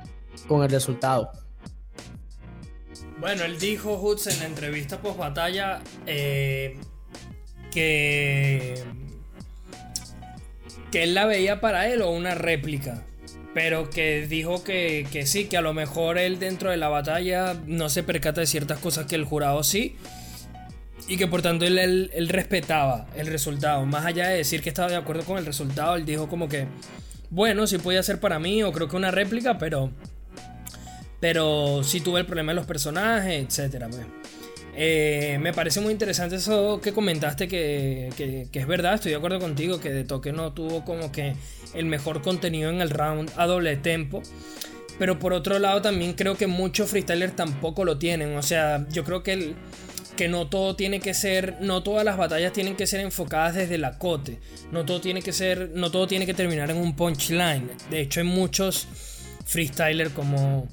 con 0.47 0.63
el 0.63 0.71
resultado. 0.71 1.31
Bueno, 3.21 3.45
él 3.45 3.59
dijo, 3.59 4.01
Hutz, 4.01 4.29
en 4.29 4.39
la 4.39 4.47
entrevista 4.47 5.01
post 5.01 5.19
batalla 5.19 5.83
eh, 6.07 6.79
que 7.71 8.83
que 10.91 11.03
él 11.03 11.15
la 11.15 11.27
veía 11.27 11.61
para 11.61 11.89
él 11.89 12.03
o 12.03 12.11
una 12.11 12.35
réplica. 12.35 13.05
Pero 13.55 13.91
que 13.91 14.27
dijo 14.27 14.63
que, 14.63 15.07
que 15.11 15.27
sí, 15.27 15.47
que 15.47 15.57
a 15.57 15.61
lo 15.61 15.75
mejor 15.75 16.19
él 16.19 16.39
dentro 16.39 16.71
de 16.71 16.77
la 16.77 16.89
batalla 16.89 17.57
no 17.67 17.89
se 17.89 18.03
percata 18.03 18.41
de 18.41 18.47
ciertas 18.47 18.79
cosas 18.79 19.07
que 19.07 19.15
el 19.15 19.25
jurado 19.25 19.65
sí. 19.65 19.97
Y 21.09 21.17
que 21.17 21.27
por 21.27 21.41
tanto 21.41 21.65
él, 21.65 21.79
él, 21.79 22.29
respetaba 22.29 23.07
el 23.17 23.27
resultado. 23.27 23.87
Más 23.87 24.05
allá 24.05 24.29
de 24.29 24.37
decir 24.37 24.63
que 24.63 24.69
estaba 24.69 24.89
de 24.89 24.97
acuerdo 24.97 25.25
con 25.25 25.39
el 25.39 25.47
resultado, 25.47 25.97
él 25.97 26.05
dijo 26.05 26.29
como 26.29 26.49
que, 26.49 26.67
bueno, 27.31 27.67
sí 27.67 27.79
podía 27.79 28.03
ser 28.03 28.21
para 28.21 28.39
mí 28.39 28.63
o 28.63 28.73
creo 28.73 28.89
que 28.89 28.97
una 28.97 29.11
réplica, 29.11 29.59
pero... 29.59 29.91
Pero 31.21 31.83
sí 31.83 32.01
tuve 32.01 32.21
el 32.21 32.27
problema 32.27 32.53
de 32.53 32.57
los 32.57 32.67
personajes, 32.67 33.45
etcétera. 33.45 33.89
Pues. 33.89 34.18
Eh, 34.81 35.39
me 35.41 35.53
parece 35.53 35.81
muy 35.81 35.91
interesante 35.91 36.37
eso 36.37 36.81
que 36.81 36.93
comentaste, 36.93 37.49
que, 37.49 38.47
es 38.53 38.67
verdad, 38.69 38.95
estoy 38.95 39.11
de 39.11 39.17
acuerdo 39.17 39.41
contigo, 39.41 39.81
que 39.81 39.91
de 39.91 40.05
toque 40.05 40.33
no 40.33 40.53
tuvo 40.53 40.85
como 40.85 41.11
que 41.11 41.35
el 41.75 41.87
mejor 41.87 42.23
contenido 42.23 42.71
en 42.71 42.81
el 42.81 42.91
round 42.91 43.29
a 43.37 43.47
doble 43.47 43.77
tempo. 43.77 44.23
Pero 44.97 45.19
por 45.19 45.33
otro 45.33 45.59
lado 45.59 45.83
también 45.83 46.13
creo 46.13 46.37
que 46.37 46.47
muchos 46.47 46.91
freestylers 46.91 47.35
tampoco 47.35 47.85
lo 47.85 47.99
tienen. 47.99 48.37
O 48.37 48.43
sea, 48.45 48.87
yo 48.93 49.03
creo 49.03 49.25
que, 49.25 49.55
que 50.17 50.29
no 50.29 50.47
todo 50.47 50.77
tiene 50.77 51.01
que 51.01 51.13
ser, 51.13 51.57
no 51.61 51.83
todas 51.83 52.05
las 52.05 52.17
batallas 52.17 52.53
tienen 52.53 52.77
que 52.77 52.87
ser 52.87 53.01
enfocadas 53.01 53.57
desde 53.57 53.79
la 53.79 53.99
cote. 53.99 54.39
No 54.71 54.85
todo 54.85 55.01
tiene 55.01 55.23
que 55.23 55.33
ser, 55.33 55.73
no 55.75 55.91
todo 55.91 56.07
tiene 56.07 56.25
que 56.25 56.35
terminar 56.35 56.71
en 56.71 56.77
un 56.77 56.95
punchline. 56.95 57.69
De 57.91 58.01
hecho 58.01 58.21
hay 58.21 58.27
muchos 58.27 58.87
freestylers 59.45 60.13
como, 60.13 60.69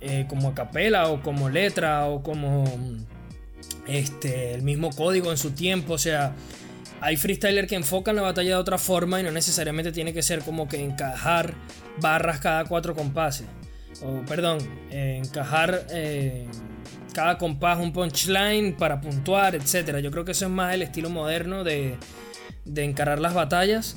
eh, 0.00 0.24
como 0.26 0.48
Acapella 0.48 1.08
o 1.08 1.20
como 1.20 1.50
Letra 1.50 2.06
o 2.06 2.22
como 2.22 2.64
este, 3.86 4.54
el 4.54 4.62
mismo 4.62 4.90
código 4.90 5.30
en 5.30 5.38
su 5.38 5.52
tiempo, 5.52 5.94
o 5.94 5.98
sea, 5.98 6.34
hay 7.00 7.16
freestyler 7.16 7.66
que 7.66 7.74
enfocan 7.74 8.14
la 8.14 8.22
batalla 8.22 8.50
de 8.50 8.56
otra 8.56 8.78
forma 8.78 9.20
y 9.20 9.24
no 9.24 9.32
necesariamente 9.32 9.90
tiene 9.90 10.14
que 10.14 10.22
ser 10.22 10.40
como 10.42 10.68
que 10.68 10.82
encajar 10.82 11.54
barras 12.00 12.38
cada 12.38 12.64
cuatro 12.64 12.94
compases. 12.94 13.46
O, 14.02 14.24
perdón, 14.24 14.58
encajar 14.90 15.86
eh, 15.90 16.46
cada 17.12 17.38
compás 17.38 17.78
un 17.78 17.92
punchline 17.92 18.74
para 18.74 19.00
puntuar, 19.00 19.56
etc. 19.56 19.98
Yo 19.98 20.10
creo 20.12 20.24
que 20.24 20.32
eso 20.32 20.46
es 20.46 20.50
más 20.50 20.74
el 20.74 20.82
estilo 20.82 21.10
moderno 21.10 21.64
de, 21.64 21.96
de 22.64 22.84
encarar 22.84 23.18
las 23.18 23.34
batallas. 23.34 23.96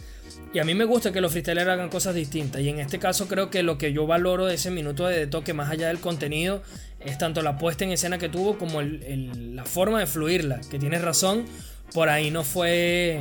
Y 0.54 0.60
a 0.60 0.64
mí 0.64 0.74
me 0.74 0.86
gusta 0.86 1.12
que 1.12 1.22
los 1.22 1.32
freestylers 1.32 1.68
hagan 1.68 1.90
cosas 1.90 2.16
distintas. 2.16 2.62
Y 2.62 2.70
en 2.70 2.80
este 2.80 2.98
caso 2.98 3.28
creo 3.28 3.50
que 3.50 3.62
lo 3.62 3.78
que 3.78 3.94
yo 3.94 4.08
valoro 4.08 4.46
de 4.46 4.56
ese 4.56 4.72
minuto 4.72 5.06
de 5.06 5.28
toque, 5.28 5.54
más 5.54 5.70
allá 5.70 5.90
del 5.90 6.00
contenido, 6.00 6.64
es 7.06 7.18
tanto 7.18 7.42
la 7.42 7.58
puesta 7.58 7.84
en 7.84 7.92
escena 7.92 8.18
que 8.18 8.30
tuvo 8.30 8.58
como 8.58 8.82
la 8.82 9.64
forma 9.64 10.00
de 10.00 10.08
fluirla. 10.08 10.62
Que 10.70 10.80
tienes 10.80 11.02
razón, 11.02 11.46
por 11.94 12.10
ahí 12.10 12.32
no 12.32 12.44
fue... 12.44 13.20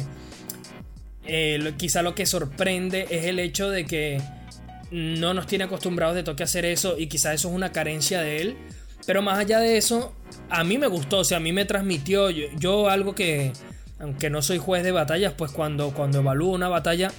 Eh, 1.26 1.72
quizá 1.78 2.03
lo 2.03 2.14
que 2.14 2.26
sorprende 2.26 3.07
es 3.11 3.24
el 3.24 3.39
hecho 3.39 3.70
de 3.70 3.87
que 3.87 4.20
no 4.91 5.32
nos 5.32 5.47
tiene 5.47 5.64
acostumbrados 5.64 6.14
de 6.14 6.22
toque 6.22 6.43
a 6.43 6.45
hacer 6.45 6.66
eso 6.66 6.97
y 6.99 7.07
quizá 7.07 7.32
eso 7.32 7.49
es 7.49 7.55
una 7.55 7.72
carencia 7.72 8.20
de 8.20 8.43
él. 8.43 8.57
Pero 9.07 9.22
más 9.22 9.39
allá 9.39 9.59
de 9.59 9.76
eso, 9.76 10.14
a 10.49 10.64
mí 10.64 10.78
me 10.78 10.87
gustó, 10.87 11.18
o 11.18 11.24
sea, 11.24 11.37
a 11.39 11.41
mí 11.41 11.53
me 11.53 11.64
transmitió 11.64 12.30
yo, 12.30 12.89
algo 12.89 13.14
que, 13.14 13.53
aunque 13.99 14.30
no 14.30 14.41
soy 14.41 14.59
juez 14.59 14.82
de 14.82 14.93
batallas, 14.93 15.35
pues 15.37 15.51
cuando, 15.51 15.93
cuando 15.93 16.20
evalúo 16.20 16.55
una 16.55 16.68
batalla, 16.68 17.12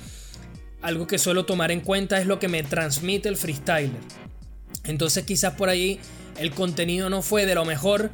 algo 0.82 1.06
que 1.06 1.20
suelo 1.20 1.46
tomar 1.46 1.72
en 1.72 1.82
cuenta 1.82 2.20
es 2.20 2.26
lo 2.28 2.40
que 2.40 2.48
me 2.48 2.64
transmite 2.64 3.30
el 3.30 3.38
freestyler. 3.38 4.02
Entonces 4.84 5.26
quizás 5.26 5.54
por 5.54 5.70
ahí 5.70 6.00
el 6.38 6.52
contenido 6.52 7.10
no 7.10 7.22
fue 7.22 7.46
de 7.46 7.56
lo 7.56 7.66
mejor, 7.66 8.12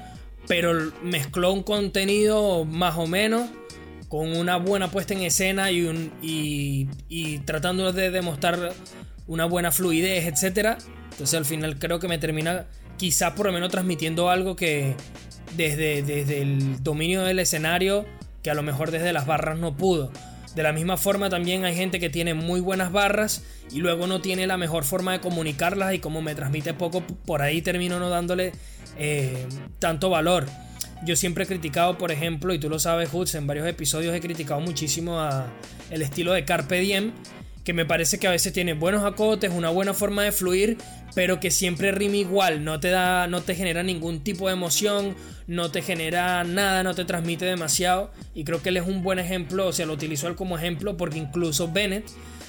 pero 0.47 0.91
mezcló 1.03 1.53
un 1.53 1.63
contenido 1.63 2.65
más 2.65 2.97
o 2.97 3.07
menos 3.07 3.49
con 4.07 4.35
una 4.35 4.57
buena 4.57 4.91
puesta 4.91 5.13
en 5.13 5.21
escena 5.21 5.71
y, 5.71 5.83
un, 5.83 7.45
tratando 7.45 7.93
de 7.93 8.11
demostrar 8.11 8.73
una 9.27 9.45
buena 9.45 9.71
fluidez, 9.71 10.25
etc. 10.25 10.77
Entonces 11.11 11.35
al 11.35 11.45
final 11.45 11.79
creo 11.79 11.99
que 11.99 12.07
me 12.07 12.17
termina 12.17 12.65
quizás 12.97 13.33
por 13.33 13.45
lo 13.45 13.53
menos 13.53 13.71
transmitiendo 13.71 14.29
algo 14.29 14.55
que 14.55 14.95
desde, 15.55 16.03
desde 16.03 16.41
el 16.41 16.83
dominio 16.83 17.23
del 17.23 17.39
escenario, 17.39 18.05
que 18.43 18.51
a 18.51 18.53
lo 18.53 18.63
mejor 18.63 18.91
desde 18.91 19.13
las 19.13 19.25
barras 19.25 19.57
no 19.57 19.77
pudo. 19.77 20.11
De 20.55 20.63
la 20.63 20.73
misma 20.73 20.97
forma 20.97 21.29
también 21.29 21.63
hay 21.63 21.75
gente 21.75 21.99
que 21.99 22.09
tiene 22.09 22.33
muy 22.33 22.59
buenas 22.59 22.91
barras 22.91 23.43
y 23.71 23.79
luego 23.79 24.05
no 24.07 24.19
tiene 24.21 24.47
la 24.47 24.57
mejor 24.57 24.83
forma 24.83 25.13
de 25.13 25.21
comunicarlas 25.21 25.93
y 25.93 25.99
como 25.99 26.21
me 26.21 26.35
transmite 26.35 26.73
poco, 26.73 27.01
por 27.01 27.41
ahí 27.41 27.61
termino 27.61 27.99
no 27.99 28.09
dándole 28.09 28.51
eh, 28.97 29.47
tanto 29.79 30.09
valor. 30.09 30.45
Yo 31.03 31.15
siempre 31.15 31.45
he 31.45 31.47
criticado, 31.47 31.97
por 31.97 32.11
ejemplo, 32.11 32.53
y 32.53 32.59
tú 32.59 32.69
lo 32.69 32.79
sabes, 32.79 33.09
Hoods, 33.09 33.35
en 33.35 33.47
varios 33.47 33.67
episodios 33.67 34.13
he 34.13 34.19
criticado 34.19 34.59
muchísimo 34.59 35.19
a 35.19 35.47
el 35.89 36.01
estilo 36.01 36.33
de 36.33 36.45
Carpe 36.45 36.79
Diem, 36.79 37.11
que 37.63 37.73
me 37.73 37.85
parece 37.85 38.17
que 38.17 38.27
a 38.27 38.31
veces 38.31 38.53
tiene 38.53 38.73
buenos 38.73 39.03
acotes, 39.03 39.51
una 39.51 39.69
buena 39.69 39.93
forma 39.93 40.23
de 40.23 40.31
fluir, 40.31 40.77
pero 41.13 41.39
que 41.39 41.51
siempre 41.51 41.91
rima 41.91 42.15
igual, 42.15 42.63
no 42.63 42.79
te 42.79 42.89
da, 42.89 43.27
no 43.27 43.41
te 43.41 43.55
genera 43.55 43.83
ningún 43.83 44.23
tipo 44.23 44.47
de 44.47 44.53
emoción, 44.53 45.15
no 45.47 45.71
te 45.71 45.81
genera 45.81 46.43
nada, 46.43 46.83
no 46.83 46.95
te 46.95 47.05
transmite 47.05 47.45
demasiado. 47.45 48.11
Y 48.33 48.43
creo 48.43 48.61
que 48.61 48.69
él 48.69 48.77
es 48.77 48.87
un 48.87 49.03
buen 49.03 49.19
ejemplo, 49.19 49.67
o 49.67 49.73
sea, 49.73 49.85
lo 49.85 49.93
utilizó 49.93 50.27
él 50.27 50.35
como 50.35 50.57
ejemplo, 50.57 50.97
porque 50.97 51.19
incluso 51.19 51.71
Bennett, 51.71 52.05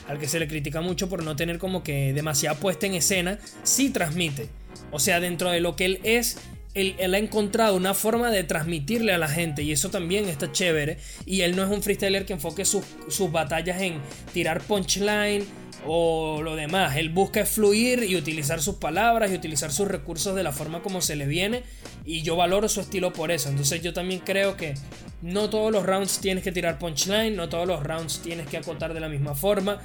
al 0.09 0.19
que 0.19 0.29
se 0.29 0.39
le 0.39 0.49
critica 0.49 0.81
mucho 0.81 1.09
por 1.09 1.23
no 1.23 1.37
tener 1.37 1.59
como 1.59 1.83
que 1.83 2.13
demasiada 2.13 2.59
puesta 2.59 2.87
en 2.87 2.95
escena, 2.95 3.39
sí 3.63 3.91
transmite. 3.91 4.49
O 4.91 4.99
sea, 4.99 5.21
dentro 5.21 5.51
de 5.51 5.61
lo 5.61 5.77
que 5.77 5.85
él 5.85 6.01
es, 6.05 6.39
él, 6.75 7.15
ha 7.15 7.19
encontrado 7.19 7.77
una 7.77 7.93
forma 7.93 8.31
de 8.31 8.45
transmitirle 8.45 9.13
a 9.13 9.19
la 9.19 9.29
gente 9.29 9.63
y 9.63 9.73
eso 9.73 9.91
también 9.91 10.29
está 10.29 10.53
chévere. 10.53 10.99
Y 11.27 11.43
él 11.43 11.55
no 11.55 11.65
es 11.65 11.71
un 11.71 11.83
freestyler 11.83 12.25
que 12.25 12.33
enfoque 12.33 12.65
sus, 12.65 12.85
batallas 13.31 13.81
en 13.83 14.01
tirar 14.33 14.63
punchline 14.63 15.45
o 15.87 16.41
lo 16.43 16.57
demás. 16.57 16.97
Él 16.97 17.11
busca 17.11 17.45
fluir 17.45 18.05
y 18.05 18.17
utilizar 18.17 18.63
sus 18.63 18.77
palabras 18.77 19.31
y 19.31 19.35
utilizar 19.35 19.71
sus 19.71 19.89
recursos 19.89 20.35
de 20.35 20.43
la 20.43 20.53
forma 20.53 20.83
como 20.83 21.03
se 21.03 21.15
le 21.17 21.27
viene. 21.27 21.63
Y 22.07 22.23
yo 22.23 22.37
valoro 22.37 22.69
su 22.69 22.81
estilo 22.81 23.13
por 23.13 23.31
eso. 23.31 23.51
Entonces 23.51 23.83
yo 23.83 23.93
también 23.93 24.21
creo 24.21 24.57
que 24.57 24.75
no 25.21 25.51
todos 25.51 25.71
los 25.73 25.85
rounds 25.85 26.21
tienes 26.21 26.43
que 26.43 26.53
tirar 26.53 26.79
punchline, 26.79 27.37
no 27.37 27.49
todos 27.49 27.67
los 27.67 27.83
rounds 27.83 28.21
tienes 28.23 28.47
que 28.47 28.57
acotar 28.57 28.95
de 28.95 29.01
la 29.01 29.09
misma 29.09 29.35
forma. 29.35 29.81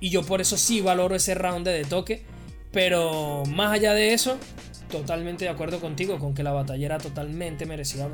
Y 0.00 0.10
yo 0.10 0.22
por 0.22 0.40
eso 0.40 0.56
sí 0.56 0.80
valoro 0.80 1.16
ese 1.16 1.34
round 1.34 1.66
de 1.66 1.84
toque. 1.84 2.22
Pero 2.70 3.44
más 3.46 3.72
allá 3.72 3.94
de 3.94 4.12
eso, 4.12 4.38
totalmente 4.90 5.44
de 5.44 5.50
acuerdo 5.50 5.80
contigo 5.80 6.18
con 6.18 6.34
que 6.34 6.42
la 6.42 6.52
batalla 6.52 6.86
era 6.86 6.98
totalmente 6.98 7.66
merecida 7.66 8.08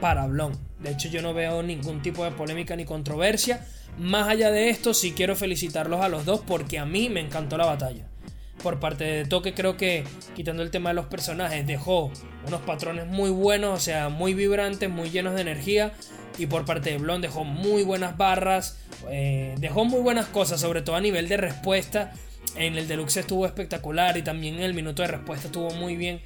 para 0.00 0.26
Blon. 0.26 0.52
De 0.80 0.90
hecho, 0.90 1.08
yo 1.08 1.22
no 1.22 1.34
veo 1.34 1.62
ningún 1.62 2.02
tipo 2.02 2.24
de 2.24 2.30
polémica 2.30 2.76
ni 2.76 2.84
controversia. 2.84 3.66
Más 3.98 4.28
allá 4.28 4.50
de 4.50 4.68
esto, 4.68 4.94
sí 4.94 5.12
quiero 5.12 5.36
felicitarlos 5.36 6.00
a 6.00 6.08
los 6.08 6.24
dos 6.24 6.40
porque 6.46 6.78
a 6.78 6.84
mí 6.84 7.08
me 7.08 7.20
encantó 7.20 7.56
la 7.56 7.66
batalla. 7.66 8.06
Por 8.62 8.80
parte 8.80 9.04
de 9.04 9.24
Toque, 9.26 9.54
creo 9.54 9.76
que 9.76 10.04
quitando 10.34 10.62
el 10.62 10.70
tema 10.70 10.90
de 10.90 10.94
los 10.94 11.06
personajes, 11.06 11.66
dejó 11.66 12.10
unos 12.46 12.60
patrones 12.62 13.06
muy 13.06 13.30
buenos, 13.30 13.74
o 13.74 13.80
sea, 13.80 14.08
muy 14.08 14.34
vibrantes, 14.34 14.90
muy 14.90 15.10
llenos 15.10 15.34
de 15.34 15.42
energía. 15.42 15.92
Y 16.38 16.46
por 16.46 16.64
parte 16.64 16.90
de 16.90 16.98
Blon 16.98 17.22
dejó 17.22 17.44
muy 17.44 17.82
buenas 17.82 18.16
barras, 18.16 18.78
eh, 19.08 19.54
dejó 19.58 19.84
muy 19.84 20.00
buenas 20.00 20.26
cosas, 20.26 20.60
sobre 20.60 20.82
todo 20.82 20.96
a 20.96 21.00
nivel 21.00 21.28
de 21.28 21.38
respuesta 21.38 22.12
en 22.58 22.76
el 22.76 22.88
deluxe 22.88 23.18
estuvo 23.18 23.46
espectacular 23.46 24.16
y 24.16 24.22
también 24.22 24.56
en 24.56 24.62
el 24.62 24.74
minuto 24.74 25.02
de 25.02 25.08
respuesta 25.08 25.46
estuvo 25.46 25.70
muy 25.70 25.96
bien. 25.96 26.20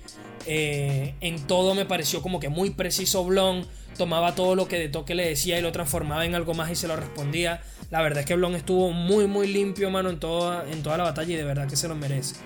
Eh, 0.46 1.14
en 1.20 1.46
todo 1.46 1.74
me 1.74 1.84
pareció 1.84 2.22
como 2.22 2.40
que 2.40 2.48
muy 2.48 2.70
preciso 2.70 3.24
Blon. 3.24 3.66
Tomaba 3.96 4.34
todo 4.34 4.54
lo 4.54 4.66
que 4.68 4.78
de 4.78 4.88
toque 4.88 5.14
le 5.14 5.28
decía 5.28 5.58
y 5.58 5.62
lo 5.62 5.72
transformaba 5.72 6.24
en 6.24 6.34
algo 6.34 6.54
más 6.54 6.70
y 6.70 6.76
se 6.76 6.88
lo 6.88 6.96
respondía. 6.96 7.62
La 7.90 8.00
verdad 8.02 8.20
es 8.20 8.26
que 8.26 8.34
Blon 8.34 8.54
estuvo 8.54 8.92
muy 8.92 9.26
muy 9.26 9.48
limpio, 9.48 9.90
mano, 9.90 10.10
en 10.10 10.18
toda, 10.18 10.64
en 10.70 10.82
toda 10.82 10.96
la 10.96 11.04
batalla 11.04 11.34
y 11.34 11.36
de 11.36 11.44
verdad 11.44 11.68
que 11.68 11.76
se 11.76 11.88
lo 11.88 11.94
merece. 11.94 12.36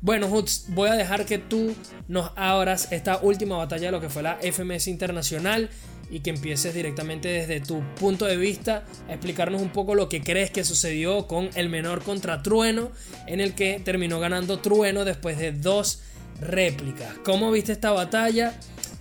Bueno, 0.00 0.26
Hoots, 0.26 0.64
voy 0.68 0.90
a 0.90 0.94
dejar 0.94 1.26
que 1.26 1.38
tú 1.38 1.76
nos 2.08 2.32
abras 2.34 2.90
esta 2.90 3.18
última 3.22 3.56
batalla 3.56 3.86
de 3.86 3.92
lo 3.92 4.00
que 4.00 4.08
fue 4.08 4.24
la 4.24 4.38
FMS 4.42 4.88
Internacional 4.88 5.70
y 6.12 6.20
que 6.20 6.28
empieces 6.28 6.74
directamente 6.74 7.28
desde 7.28 7.60
tu 7.60 7.80
punto 7.98 8.26
de 8.26 8.36
vista 8.36 8.84
a 9.08 9.14
explicarnos 9.14 9.62
un 9.62 9.70
poco 9.70 9.94
lo 9.94 10.10
que 10.10 10.22
crees 10.22 10.50
que 10.50 10.62
sucedió 10.62 11.26
con 11.26 11.48
el 11.54 11.70
menor 11.70 12.02
contra 12.02 12.42
Trueno, 12.42 12.92
en 13.26 13.40
el 13.40 13.54
que 13.54 13.80
terminó 13.82 14.20
ganando 14.20 14.58
Trueno 14.58 15.06
después 15.06 15.38
de 15.38 15.52
dos 15.52 16.02
réplicas. 16.38 17.14
¿Cómo 17.24 17.50
viste 17.50 17.72
esta 17.72 17.92
batalla 17.92 18.54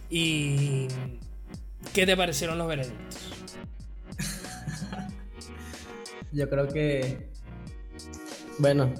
y 0.09 0.87
qué 1.93 2.05
te 2.05 2.15
parecieron 2.15 2.57
los 2.57 2.69
veredictos? 2.69 3.17
Yo 6.31 6.49
creo 6.49 6.69
que, 6.69 7.27
bueno, 8.57 8.93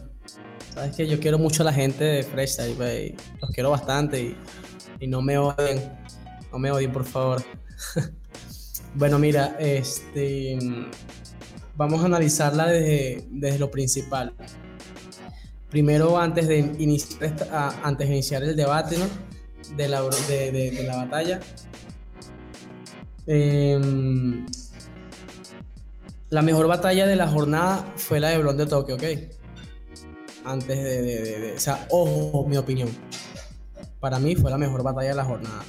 sabes 0.73 0.97
que 0.97 1.07
yo 1.07 1.17
quiero 1.21 1.39
mucho 1.39 1.63
a 1.63 1.67
la 1.67 1.73
gente 1.73 2.03
de 2.03 2.23
Freestyle, 2.23 3.15
los 3.39 3.51
quiero 3.51 3.71
bastante 3.71 4.21
y, 4.21 4.35
y 4.99 5.07
no 5.07 5.21
me 5.21 5.37
odien, 5.37 5.81
no 6.51 6.59
me 6.59 6.71
odien 6.71 6.91
por 6.91 7.05
favor. 7.05 7.41
bueno, 8.95 9.19
mira, 9.19 9.55
este, 9.59 10.57
vamos 11.75 12.01
a 12.01 12.05
analizarla 12.05 12.67
desde, 12.67 13.59
lo 13.59 13.71
principal. 13.71 14.33
Primero, 15.69 16.19
antes 16.19 16.47
de 16.47 16.59
iniciar, 16.79 17.35
antes 17.83 18.07
de 18.07 18.13
iniciar 18.13 18.43
el 18.43 18.55
debate 18.55 18.97
de, 19.75 19.87
la, 19.87 20.01
de, 20.01 20.83
la 20.85 20.97
batalla, 20.97 21.39
em, 23.25 24.45
La 26.29 26.41
mejor 26.41 26.67
batalla 26.67 27.05
de 27.07 27.15
la 27.15 27.27
jornada 27.27 27.85
fue 27.97 28.19
la 28.19 28.29
de 28.29 28.37
Blond 28.37 28.59
de 28.59 28.65
Tokio, 28.65 28.95
¿ok? 28.95 29.03
Antes 30.45 30.83
de, 30.83 31.01
de, 31.01 31.53
O 31.55 31.59
sea, 31.59 31.85
ojo, 31.89 32.47
mi 32.47 32.57
opinión. 32.57 32.89
Para 33.99 34.17
mí 34.17 34.35
fue 34.35 34.49
la 34.49 34.57
mejor 34.57 34.81
batalla 34.81 35.09
de 35.09 35.15
la 35.15 35.25
jornada. 35.25 35.63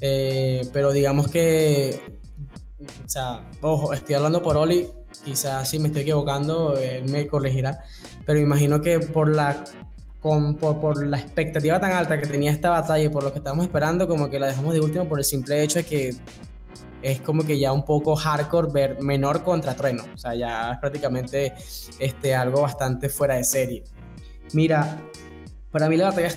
Eh, 0.00 0.68
pero 0.72 0.92
digamos 0.92 1.28
que. 1.28 2.00
O 3.04 3.08
sea, 3.08 3.48
ojo, 3.60 3.92
estoy 3.92 4.14
hablando 4.14 4.42
por 4.42 4.56
Oli. 4.56 4.88
Quizás 5.24 5.68
si 5.68 5.78
me 5.78 5.88
estoy 5.88 6.02
equivocando, 6.02 6.76
él 6.76 7.04
me 7.10 7.26
corregirá. 7.26 7.84
Pero 8.24 8.38
imagino 8.38 8.80
que 8.80 9.00
por 9.00 9.28
la 9.28 9.64
con, 10.20 10.56
por, 10.56 10.80
por, 10.80 11.06
la 11.06 11.18
expectativa 11.18 11.78
tan 11.80 11.92
alta 11.92 12.20
que 12.20 12.26
tenía 12.26 12.50
esta 12.50 12.70
batalla 12.70 13.04
y 13.04 13.08
por 13.08 13.22
lo 13.22 13.32
que 13.32 13.38
estábamos 13.38 13.64
esperando, 13.64 14.08
como 14.08 14.28
que 14.28 14.38
la 14.40 14.48
dejamos 14.48 14.74
de 14.74 14.80
último 14.80 15.08
por 15.08 15.18
el 15.18 15.24
simple 15.24 15.62
hecho 15.62 15.78
de 15.78 15.84
que 15.84 16.16
es 17.02 17.20
como 17.20 17.44
que 17.44 17.58
ya 17.58 17.72
un 17.72 17.84
poco 17.84 18.16
hardcore 18.16 18.72
ver 18.72 19.02
menor 19.02 19.44
contra 19.44 19.74
trueno. 19.74 20.04
O 20.14 20.18
sea, 20.18 20.34
ya 20.34 20.72
es 20.72 20.78
prácticamente 20.78 21.54
este, 21.98 22.34
algo 22.34 22.62
bastante 22.62 23.08
fuera 23.08 23.36
de 23.36 23.44
serie. 23.44 23.84
Mira, 24.52 24.98
para 25.70 25.88
mí 25.88 25.96
la 25.96 26.06
batalla 26.06 26.34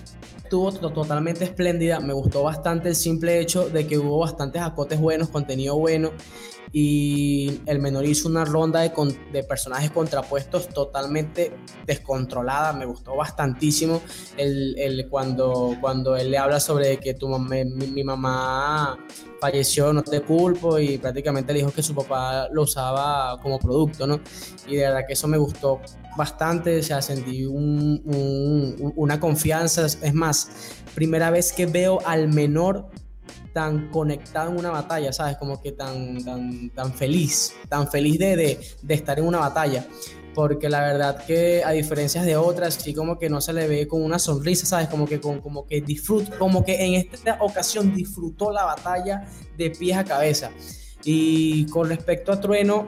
estuvo 0.52 0.92
totalmente 0.92 1.46
espléndida. 1.46 2.00
Me 2.00 2.14
gustó 2.14 2.44
bastante 2.44 2.90
el 2.90 2.96
simple 2.96 3.40
hecho 3.40 3.70
de 3.70 3.88
que 3.88 3.98
hubo 3.98 4.20
bastantes 4.20 4.62
acotes 4.62 5.00
buenos, 5.00 5.30
contenido 5.30 5.78
bueno 5.78 6.12
y 6.74 7.62
el 7.66 7.80
menor 7.80 8.06
hizo 8.06 8.30
una 8.30 8.46
ronda 8.46 8.82
de, 8.82 8.92
de, 9.34 9.44
personajes 9.44 9.92
contrapuestos 9.92 10.70
totalmente 10.70 11.52
descontrolada, 11.86 12.72
me 12.72 12.86
gustó 12.86 13.16
bastantísimo 13.16 14.02
el, 14.38 14.78
el 14.78 15.10
cuando, 15.10 15.76
cuando 15.82 16.16
él 16.16 16.32
le 16.32 16.38
habla 16.38 16.60
sobre 16.60 16.98
que 16.98 17.14
tu 17.14 17.28
mi, 17.28 17.66
mi, 17.66 18.04
mamá 18.04 18.98
falleció, 19.42 19.92
no 19.92 20.02
te 20.02 20.22
culpo 20.22 20.80
y 20.80 20.98
prácticamente 20.98 21.54
dijo 21.54 21.72
que 21.72 21.84
su 21.84 21.94
papá 21.94 22.48
lo 22.52 22.64
usaba 22.64 23.38
como 23.42 23.60
producto, 23.60 24.08
¿no? 24.08 24.22
Y 24.68 24.76
de 24.76 24.84
verdad 24.84 25.02
que 25.06 25.14
eso 25.14 25.28
me 25.28 25.38
gustó 25.38 25.82
bastante, 26.18 26.80
o 26.80 26.84
sea, 26.84 27.02
sentí 27.02 27.46
un, 27.46 28.02
un, 28.06 28.94
una 28.96 29.20
confianza, 29.20 29.86
es 29.86 30.14
más, 30.14 30.50
primera 30.94 31.30
vez 31.30 31.54
que 31.54 31.66
veo 31.66 32.00
al 32.06 32.28
menor 32.28 32.90
tan 33.54 33.90
conectado 33.90 34.52
en 34.52 34.58
una 34.58 34.72
batalla, 34.72 35.12
¿sabes? 35.12 35.38
Como 35.38 35.62
que 35.62 35.72
tan, 35.72 36.24
tan, 36.24 36.70
tan 36.70 36.94
feliz, 36.94 37.54
tan 37.70 37.88
feliz 37.90 38.20
de, 38.20 38.36
de, 38.36 38.60
de, 38.82 38.94
estar 38.94 39.20
en 39.20 39.26
una 39.26 39.40
batalla. 39.40 39.86
Porque 40.34 40.70
la 40.70 40.80
verdad 40.82 41.26
que 41.26 41.62
a 41.66 41.72
diferencia 41.72 42.24
de 42.24 42.38
otras, 42.38 42.76
sí 42.76 42.94
como 42.94 43.20
que 43.20 43.30
no 43.30 43.42
se 43.42 43.52
le 43.52 43.68
ve 43.68 43.88
con 43.88 44.02
una 44.02 44.18
sonrisa, 44.18 44.66
¿sabes? 44.66 44.88
Como 44.88 45.06
que, 45.06 45.20
con, 45.20 45.42
como 45.42 45.66
que 45.66 45.82
disfruta, 45.82 46.38
como 46.38 46.64
que 46.64 46.86
en 46.86 46.94
esta 46.94 47.38
ocasión 47.42 47.94
disfrutó 47.94 48.52
la 48.52 48.64
batalla 48.64 49.28
de 49.58 49.70
pies 49.72 49.98
a 49.98 50.06
cabeza. 50.06 50.52
Y 51.04 51.66
con 51.66 51.90
respecto 51.90 52.32
a 52.32 52.40
Trueno, 52.40 52.88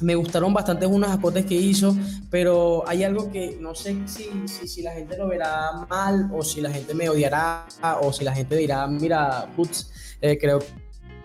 me 0.00 0.14
gustaron 0.14 0.52
bastante 0.52 0.86
unos 0.86 1.10
acotes 1.10 1.46
que 1.46 1.54
hizo, 1.54 1.96
pero 2.30 2.84
hay 2.86 3.04
algo 3.04 3.30
que 3.30 3.56
no 3.60 3.74
sé 3.74 3.96
si, 4.06 4.30
si, 4.46 4.82
la 4.82 4.92
gente 4.92 5.16
lo 5.16 5.28
verá 5.28 5.72
mal 5.88 6.30
o 6.32 6.42
si 6.42 6.60
la 6.60 6.70
gente 6.70 6.94
me 6.94 7.08
odiará 7.08 7.66
o 8.02 8.12
si 8.12 8.24
la 8.24 8.34
gente 8.34 8.56
dirá, 8.56 8.86
mira, 8.86 9.48
putz, 9.56 9.90
eh, 10.20 10.38
creo 10.38 10.58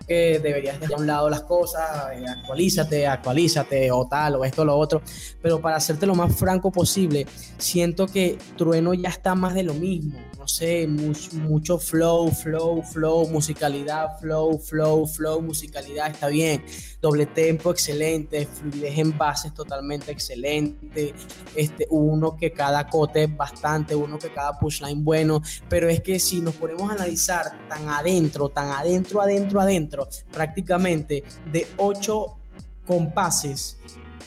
que 0.06 0.40
deberías 0.40 0.80
dejar 0.80 0.96
a 0.96 1.00
un 1.00 1.06
lado 1.06 1.30
las 1.30 1.42
cosas, 1.42 2.12
eh, 2.14 2.24
actualízate, 2.28 3.06
actualízate 3.06 3.90
o 3.90 4.06
tal 4.06 4.36
o 4.36 4.44
esto 4.44 4.62
o 4.62 4.64
lo 4.64 4.76
otro, 4.76 5.02
pero 5.40 5.60
para 5.60 5.76
hacerte 5.76 6.06
lo 6.06 6.14
más 6.14 6.34
franco 6.34 6.70
posible, 6.70 7.26
siento 7.58 8.06
que 8.06 8.38
Trueno 8.56 8.94
ya 8.94 9.10
está 9.10 9.34
más 9.34 9.54
de 9.54 9.62
lo 9.62 9.74
mismo 9.74 10.18
no 10.42 10.48
sé, 10.48 10.88
mucho, 10.88 11.78
flow, 11.78 12.28
flow, 12.32 12.82
flow, 12.82 13.28
musicalidad, 13.28 14.18
flow, 14.18 14.58
flow, 14.58 15.06
flow, 15.06 15.40
musicalidad, 15.40 16.10
está 16.10 16.26
bien. 16.26 16.64
Doble 17.00 17.26
tempo, 17.26 17.70
excelente, 17.70 18.44
fluidez 18.46 18.98
en 18.98 19.16
bases 19.16 19.54
totalmente 19.54 20.10
excelente. 20.10 21.14
Este, 21.54 21.86
uno 21.90 22.36
que 22.36 22.50
cada 22.50 22.88
cote 22.88 23.22
es 23.22 23.36
bastante, 23.36 23.94
uno 23.94 24.18
que 24.18 24.32
cada 24.32 24.58
pushline 24.58 25.04
bueno. 25.04 25.40
Pero 25.68 25.88
es 25.88 26.00
que 26.00 26.18
si 26.18 26.40
nos 26.40 26.56
ponemos 26.56 26.90
a 26.90 26.94
analizar 26.94 27.68
tan 27.68 27.88
adentro, 27.88 28.48
tan 28.48 28.70
adentro, 28.70 29.20
adentro, 29.20 29.60
adentro, 29.60 30.08
prácticamente 30.32 31.22
de 31.52 31.68
ocho 31.76 32.38
compases, 32.84 33.76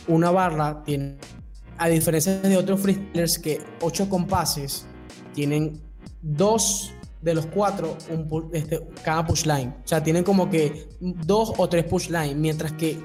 una 0.07 0.32
barra 0.32 0.82
tiene, 0.86 1.18
a 1.78 1.89
diferencia 1.89 2.39
de 2.39 2.55
otros 2.55 2.80
freestylers 2.80 3.38
que 3.38 3.61
ocho 3.82 4.07
compases 4.07 4.86
tienen 5.34 5.85
dos 6.26 6.91
de 7.21 7.34
los 7.34 7.45
cuatro 7.45 7.97
un, 8.09 8.49
este, 8.53 8.88
cada 9.03 9.26
push 9.26 9.45
line. 9.45 9.73
O 9.84 9.88
sea, 9.88 10.03
tienen 10.03 10.23
como 10.23 10.49
que 10.49 10.89
dos 10.99 11.53
o 11.57 11.69
tres 11.69 11.86
push 11.86 12.09
line, 12.09 12.36
mientras 12.36 12.73
que 12.73 12.99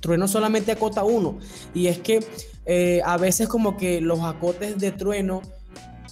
Trueno 0.00 0.26
solamente 0.26 0.72
acota 0.72 1.04
uno. 1.04 1.38
Y 1.74 1.86
es 1.86 1.98
que 1.98 2.24
eh, 2.64 3.00
a 3.04 3.16
veces 3.18 3.48
como 3.48 3.76
que 3.76 4.00
los 4.00 4.20
acotes 4.20 4.78
de 4.78 4.92
Trueno 4.92 5.42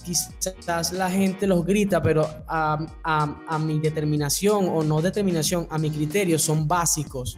quizás 0.03 0.93
la 0.93 1.09
gente 1.09 1.45
los 1.45 1.65
grita, 1.65 2.01
pero 2.01 2.27
a, 2.47 2.79
a, 3.03 3.43
a, 3.47 3.59
mi 3.59 3.79
determinación 3.79 4.67
o 4.69 4.83
no 4.83 5.01
determinación, 5.01 5.67
a 5.69 5.77
mi 5.77 5.91
criterio, 5.91 6.39
son 6.39 6.67
básicos 6.67 7.37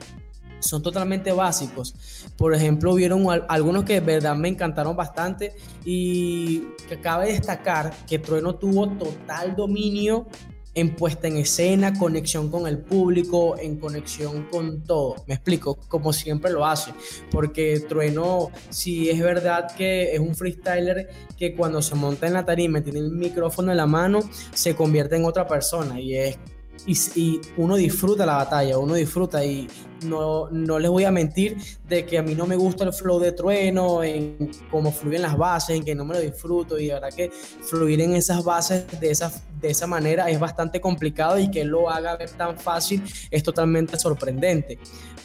son 0.64 0.82
totalmente 0.82 1.32
básicos. 1.32 1.93
Por 2.38 2.53
ejemplo, 2.53 2.93
hubieron 2.93 3.26
algunos 3.47 3.84
que 3.84 3.93
de 3.93 3.99
verdad 3.99 4.36
me 4.36 4.47
encantaron 4.47 4.95
bastante 4.95 5.55
y 5.86 6.64
que 6.88 6.99
cabe 6.99 7.34
destacar 7.34 7.93
que 8.07 8.20
Trueno 8.20 8.55
tuvo 8.55 8.89
total 8.89 9.55
dominio 9.55 10.28
en 10.76 10.95
puesta 10.95 11.28
en 11.28 11.38
escena, 11.38 11.93
conexión 11.97 12.49
con 12.49 12.68
el 12.68 12.80
público, 12.80 13.57
en 13.59 13.78
conexión 13.78 14.47
con 14.49 14.84
todo. 14.84 15.16
Me 15.28 15.36
explico, 15.36 15.76
como 15.88 16.11
siempre 16.14 16.51
lo 16.51 16.66
hace, 16.66 16.93
porque 17.30 17.80
Trueno, 17.82 18.49
si 18.70 19.09
es 19.09 19.20
verdad 19.20 19.76
que 19.76 20.14
es 20.14 20.20
un 20.20 20.36
freestyler 20.36 21.09
que 21.38 21.55
cuando 21.55 21.82
se 21.82 21.95
monta 21.95 22.26
en 22.26 22.34
la 22.34 22.45
tarima 22.45 22.82
tiene 22.82 22.99
el 22.99 23.11
micrófono 23.11 23.72
en 23.72 23.78
la 23.78 23.86
mano, 23.86 24.22
se 24.53 24.76
convierte 24.76 25.16
en 25.16 25.26
otra 25.26 25.47
persona 25.47 25.99
y 25.99 26.16
es 26.16 26.38
y, 26.86 27.39
uno 27.57 27.76
disfruta 27.76 28.26
la 28.26 28.36
batalla, 28.36 28.78
uno 28.78 28.95
disfruta 28.95 29.43
y 29.45 29.67
no, 30.05 30.49
no 30.49 30.80
les 30.80 30.91
voy 30.91 31.05
a 31.05 31.11
mentir 31.11 31.57
de 31.88 32.05
que 32.05 32.17
a 32.17 32.24
mí 32.24 32.36
no 32.36 32.45
me 32.45 32.55
gusta 32.55 32.84
el 32.84 32.91
flow 32.91 33.19
de 33.19 33.32
trueno, 33.32 34.03
en 34.03 34.51
cómo 34.69 34.91
fluyen 34.91 35.21
las 35.21 35.38
bases, 35.38 35.78
en 35.78 35.86
que 35.86 35.95
no 35.95 36.03
me 36.03 36.15
lo 36.15 36.19
disfruto 36.19 36.78
y 36.78 36.88
de 36.88 36.93
verdad 36.93 37.13
que 37.15 37.32
fluir 37.61 38.01
en 38.01 38.13
esas 38.15 38.43
bases 38.43 38.86
de 38.99 39.11
esa, 39.11 39.32
de 39.61 39.69
esa 39.69 39.88
manera 39.88 40.30
es 40.30 40.39
bastante 40.39 40.82
complicado 40.82 41.39
y 41.39 41.49
que 41.49 41.63
lo 41.63 41.89
haga 41.89 42.17
ver 42.17 42.32
tan 42.32 42.57
fácil 42.57 43.01
es 43.32 43.43
totalmente 43.43 43.97
sorprendente. 43.97 44.78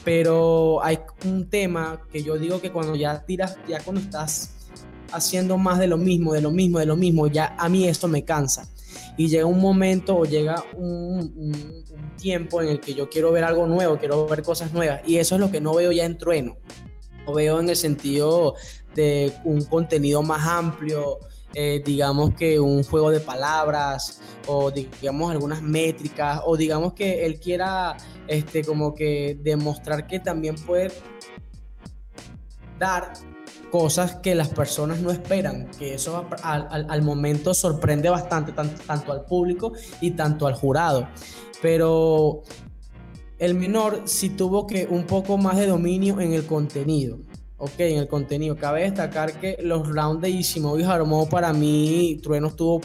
Pero 0.04 0.82
hay 0.82 1.00
un 1.24 1.50
tema 1.50 2.00
que 2.10 2.22
yo 2.22 2.38
digo 2.38 2.60
que 2.60 2.70
cuando 2.70 2.94
ya 2.94 3.20
tiras, 3.24 3.56
ya 3.68 3.80
cuando 3.80 4.00
estás 4.00 4.54
haciendo 5.12 5.58
más 5.58 5.78
de 5.78 5.88
lo 5.88 5.96
mismo, 5.96 6.32
de 6.32 6.40
lo 6.40 6.50
mismo, 6.50 6.78
de 6.78 6.86
lo 6.86 6.96
mismo, 6.96 7.26
ya 7.26 7.56
a 7.58 7.68
mí 7.68 7.88
esto 7.88 8.06
me 8.06 8.24
cansa 8.24 8.68
y 9.16 9.28
llega 9.28 9.46
un 9.46 9.60
momento 9.60 10.16
o 10.16 10.24
llega 10.24 10.64
un, 10.76 11.84
tiempo 12.16 12.60
en 12.60 12.68
el 12.68 12.80
que 12.80 12.94
yo 12.94 13.08
quiero 13.08 13.30
ver 13.30 13.44
algo 13.44 13.66
nuevo, 13.66 13.96
quiero 13.96 14.26
ver 14.26 14.42
cosas 14.42 14.72
nuevas 14.72 15.00
y 15.06 15.18
eso 15.18 15.36
es 15.36 15.40
lo 15.40 15.50
que 15.50 15.60
no 15.60 15.74
veo 15.74 15.92
ya 15.92 16.04
en 16.04 16.18
Trueno. 16.18 16.56
Lo 17.26 17.34
veo 17.34 17.60
en 17.60 17.68
el 17.68 17.76
sentido 17.76 18.54
de 18.94 19.32
un 19.44 19.64
contenido 19.64 20.22
más 20.22 20.46
amplio, 20.46 21.18
eh, 21.54 21.82
digamos 21.84 22.34
que 22.34 22.58
un 22.58 22.82
juego 22.82 23.10
de 23.10 23.20
palabras 23.20 24.20
o 24.46 24.70
digamos 24.70 25.30
algunas 25.30 25.62
métricas 25.62 26.40
o 26.44 26.56
digamos 26.56 26.92
que 26.94 27.24
él 27.24 27.38
quiera 27.38 27.96
este 28.26 28.62
como 28.64 28.94
que 28.94 29.38
demostrar 29.40 30.06
que 30.06 30.20
también 30.20 30.56
puede 30.56 30.92
dar 32.78 33.12
cosas 33.70 34.16
que 34.16 34.34
las 34.34 34.48
personas 34.48 35.00
no 35.00 35.10
esperan, 35.10 35.68
que 35.78 35.94
eso 35.94 36.26
al, 36.42 37.02
momento 37.02 37.54
sorprende 37.54 38.08
bastante, 38.08 38.52
tanto, 38.52 39.12
al 39.12 39.24
público 39.24 39.72
y 40.00 40.12
tanto 40.12 40.46
al 40.46 40.54
jurado. 40.54 41.08
Pero 41.60 42.42
el 43.38 43.54
menor 43.54 44.02
sí 44.04 44.30
tuvo 44.30 44.66
que 44.66 44.86
un 44.88 45.04
poco 45.04 45.38
más 45.38 45.56
de 45.56 45.66
dominio 45.66 46.20
en 46.20 46.32
el 46.32 46.46
contenido. 46.46 47.18
Ok, 47.56 47.80
en 47.80 47.98
el 47.98 48.08
contenido. 48.08 48.56
Cabe 48.56 48.82
destacar 48.82 49.40
que 49.40 49.58
los 49.60 49.88
rounds 49.88 50.22
de 50.22 50.30
Ishimoto 50.30 50.78
y 50.78 50.84
Harmo 50.84 51.28
para 51.28 51.52
mí, 51.52 52.20
Trueno 52.22 52.48
estuvo 52.48 52.80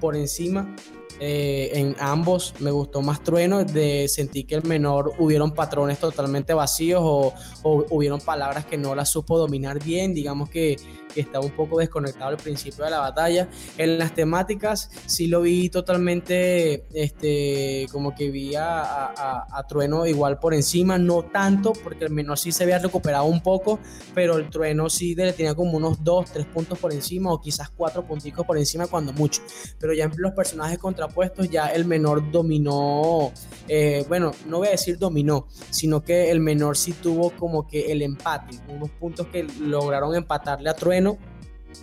por 0.00 0.16
encima 0.16 0.74
eh, 1.20 1.70
en 1.74 1.96
ambos 2.00 2.54
me 2.58 2.70
gustó 2.70 3.02
más 3.02 3.22
Trueno, 3.22 3.64
de 3.64 4.08
sentir 4.08 4.46
que 4.46 4.56
el 4.56 4.64
menor 4.64 5.12
hubieron 5.18 5.52
patrones 5.52 5.98
totalmente 5.98 6.54
vacíos 6.54 7.00
o, 7.04 7.32
o, 7.62 7.86
hubieron 7.90 8.20
palabras 8.20 8.66
que 8.66 8.76
no 8.76 8.94
las 8.94 9.10
supo 9.10 9.38
dominar 9.38 9.82
bien, 9.82 10.14
digamos 10.14 10.48
que 10.48 10.76
que 11.14 11.20
estaba 11.20 11.44
un 11.44 11.52
poco 11.52 11.78
desconectado 11.78 12.30
al 12.30 12.36
principio 12.36 12.84
de 12.84 12.90
la 12.90 12.98
batalla. 12.98 13.48
En 13.78 13.98
las 13.98 14.14
temáticas 14.14 14.90
sí 15.06 15.28
lo 15.28 15.42
vi 15.42 15.70
totalmente, 15.70 16.84
este, 16.92 17.86
como 17.92 18.14
que 18.14 18.30
vi 18.30 18.54
a, 18.56 19.12
a, 19.14 19.66
Trueno 19.68 20.06
igual 20.06 20.38
por 20.38 20.52
encima, 20.52 20.98
no 20.98 21.22
tanto, 21.22 21.72
porque 21.72 22.04
el 22.04 22.10
menor 22.10 22.38
sí 22.38 22.52
se 22.52 22.64
había 22.64 22.78
recuperado 22.78 23.24
un 23.24 23.42
poco, 23.42 23.78
pero 24.14 24.36
el 24.36 24.50
Trueno 24.50 24.90
sí 24.90 25.14
le 25.14 25.32
tenía 25.32 25.54
como 25.54 25.76
unos 25.76 26.02
2, 26.02 26.32
3 26.32 26.46
puntos 26.46 26.78
por 26.78 26.92
encima 26.92 27.32
o 27.32 27.40
quizás 27.40 27.70
4 27.70 28.06
puntitos 28.06 28.44
por 28.44 28.58
encima 28.58 28.86
cuando 28.86 29.12
mucho. 29.12 29.42
Pero 29.78 29.94
ya 29.94 30.04
en 30.04 30.12
los 30.16 30.32
personajes 30.32 30.78
contrapuestos, 30.78 31.48
ya 31.48 31.68
el 31.68 31.84
menor 31.84 32.30
dominó, 32.30 33.32
eh, 33.68 34.04
bueno, 34.08 34.32
no 34.46 34.58
voy 34.58 34.68
a 34.68 34.72
decir 34.72 34.98
dominó, 34.98 35.46
sino 35.70 36.02
que 36.02 36.30
el 36.30 36.40
menor 36.40 36.76
sí 36.76 36.92
tuvo 36.92 37.30
como 37.30 37.66
que 37.66 37.92
el 37.92 38.02
empate, 38.02 38.58
unos 38.68 38.90
puntos 38.90 39.28
que 39.28 39.44
lograron 39.60 40.14
empatarle 40.14 40.68
a 40.68 40.74
Trueno 40.74 41.03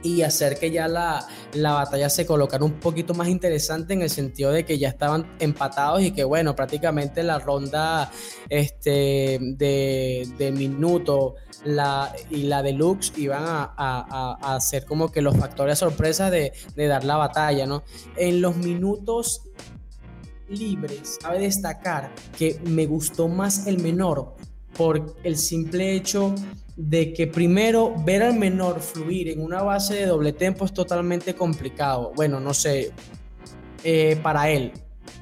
y 0.04 0.22
hacer 0.22 0.58
que 0.58 0.72
ya 0.72 0.88
la, 0.88 1.28
batalla 1.54 2.10
se 2.10 2.26
colocara 2.26 2.64
un 2.64 2.80
poquito 2.80 3.14
más 3.14 3.28
interesante 3.28 3.94
en 3.94 4.02
el 4.02 4.10
sentido 4.10 4.52
de 4.52 4.66
que 4.66 4.78
ya 4.78 4.90
estaban 4.90 5.36
empatados 5.40 6.02
y 6.02 6.12
que 6.12 6.24
bueno, 6.24 6.56
prácticamente 6.56 7.24
la 7.24 7.40
ronda 7.40 8.12
este, 8.50 9.38
de, 9.42 10.54
minuto 10.56 11.36
la, 11.66 12.14
y 12.30 12.44
la 12.44 12.64
deluxe 12.64 13.14
iban 13.18 13.44
a, 13.46 14.38
a, 14.42 14.60
ser 14.60 14.86
como 14.86 15.12
que 15.12 15.22
los 15.22 15.38
factores 15.38 15.80
sorpresas 15.80 16.32
de, 16.32 16.54
de 16.76 16.88
dar 16.88 17.04
la 17.04 17.18
batalla, 17.18 17.66
¿no? 17.66 17.84
En 18.16 18.42
los 18.42 18.56
minutos 18.58 19.44
libres, 20.50 21.18
cabe 21.22 21.40
destacar 21.40 22.12
que 22.38 22.60
me 22.66 22.86
gustó 22.86 23.28
más 23.28 23.68
el 23.68 23.80
menor 23.80 24.36
por 24.76 25.16
el 25.24 25.38
simple 25.38 25.96
hecho 25.96 26.34
de 26.90 27.14
que 27.14 27.28
primero 27.28 27.94
ver 28.04 28.24
al 28.24 28.38
menor 28.38 28.82
fluir 28.82 29.30
en 29.30 29.42
una 29.42 29.62
base 29.62 29.94
de 29.96 30.06
doble 30.08 30.34
tempo 30.34 30.66
es 30.66 30.74
totalmente 30.74 31.36
complicado. 31.36 32.12
Bueno, 32.16 32.40
no 32.40 32.54
sé, 32.54 32.92
eh, 33.84 34.20
para 34.22 34.50
él. 34.50 34.72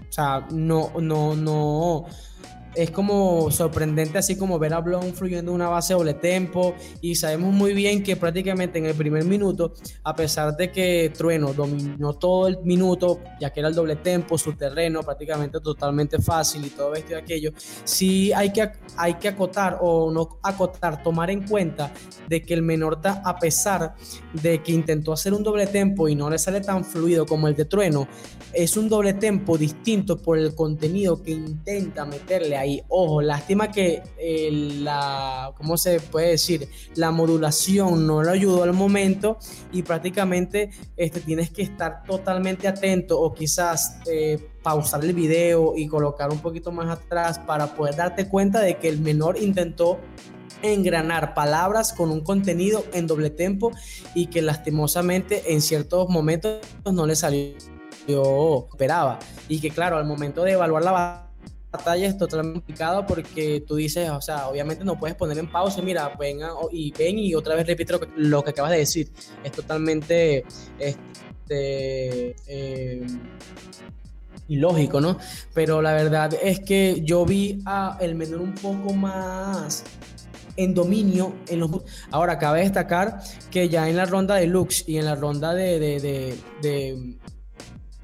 O 0.07 0.11
sea, 0.11 0.47
no, 0.51 0.93
no, 0.99 1.35
no 1.35 2.05
es 2.83 2.91
como 2.91 3.51
sorprendente 3.51 4.17
así 4.17 4.37
como 4.37 4.57
ver 4.57 4.73
a 4.73 4.79
Blon 4.79 5.13
fluyendo 5.13 5.51
una 5.51 5.67
base 5.67 5.93
doble 5.93 6.13
tempo 6.13 6.75
y 7.01 7.15
sabemos 7.15 7.53
muy 7.53 7.73
bien 7.73 8.03
que 8.03 8.15
prácticamente 8.15 8.79
en 8.79 8.85
el 8.85 8.95
primer 8.95 9.25
minuto, 9.25 9.73
a 10.03 10.15
pesar 10.15 10.55
de 10.55 10.71
que 10.71 11.11
Trueno 11.15 11.53
dominó 11.53 12.13
todo 12.13 12.47
el 12.47 12.59
minuto, 12.63 13.19
ya 13.39 13.51
que 13.51 13.59
era 13.59 13.69
el 13.69 13.75
doble 13.75 13.97
tempo, 13.97 14.37
su 14.37 14.53
terreno 14.53 15.03
prácticamente 15.03 15.59
totalmente 15.59 16.19
fácil 16.21 16.65
y 16.65 16.69
todo 16.69 16.93
y 16.95 17.13
aquello, 17.13 17.51
sí 17.83 18.31
hay 18.31 18.53
que, 18.53 18.71
hay 18.95 19.15
que 19.15 19.27
acotar 19.27 19.79
o 19.81 20.09
no 20.09 20.39
acotar, 20.41 21.03
tomar 21.03 21.29
en 21.31 21.45
cuenta 21.45 21.91
de 22.29 22.41
que 22.41 22.53
el 22.53 22.61
Menorta, 22.61 23.21
a 23.25 23.37
pesar 23.39 23.95
de 24.41 24.63
que 24.63 24.71
intentó 24.71 25.11
hacer 25.11 25.33
un 25.33 25.43
doble 25.43 25.67
tempo 25.67 26.07
y 26.07 26.15
no 26.15 26.29
le 26.29 26.37
sale 26.37 26.61
tan 26.61 26.85
fluido 26.85 27.25
como 27.25 27.47
el 27.47 27.55
de 27.55 27.65
Trueno, 27.65 28.07
es 28.53 28.77
un 28.77 28.89
doble 28.89 29.13
tempo 29.13 29.57
distinto 29.57 30.17
por 30.17 30.37
el 30.37 30.55
contenido 30.55 31.21
que 31.21 31.31
intenta 31.31 32.05
meterle 32.05 32.57
ahí. 32.57 32.68
Ojo, 32.87 33.21
lástima 33.21 33.71
que 33.71 34.01
eh, 34.17 34.49
la, 34.81 35.53
¿cómo 35.57 35.77
se 35.77 35.99
puede 35.99 36.31
decir? 36.31 36.69
La 36.95 37.11
modulación 37.11 38.05
no 38.05 38.23
lo 38.23 38.31
ayudó 38.31 38.63
al 38.63 38.73
momento 38.73 39.37
y 39.71 39.83
prácticamente 39.83 40.71
este, 40.97 41.21
tienes 41.21 41.49
que 41.49 41.61
estar 41.61 42.03
totalmente 42.03 42.67
atento 42.67 43.19
o 43.19 43.33
quizás 43.33 43.99
eh, 44.11 44.39
pausar 44.61 45.03
el 45.03 45.13
video 45.13 45.73
y 45.75 45.87
colocar 45.87 46.31
un 46.31 46.39
poquito 46.39 46.71
más 46.71 46.89
atrás 46.89 47.39
para 47.39 47.75
poder 47.75 47.95
darte 47.95 48.27
cuenta 48.27 48.59
de 48.61 48.77
que 48.77 48.89
el 48.89 48.99
menor 48.99 49.37
intentó 49.41 49.99
engranar 50.61 51.33
palabras 51.33 51.93
con 51.93 52.11
un 52.11 52.21
contenido 52.21 52.83
en 52.93 53.07
doble 53.07 53.29
tempo 53.29 53.71
y 54.13 54.27
que 54.27 54.41
lastimosamente 54.41 55.53
en 55.53 55.61
ciertos 55.61 56.09
momentos 56.09 56.59
no 56.85 57.05
le 57.05 57.15
salió 57.15 57.53
yo 58.09 58.67
esperaba. 58.71 59.19
Y 59.47 59.59
que 59.59 59.69
claro, 59.69 59.97
al 59.97 60.05
momento 60.05 60.43
de 60.43 60.53
evaluar 60.53 60.83
la 60.83 61.28
batalla 61.71 62.07
es 62.07 62.17
totalmente 62.17 62.59
complicado 62.59 63.05
porque 63.05 63.63
tú 63.65 63.75
dices, 63.75 64.09
o 64.09 64.21
sea, 64.21 64.47
obviamente 64.47 64.83
no 64.83 64.99
puedes 64.99 65.15
poner 65.15 65.37
en 65.37 65.51
pausa, 65.51 65.81
mira, 65.81 66.15
venga 66.19 66.51
y 66.71 66.91
ven 66.91 67.19
y 67.19 67.35
otra 67.35 67.55
vez 67.55 67.67
repito 67.67 67.99
lo 68.15 68.43
que, 68.43 68.49
acabas 68.51 68.71
de 68.71 68.77
decir. 68.79 69.11
Es 69.43 69.51
totalmente 69.51 70.45
este, 70.79 72.35
eh, 72.47 73.07
ilógico, 74.47 74.99
¿no? 74.99 75.17
Pero 75.53 75.81
la 75.81 75.93
verdad 75.93 76.33
es 76.41 76.59
que 76.61 77.01
yo 77.03 77.25
vi 77.25 77.61
a 77.65 77.97
el 78.01 78.15
menor 78.15 78.41
un 78.41 78.55
poco 78.55 78.93
más 78.93 79.83
en 80.55 80.73
dominio 80.73 81.35
en 81.47 81.59
los 81.61 81.71
ahora 82.11 82.37
cabe 82.37 82.61
destacar 82.61 83.21
que 83.49 83.69
ya 83.69 83.87
en 83.87 83.95
la 83.95 84.05
ronda 84.05 84.35
de 84.35 84.47
Lux 84.47 84.83
y 84.89 84.97
en 84.97 85.05
la 85.05 85.15
ronda 85.15 85.53
de, 85.53 85.79
de 85.79 86.37
de 86.61 87.17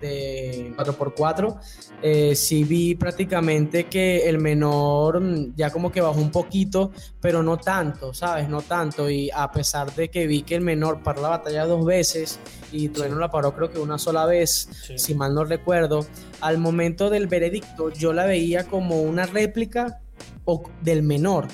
4x4, 0.02 1.60
eh, 2.02 2.36
sí 2.36 2.64
vi 2.64 2.96
prácticamente 2.96 3.86
que 3.86 4.28
el 4.30 4.40
menor 4.40 5.22
ya 5.56 5.72
como 5.72 5.92
que 5.92 6.02
bajó 6.02 6.20
un 6.20 6.32
poquito, 6.32 6.92
pero 7.22 7.42
no 7.42 7.58
tanto, 7.58 8.14
¿sabes? 8.14 8.50
No 8.50 8.62
tanto. 8.62 9.10
Y 9.10 9.30
a 9.34 9.52
pesar 9.52 9.94
de 9.96 10.10
que 10.10 10.28
vi 10.28 10.44
que 10.44 10.56
el 10.56 10.62
menor 10.62 11.02
paró 11.02 11.22
la 11.22 11.30
batalla 11.30 11.66
dos 11.66 11.86
veces 11.86 12.40
y 12.72 12.90
Trueno 12.90 13.18
la 13.18 13.30
paró 13.30 13.56
creo 13.56 13.72
que 13.72 13.80
una 13.80 13.98
sola 13.98 14.26
vez, 14.26 14.70
si 14.98 15.16
mal 15.16 15.34
no 15.34 15.46
recuerdo, 15.46 16.06
al 16.42 16.58
momento 16.58 17.10
del 17.10 17.28
veredicto 17.28 17.90
yo 17.90 18.14
la 18.14 18.26
veía 18.26 18.66
como 18.66 19.02
una 19.02 19.26
réplica 19.26 20.02
del 20.82 21.04
menor. 21.04 21.48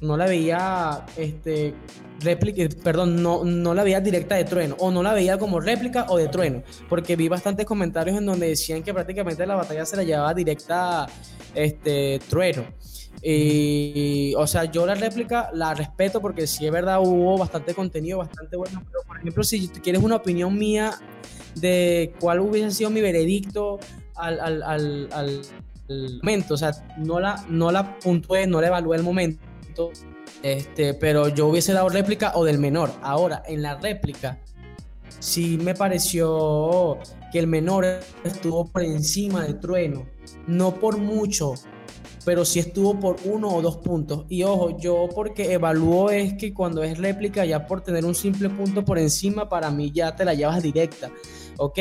No 0.00 0.16
la 0.16 0.26
veía 0.26 1.06
este, 1.16 1.74
réplica, 2.20 2.62
perdón, 2.82 3.22
no, 3.22 3.44
no 3.44 3.74
la 3.74 3.82
veía 3.84 4.00
directa 4.00 4.36
de 4.36 4.44
trueno, 4.44 4.76
o 4.78 4.90
no 4.90 5.02
la 5.02 5.12
veía 5.12 5.38
como 5.38 5.60
réplica 5.60 6.06
o 6.08 6.16
de 6.16 6.28
trueno, 6.28 6.62
porque 6.88 7.16
vi 7.16 7.28
bastantes 7.28 7.66
comentarios 7.66 8.16
en 8.16 8.26
donde 8.26 8.48
decían 8.48 8.82
que 8.82 8.92
prácticamente 8.92 9.46
la 9.46 9.54
batalla 9.54 9.84
se 9.84 9.96
la 9.96 10.02
llevaba 10.02 10.34
directa 10.34 11.06
este, 11.54 12.20
trueno. 12.28 12.64
Y, 13.22 14.34
o 14.36 14.46
sea, 14.46 14.66
yo 14.66 14.84
la 14.84 14.94
réplica 14.94 15.50
la 15.54 15.72
respeto 15.72 16.20
porque 16.20 16.46
si 16.46 16.66
es 16.66 16.72
verdad 16.72 17.00
hubo 17.00 17.38
bastante 17.38 17.74
contenido, 17.74 18.18
bastante 18.18 18.56
bueno, 18.56 18.82
pero 18.84 19.02
por 19.06 19.18
ejemplo, 19.18 19.42
si 19.42 19.68
quieres 19.68 20.02
una 20.02 20.16
opinión 20.16 20.56
mía 20.56 20.92
de 21.54 22.12
cuál 22.20 22.40
hubiese 22.40 22.70
sido 22.70 22.90
mi 22.90 23.00
veredicto 23.00 23.78
al, 24.14 24.38
al, 24.38 24.62
al, 24.62 25.08
al 25.12 25.42
momento, 26.22 26.54
o 26.54 26.56
sea, 26.58 26.72
no 26.98 27.18
la, 27.18 27.42
no 27.48 27.72
la 27.72 27.98
puntué, 27.98 28.46
no 28.46 28.60
la 28.60 28.66
evalué 28.66 28.98
el 28.98 29.02
momento 29.02 29.45
este, 30.42 30.94
pero 30.94 31.28
yo 31.28 31.48
hubiese 31.48 31.72
dado 31.72 31.88
réplica 31.88 32.32
o 32.34 32.44
del 32.44 32.58
menor. 32.58 32.92
Ahora, 33.02 33.42
en 33.46 33.62
la 33.62 33.76
réplica, 33.76 34.38
sí 35.18 35.58
me 35.60 35.74
pareció 35.74 36.98
que 37.32 37.38
el 37.38 37.46
menor 37.46 37.84
estuvo 38.24 38.66
por 38.66 38.82
encima 38.82 39.44
de 39.44 39.54
Trueno. 39.54 40.06
No 40.46 40.74
por 40.74 40.98
mucho, 40.98 41.54
pero 42.24 42.44
sí 42.44 42.58
estuvo 42.58 42.98
por 42.98 43.16
uno 43.24 43.48
o 43.48 43.62
dos 43.62 43.78
puntos. 43.78 44.26
Y 44.28 44.42
ojo, 44.42 44.78
yo 44.78 45.08
porque 45.14 45.52
evalúo 45.52 46.10
es 46.10 46.34
que 46.34 46.52
cuando 46.52 46.82
es 46.82 46.98
réplica, 46.98 47.44
ya 47.44 47.66
por 47.66 47.80
tener 47.82 48.04
un 48.04 48.14
simple 48.14 48.50
punto 48.50 48.84
por 48.84 48.98
encima, 48.98 49.48
para 49.48 49.70
mí 49.70 49.90
ya 49.92 50.14
te 50.14 50.24
la 50.24 50.34
llevas 50.34 50.62
directa 50.62 51.10
ok, 51.56 51.78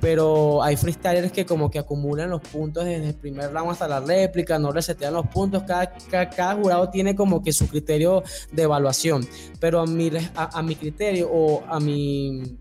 pero 0.00 0.62
hay 0.62 0.76
freestylers 0.76 1.32
que 1.32 1.46
como 1.46 1.70
que 1.70 1.78
acumulan 1.78 2.30
los 2.30 2.40
puntos 2.40 2.84
desde 2.84 3.08
el 3.08 3.14
primer 3.14 3.52
round 3.52 3.72
hasta 3.72 3.88
la 3.88 4.00
réplica, 4.00 4.58
no 4.58 4.72
resetean 4.72 5.14
los 5.14 5.26
puntos, 5.28 5.62
cada, 5.64 5.92
cada, 6.10 6.54
jurado 6.54 6.90
tiene 6.90 7.14
como 7.14 7.42
que 7.42 7.52
su 7.52 7.68
criterio 7.68 8.22
de 8.50 8.62
evaluación, 8.62 9.26
pero 9.60 9.80
a 9.80 9.86
mi, 9.86 10.10
a, 10.34 10.66
criterio 10.78 11.28
o 11.30 11.62
a 11.66 11.78
mi... 11.80 12.58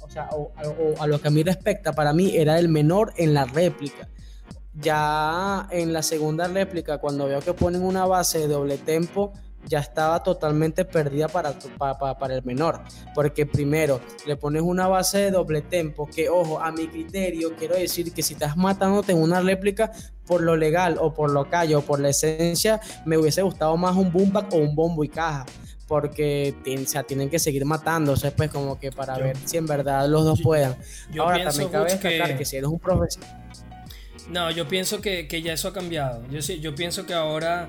o 0.00 0.10
sea, 0.10 0.28
o, 0.32 0.52
a 0.98 1.06
lo 1.06 1.20
que 1.20 1.28
a 1.28 1.30
mí 1.30 1.42
respecta, 1.42 1.92
para 1.92 2.12
mí 2.12 2.36
era 2.36 2.58
el 2.58 2.68
menor 2.68 3.12
en 3.16 3.34
la 3.34 3.44
réplica. 3.44 4.08
Ya 4.74 5.68
en 5.70 5.92
la 5.92 6.02
segunda 6.02 6.48
réplica, 6.48 6.96
cuando 6.96 7.26
veo 7.26 7.40
que 7.40 7.52
ponen 7.52 7.82
una 7.82 8.06
base 8.06 8.38
de 8.38 8.48
doble 8.48 8.78
tempo, 8.78 9.34
ya 9.66 9.78
estaba 9.78 10.22
totalmente 10.22 10.84
perdida 10.84 11.28
para, 11.28 11.54
para, 12.18 12.34
el 12.34 12.42
menor. 12.44 12.80
Porque 13.14 13.46
primero, 13.46 14.00
le 14.26 14.36
pones 14.36 14.62
una 14.62 14.88
base 14.88 15.18
de 15.18 15.30
doble 15.30 15.62
tempo, 15.62 16.08
que 16.14 16.28
ojo, 16.28 16.60
a 16.60 16.72
mi 16.72 16.88
criterio, 16.88 17.54
quiero 17.56 17.74
decir 17.74 18.12
que 18.12 18.22
si 18.22 18.34
estás 18.34 18.56
matándote 18.56 19.12
en 19.12 19.18
una 19.18 19.40
réplica, 19.40 19.92
por 20.26 20.40
lo 20.40 20.56
legal 20.56 20.96
o 21.00 21.12
por 21.12 21.30
lo 21.30 21.48
callo 21.48 21.80
o 21.80 21.82
por 21.82 22.00
la 22.00 22.10
esencia, 22.10 22.80
me 23.04 23.18
hubiese 23.18 23.42
gustado 23.42 23.76
más 23.76 23.96
un 23.96 24.12
boom 24.12 24.32
o 24.50 24.56
un 24.56 24.74
bombo 24.74 25.04
y 25.04 25.08
caja. 25.08 25.46
Porque 25.86 26.54
o 26.64 27.02
tienen 27.04 27.28
que 27.28 27.38
seguir 27.38 27.66
matándose, 27.66 28.30
pues, 28.30 28.50
como 28.50 28.80
que 28.80 28.90
para 28.90 29.18
ver 29.18 29.36
si 29.44 29.58
en 29.58 29.66
verdad 29.66 30.08
los 30.08 30.24
dos 30.24 30.40
puedan. 30.40 30.74
Ahora, 31.18 31.44
también 31.44 31.68
cabe 31.68 31.90
destacar 31.90 32.38
que... 32.38 32.44
si 32.46 32.56
eres 32.56 32.68
un 32.68 32.78
profesional. 32.78 33.42
No, 34.30 34.50
yo 34.50 34.66
pienso 34.66 35.02
que, 35.02 35.28
que, 35.28 35.42
ya 35.42 35.52
eso 35.52 35.68
ha 35.68 35.72
cambiado. 35.74 36.22
Yo, 36.30 36.38
yo 36.38 36.74
pienso 36.74 37.04
que 37.04 37.12
ahora 37.12 37.68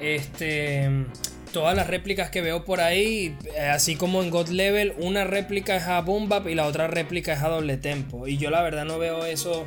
este, 0.00 1.06
todas 1.52 1.76
las 1.76 1.86
réplicas 1.86 2.30
que 2.30 2.40
veo 2.40 2.64
por 2.64 2.80
ahí, 2.80 3.36
eh, 3.56 3.60
así 3.60 3.96
como 3.96 4.22
en 4.22 4.30
God 4.30 4.48
Level, 4.48 4.94
una 4.98 5.24
réplica 5.24 5.76
es 5.76 5.84
a 5.84 6.00
Boom 6.00 6.28
y 6.48 6.54
la 6.54 6.66
otra 6.66 6.88
réplica 6.88 7.34
es 7.34 7.42
a 7.42 7.48
doble 7.48 7.76
tempo. 7.76 8.26
Y 8.26 8.38
yo 8.38 8.50
la 8.50 8.62
verdad 8.62 8.84
no 8.84 8.98
veo 8.98 9.24
eso 9.24 9.66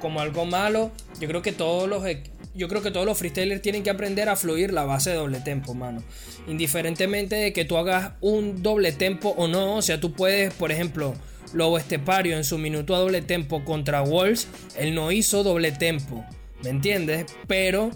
como 0.00 0.20
algo 0.20 0.46
malo. 0.46 0.90
Yo 1.20 1.28
creo 1.28 1.42
que 1.42 1.52
todos 1.52 1.88
los 1.88 2.04
yo 2.52 2.68
creo 2.68 2.82
que 2.82 2.90
todos 2.90 3.06
los 3.06 3.16
freestylers 3.16 3.62
tienen 3.62 3.84
que 3.84 3.90
aprender 3.90 4.28
a 4.28 4.34
fluir 4.34 4.72
la 4.72 4.84
base 4.84 5.10
de 5.10 5.16
doble 5.16 5.40
tempo, 5.40 5.74
mano. 5.74 6.02
Indiferentemente 6.48 7.36
de 7.36 7.52
que 7.52 7.64
tú 7.64 7.76
hagas 7.76 8.12
un 8.20 8.62
doble 8.62 8.90
tempo 8.92 9.34
o 9.36 9.46
no, 9.46 9.76
o 9.76 9.82
sea, 9.82 10.00
tú 10.00 10.12
puedes, 10.12 10.52
por 10.54 10.72
ejemplo, 10.72 11.14
Lobo 11.52 11.78
Estepario 11.78 12.36
en 12.36 12.44
su 12.44 12.58
minuto 12.58 12.94
a 12.94 12.98
doble 12.98 13.22
tempo 13.22 13.64
contra 13.64 14.02
Walls, 14.02 14.48
él 14.76 14.94
no 14.94 15.12
hizo 15.12 15.42
doble 15.44 15.70
tempo, 15.72 16.24
¿me 16.62 16.70
entiendes? 16.70 17.26
Pero 17.46 17.90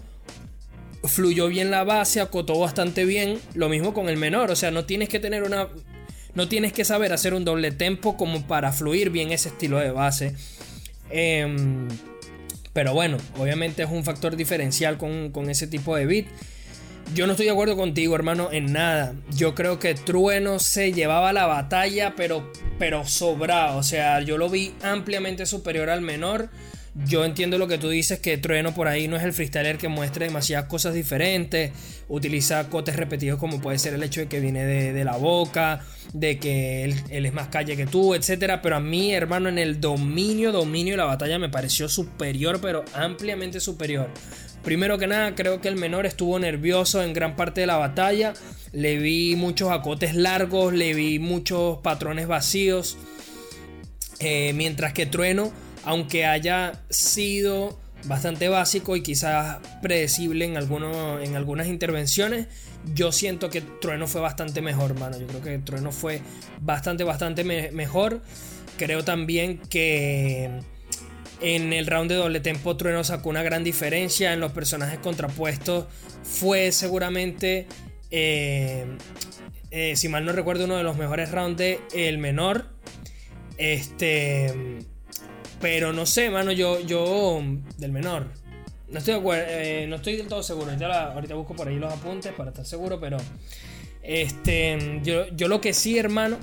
fluyó 1.06 1.48
bien 1.48 1.70
la 1.70 1.84
base, 1.84 2.20
acotó 2.20 2.58
bastante 2.58 3.04
bien. 3.04 3.38
Lo 3.54 3.68
mismo 3.68 3.94
con 3.94 4.08
el 4.08 4.16
menor, 4.16 4.50
o 4.50 4.56
sea, 4.56 4.70
no 4.70 4.84
tienes 4.84 5.08
que 5.08 5.20
tener 5.20 5.42
una. 5.42 5.68
No 6.34 6.48
tienes 6.48 6.72
que 6.72 6.84
saber 6.84 7.12
hacer 7.12 7.32
un 7.32 7.44
doble 7.44 7.70
tempo 7.70 8.16
como 8.16 8.46
para 8.46 8.72
fluir 8.72 9.10
bien 9.10 9.30
ese 9.30 9.50
estilo 9.50 9.78
de 9.78 9.92
base. 9.92 10.34
Em, 11.10 11.86
pero 12.72 12.92
bueno, 12.92 13.18
obviamente 13.38 13.84
es 13.84 13.90
un 13.90 14.02
factor 14.02 14.34
diferencial 14.34 14.98
con, 14.98 15.30
con 15.30 15.48
ese 15.48 15.68
tipo 15.68 15.94
de 15.94 16.06
beat. 16.06 16.26
Yo 17.12 17.26
no 17.26 17.32
estoy 17.32 17.46
de 17.46 17.52
acuerdo 17.52 17.76
contigo, 17.76 18.16
hermano, 18.16 18.48
en 18.50 18.72
nada. 18.72 19.14
Yo 19.36 19.54
creo 19.54 19.78
que 19.78 19.94
Trueno 19.94 20.58
se 20.58 20.92
llevaba 20.92 21.32
la 21.32 21.46
batalla, 21.46 22.14
pero, 22.16 22.50
pero 22.78 23.06
sobrado. 23.06 23.78
O 23.78 23.82
sea, 23.82 24.20
yo 24.20 24.38
lo 24.38 24.48
vi 24.48 24.74
ampliamente 24.82 25.46
superior 25.46 25.90
al 25.90 26.00
menor. 26.00 26.48
Yo 26.94 27.24
entiendo 27.24 27.58
lo 27.58 27.66
que 27.66 27.76
tú 27.76 27.88
dices, 27.88 28.20
que 28.20 28.38
Trueno 28.38 28.72
por 28.72 28.86
ahí 28.86 29.08
no 29.08 29.16
es 29.16 29.24
el 29.24 29.32
freestyler 29.32 29.78
que 29.78 29.88
muestre 29.88 30.26
demasiadas 30.26 30.68
cosas 30.68 30.94
diferentes, 30.94 31.72
utiliza 32.08 32.70
cotes 32.70 32.94
repetidos 32.94 33.40
como 33.40 33.60
puede 33.60 33.80
ser 33.80 33.94
el 33.94 34.02
hecho 34.04 34.20
de 34.20 34.28
que 34.28 34.38
viene 34.38 34.64
de, 34.64 35.04
la 35.04 35.16
boca, 35.16 35.84
de 36.12 36.38
que 36.38 36.84
él, 36.84 36.94
es 37.10 37.32
más 37.32 37.48
calle 37.48 37.76
que 37.76 37.86
tú, 37.86 38.14
etc. 38.14 38.60
Pero 38.62 38.76
a 38.76 38.80
mí, 38.80 39.12
hermano, 39.12 39.48
en 39.48 39.58
el 39.58 39.80
dominio, 39.80 40.52
dominio 40.52 40.92
de 40.92 40.98
la 40.98 41.04
batalla 41.06 41.36
me 41.40 41.48
pareció 41.48 41.88
superior, 41.88 42.60
pero 42.62 42.84
ampliamente 42.94 43.58
superior. 43.58 44.08
Primero 44.62 44.96
que 44.96 45.08
nada, 45.08 45.34
creo 45.34 45.60
que 45.60 45.66
el 45.66 45.76
menor 45.76 46.06
estuvo 46.06 46.38
nervioso 46.38 47.02
en 47.02 47.12
gran 47.12 47.34
parte 47.34 47.62
de 47.62 47.66
la 47.66 47.76
batalla. 47.76 48.34
Le 48.70 48.98
vi 48.98 49.34
muchos 49.34 49.72
acotes 49.72 50.14
largos, 50.14 50.72
le 50.72 50.94
vi 50.94 51.18
muchos 51.18 51.78
patrones 51.78 52.28
vacíos. 52.28 52.96
Eh, 54.20 54.52
mientras 54.54 54.92
que 54.92 55.06
Trueno 55.06 55.52
aunque 55.84 56.26
haya 56.26 56.82
sido 56.90 57.78
bastante 58.04 58.48
básico 58.48 58.96
y 58.96 59.02
quizás 59.02 59.58
predecible 59.82 60.44
en, 60.44 60.56
en 60.56 61.36
algunas 61.36 61.66
intervenciones, 61.66 62.48
yo 62.92 63.12
siento 63.12 63.48
que 63.50 63.60
Trueno 63.62 64.06
fue 64.06 64.20
bastante 64.20 64.60
mejor, 64.60 64.98
mano. 64.98 65.18
Yo 65.18 65.26
creo 65.26 65.42
que 65.42 65.58
Trueno 65.58 65.92
fue 65.92 66.20
bastante, 66.60 67.04
bastante 67.04 67.44
mejor. 67.44 68.20
Creo 68.76 69.04
también 69.04 69.58
que 69.58 70.50
en 71.40 71.72
el 71.72 71.86
round 71.86 72.10
de 72.10 72.16
doble 72.16 72.40
tempo 72.40 72.76
Trueno 72.76 73.04
sacó 73.04 73.30
una 73.30 73.42
gran 73.42 73.64
diferencia 73.64 74.32
en 74.32 74.40
los 74.40 74.52
personajes 74.52 74.98
contrapuestos. 74.98 75.86
Fue 76.22 76.72
seguramente, 76.72 77.66
eh, 78.10 78.84
eh, 79.70 79.96
si 79.96 80.08
mal 80.08 80.24
no 80.24 80.32
recuerdo, 80.32 80.64
uno 80.64 80.76
de 80.76 80.82
los 80.82 80.96
mejores 80.96 81.30
rounds 81.30 81.56
de 81.56 81.80
El 81.94 82.18
Menor. 82.18 82.66
Este 83.56 84.52
pero 85.60 85.92
no 85.92 86.06
sé, 86.06 86.30
mano, 86.30 86.52
yo, 86.52 86.80
yo 86.80 87.42
del 87.78 87.92
menor. 87.92 88.26
No 88.88 88.98
estoy, 88.98 89.20
eh, 89.34 89.86
no 89.88 89.96
estoy 89.96 90.16
del 90.16 90.28
todo 90.28 90.42
seguro. 90.42 90.70
Ahorita, 90.70 91.34
busco 91.34 91.54
por 91.54 91.68
ahí 91.68 91.78
los 91.78 91.92
apuntes 91.92 92.32
para 92.32 92.50
estar 92.50 92.64
seguro, 92.64 93.00
pero 93.00 93.16
este, 94.02 95.00
yo, 95.02 95.26
yo 95.28 95.48
lo 95.48 95.60
que 95.60 95.72
sí, 95.72 95.98
hermano, 95.98 96.38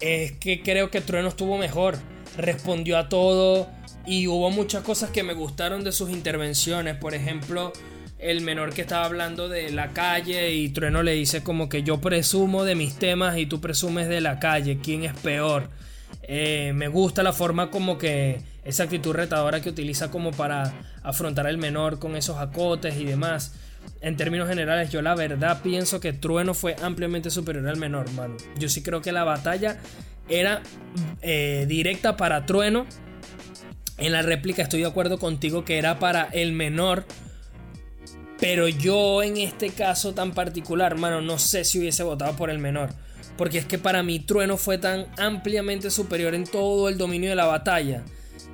es 0.00 0.32
que 0.32 0.62
creo 0.62 0.90
que 0.90 1.00
Trueno 1.00 1.28
estuvo 1.28 1.56
mejor. 1.58 1.96
Respondió 2.36 2.98
a 2.98 3.08
todo 3.08 3.68
y 4.06 4.26
hubo 4.26 4.50
muchas 4.50 4.82
cosas 4.82 5.10
que 5.10 5.22
me 5.22 5.32
gustaron 5.32 5.84
de 5.84 5.92
sus 5.92 6.10
intervenciones. 6.10 6.96
Por 6.96 7.14
ejemplo, 7.14 7.72
el 8.18 8.40
menor 8.40 8.74
que 8.74 8.82
estaba 8.82 9.04
hablando 9.04 9.48
de 9.48 9.70
la 9.70 9.92
calle 9.92 10.52
y 10.52 10.68
Trueno 10.70 11.02
le 11.02 11.12
dice 11.12 11.42
como 11.42 11.68
que 11.68 11.82
yo 11.82 12.00
presumo 12.00 12.64
de 12.64 12.74
mis 12.74 12.96
temas 12.96 13.38
y 13.38 13.46
tú 13.46 13.60
presumes 13.60 14.08
de 14.08 14.20
la 14.20 14.38
calle. 14.38 14.78
¿Quién 14.82 15.04
es 15.04 15.14
peor? 15.14 15.70
Eh, 16.28 16.72
me 16.74 16.88
gusta 16.88 17.22
la 17.22 17.32
forma 17.32 17.70
como 17.70 17.98
que 17.98 18.40
esa 18.64 18.82
actitud 18.82 19.14
retadora 19.14 19.60
que 19.60 19.68
utiliza 19.68 20.10
como 20.10 20.32
para 20.32 20.74
afrontar 21.04 21.46
al 21.46 21.56
menor 21.56 22.00
con 22.00 22.16
esos 22.16 22.36
acotes 22.38 22.96
y 22.96 23.04
demás. 23.04 23.54
En 24.00 24.16
términos 24.16 24.48
generales, 24.48 24.90
yo 24.90 25.02
la 25.02 25.14
verdad 25.14 25.62
pienso 25.62 26.00
que 26.00 26.12
Trueno 26.12 26.52
fue 26.52 26.74
ampliamente 26.82 27.30
superior 27.30 27.68
al 27.68 27.76
menor, 27.76 28.10
mano. 28.12 28.36
Yo 28.58 28.68
sí 28.68 28.82
creo 28.82 29.00
que 29.00 29.12
la 29.12 29.22
batalla 29.22 29.78
era 30.28 30.62
eh, 31.22 31.64
directa 31.68 32.16
para 32.16 32.44
Trueno. 32.44 32.86
En 33.98 34.12
la 34.12 34.22
réplica 34.22 34.62
estoy 34.62 34.80
de 34.80 34.88
acuerdo 34.88 35.18
contigo 35.18 35.64
que 35.64 35.78
era 35.78 36.00
para 36.00 36.24
el 36.24 36.52
menor. 36.52 37.04
Pero 38.40 38.66
yo 38.66 39.22
en 39.22 39.36
este 39.36 39.70
caso 39.70 40.12
tan 40.12 40.32
particular, 40.32 40.96
mano, 40.98 41.20
no 41.22 41.38
sé 41.38 41.64
si 41.64 41.78
hubiese 41.78 42.02
votado 42.02 42.36
por 42.36 42.50
el 42.50 42.58
menor. 42.58 42.90
Porque 43.36 43.58
es 43.58 43.66
que 43.66 43.78
para 43.78 44.02
mí 44.02 44.20
Trueno 44.20 44.56
fue 44.56 44.78
tan 44.78 45.06
ampliamente 45.18 45.90
superior 45.90 46.34
en 46.34 46.44
todo 46.44 46.88
el 46.88 46.98
dominio 46.98 47.30
de 47.30 47.36
la 47.36 47.46
batalla. 47.46 48.02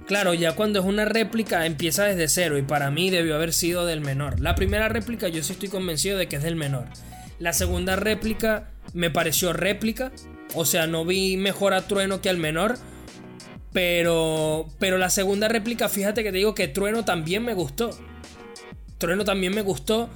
Claro, 0.07 0.35
ya 0.35 0.55
cuando 0.57 0.81
es 0.81 0.85
una 0.85 1.05
réplica 1.05 1.65
empieza 1.65 2.05
desde 2.05 2.29
cero 2.29 2.59
y 2.59 2.63
para 2.63 2.91
mí 2.91 3.11
debió 3.11 3.37
haber 3.37 3.53
sido 3.53 3.87
del 3.87 4.01
menor. 4.01 4.41
La 4.41 4.55
primera 4.55 4.89
réplica 4.89 5.29
yo 5.29 5.43
sí 5.43 5.53
estoy 5.53 5.69
convencido 5.69 6.19
de 6.19 6.27
que 6.27 6.37
es 6.37 6.43
del 6.43 6.57
menor. 6.57 6.87
La 7.39 7.53
segunda 7.53 7.97
réplica 7.97 8.69
me 8.93 9.11
pareció 9.11 9.53
réplica. 9.53 10.13
O 10.55 10.65
sea, 10.65 10.87
no 10.87 11.05
vi 11.05 11.37
mejor 11.37 11.73
a 11.75 11.83
Trueno 11.83 12.21
que 12.21 12.29
al 12.29 12.39
menor. 12.39 12.77
Pero, 13.73 14.67
pero 14.79 14.99
la 14.99 15.09
segunda 15.09 15.49
réplica, 15.49 15.89
fíjate 15.89 16.23
que 16.23 16.31
te 16.31 16.39
digo 16.39 16.55
que 16.55 16.69
Trueno 16.69 17.05
también 17.05 17.45
me 17.45 17.55
gustó. 17.55 17.91
Trueno 18.99 19.25
también 19.25 19.55
me 19.55 19.63
gustó. 19.63 20.11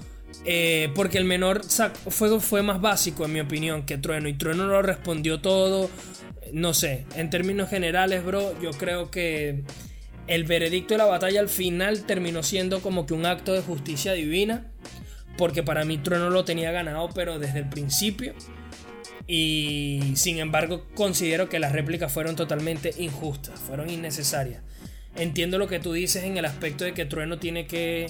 Eh, 0.44 0.90
porque 0.94 1.18
el 1.18 1.24
menor 1.24 1.62
fue, 1.64 2.40
fue 2.40 2.62
más 2.62 2.80
básico, 2.80 3.24
en 3.24 3.32
mi 3.32 3.40
opinión, 3.40 3.84
que 3.84 3.98
Trueno. 3.98 4.28
Y 4.28 4.34
Trueno 4.34 4.66
lo 4.66 4.82
respondió 4.82 5.40
todo. 5.40 5.90
No 6.52 6.74
sé, 6.74 7.06
en 7.16 7.30
términos 7.30 7.68
generales, 7.68 8.24
bro, 8.24 8.60
yo 8.60 8.70
creo 8.70 9.10
que 9.10 9.62
el 10.28 10.44
veredicto 10.44 10.94
de 10.94 10.98
la 10.98 11.04
batalla 11.06 11.40
al 11.40 11.48
final 11.48 12.04
terminó 12.04 12.42
siendo 12.42 12.80
como 12.80 13.06
que 13.06 13.14
un 13.14 13.26
acto 13.26 13.52
de 13.52 13.62
justicia 13.62 14.12
divina. 14.12 14.66
Porque 15.36 15.62
para 15.62 15.84
mí 15.84 15.98
Trueno 15.98 16.30
lo 16.30 16.44
tenía 16.44 16.72
ganado, 16.72 17.10
pero 17.14 17.38
desde 17.38 17.58
el 17.58 17.68
principio. 17.68 18.34
Y 19.26 20.12
sin 20.14 20.38
embargo, 20.38 20.86
considero 20.94 21.48
que 21.48 21.58
las 21.58 21.72
réplicas 21.72 22.12
fueron 22.12 22.36
totalmente 22.36 22.94
injustas, 22.98 23.58
fueron 23.58 23.90
innecesarias. 23.90 24.62
Entiendo 25.16 25.58
lo 25.58 25.66
que 25.66 25.80
tú 25.80 25.92
dices 25.92 26.24
en 26.24 26.36
el 26.36 26.44
aspecto 26.44 26.84
de 26.84 26.94
que 26.94 27.04
Trueno 27.06 27.38
tiene 27.38 27.66
que 27.66 28.06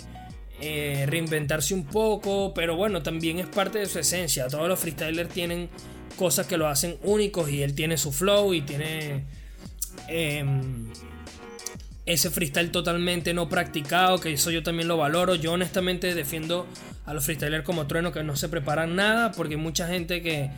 eh, 0.61 1.05
reinventarse 1.07 1.75
un 1.75 1.85
poco, 1.85 2.55
pero 2.55 2.77
bueno, 2.77 3.03
también 3.03 3.39
es 3.39 3.47
parte 3.47 3.79
de 3.79 3.87
su 3.87 3.99
esencia. 3.99 4.49
Todos 4.49 4.69
los 4.69 4.79
freestylers 4.79 5.29
tienen 5.29 5.69
cosas 6.17 6.47
que 6.47 6.57
lo 6.57 6.67
hacen 6.67 6.97
únicos 7.03 7.51
y 7.51 7.63
él 7.63 7.75
tiene 7.75 7.99
su 7.99 8.11
flow 8.11 8.55
y 8.55 8.63
tiene 8.63 9.25
em, 10.09 10.91
ese 12.07 12.31
freestyle 12.31 12.71
totalmente 12.71 13.35
no 13.35 13.51
practicado, 13.51 14.19
que 14.19 14.33
eso 14.33 14.51
yo 14.51 14.63
también 14.63 14.89
lo 14.89 14.97
valoro. 14.97 15.35
Yo 15.35 15.53
honestamente 15.53 16.15
defiendo 16.15 16.67
a 17.05 17.13
los 17.13 17.25
freestylers 17.27 17.65
como 17.65 17.87
Trueno 17.87 18.11
que 18.11 18.23
no 18.23 18.35
se 18.35 18.49
preparan 18.49 18.97
nada, 18.97 19.33
porque 19.33 19.55
hay 19.55 19.61
mucha 19.61 19.87
gente 19.87 20.23
que 20.23 20.51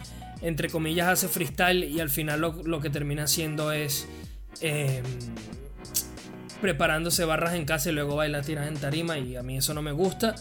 entre 0.43 0.69
comillas 0.69 1.09
hace 1.09 1.27
freestyle 1.27 1.83
y 1.83 1.99
al 1.99 2.11
final 2.11 2.41
lo, 2.41 2.63
lo 2.65 2.81
que 2.81 2.91
termina 2.91 3.25
haciendo 3.25 3.73
es... 3.73 4.07
Em, 4.61 5.03
preparándose 6.61 7.25
barras 7.25 7.55
en 7.55 7.65
casa 7.65 7.91
y 7.91 7.93
luego 7.93 8.17
baila 8.17 8.43
tiras 8.43 8.69
en 8.69 8.77
tarima 8.77 9.19
y 9.19 9.37
a 9.37 9.43
mí 9.43 9.57
eso 9.57 9.75
no 9.75 9.83
me 9.83 9.93
gusta. 9.93 10.35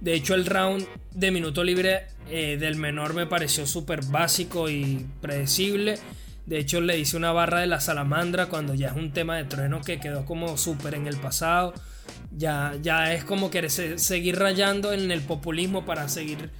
De 0.00 0.14
hecho 0.14 0.34
el 0.34 0.46
round 0.46 0.86
de 1.12 1.30
minuto 1.30 1.62
libre 1.62 2.06
eh, 2.28 2.56
del 2.58 2.76
menor 2.76 3.14
me 3.14 3.26
pareció 3.26 3.66
súper 3.66 4.04
básico 4.04 4.68
y 4.68 5.06
predecible. 5.20 5.98
De 6.46 6.58
hecho 6.58 6.80
le 6.80 6.98
hice 6.98 7.16
una 7.16 7.32
barra 7.32 7.60
de 7.60 7.68
la 7.68 7.80
salamandra 7.80 8.46
cuando 8.46 8.74
ya 8.74 8.88
es 8.88 8.96
un 8.96 9.12
tema 9.12 9.36
de 9.36 9.44
trueno 9.44 9.80
que 9.80 10.00
quedó 10.00 10.24
como 10.24 10.56
súper 10.56 10.94
en 10.94 11.06
el 11.06 11.16
pasado. 11.16 11.72
Ya, 12.36 12.74
ya 12.82 13.12
es 13.12 13.24
como 13.24 13.50
querer 13.50 13.70
seguir 13.70 14.38
rayando 14.38 14.92
en 14.92 15.10
el 15.10 15.20
populismo 15.20 15.84
para 15.84 16.08
seguir 16.08 16.50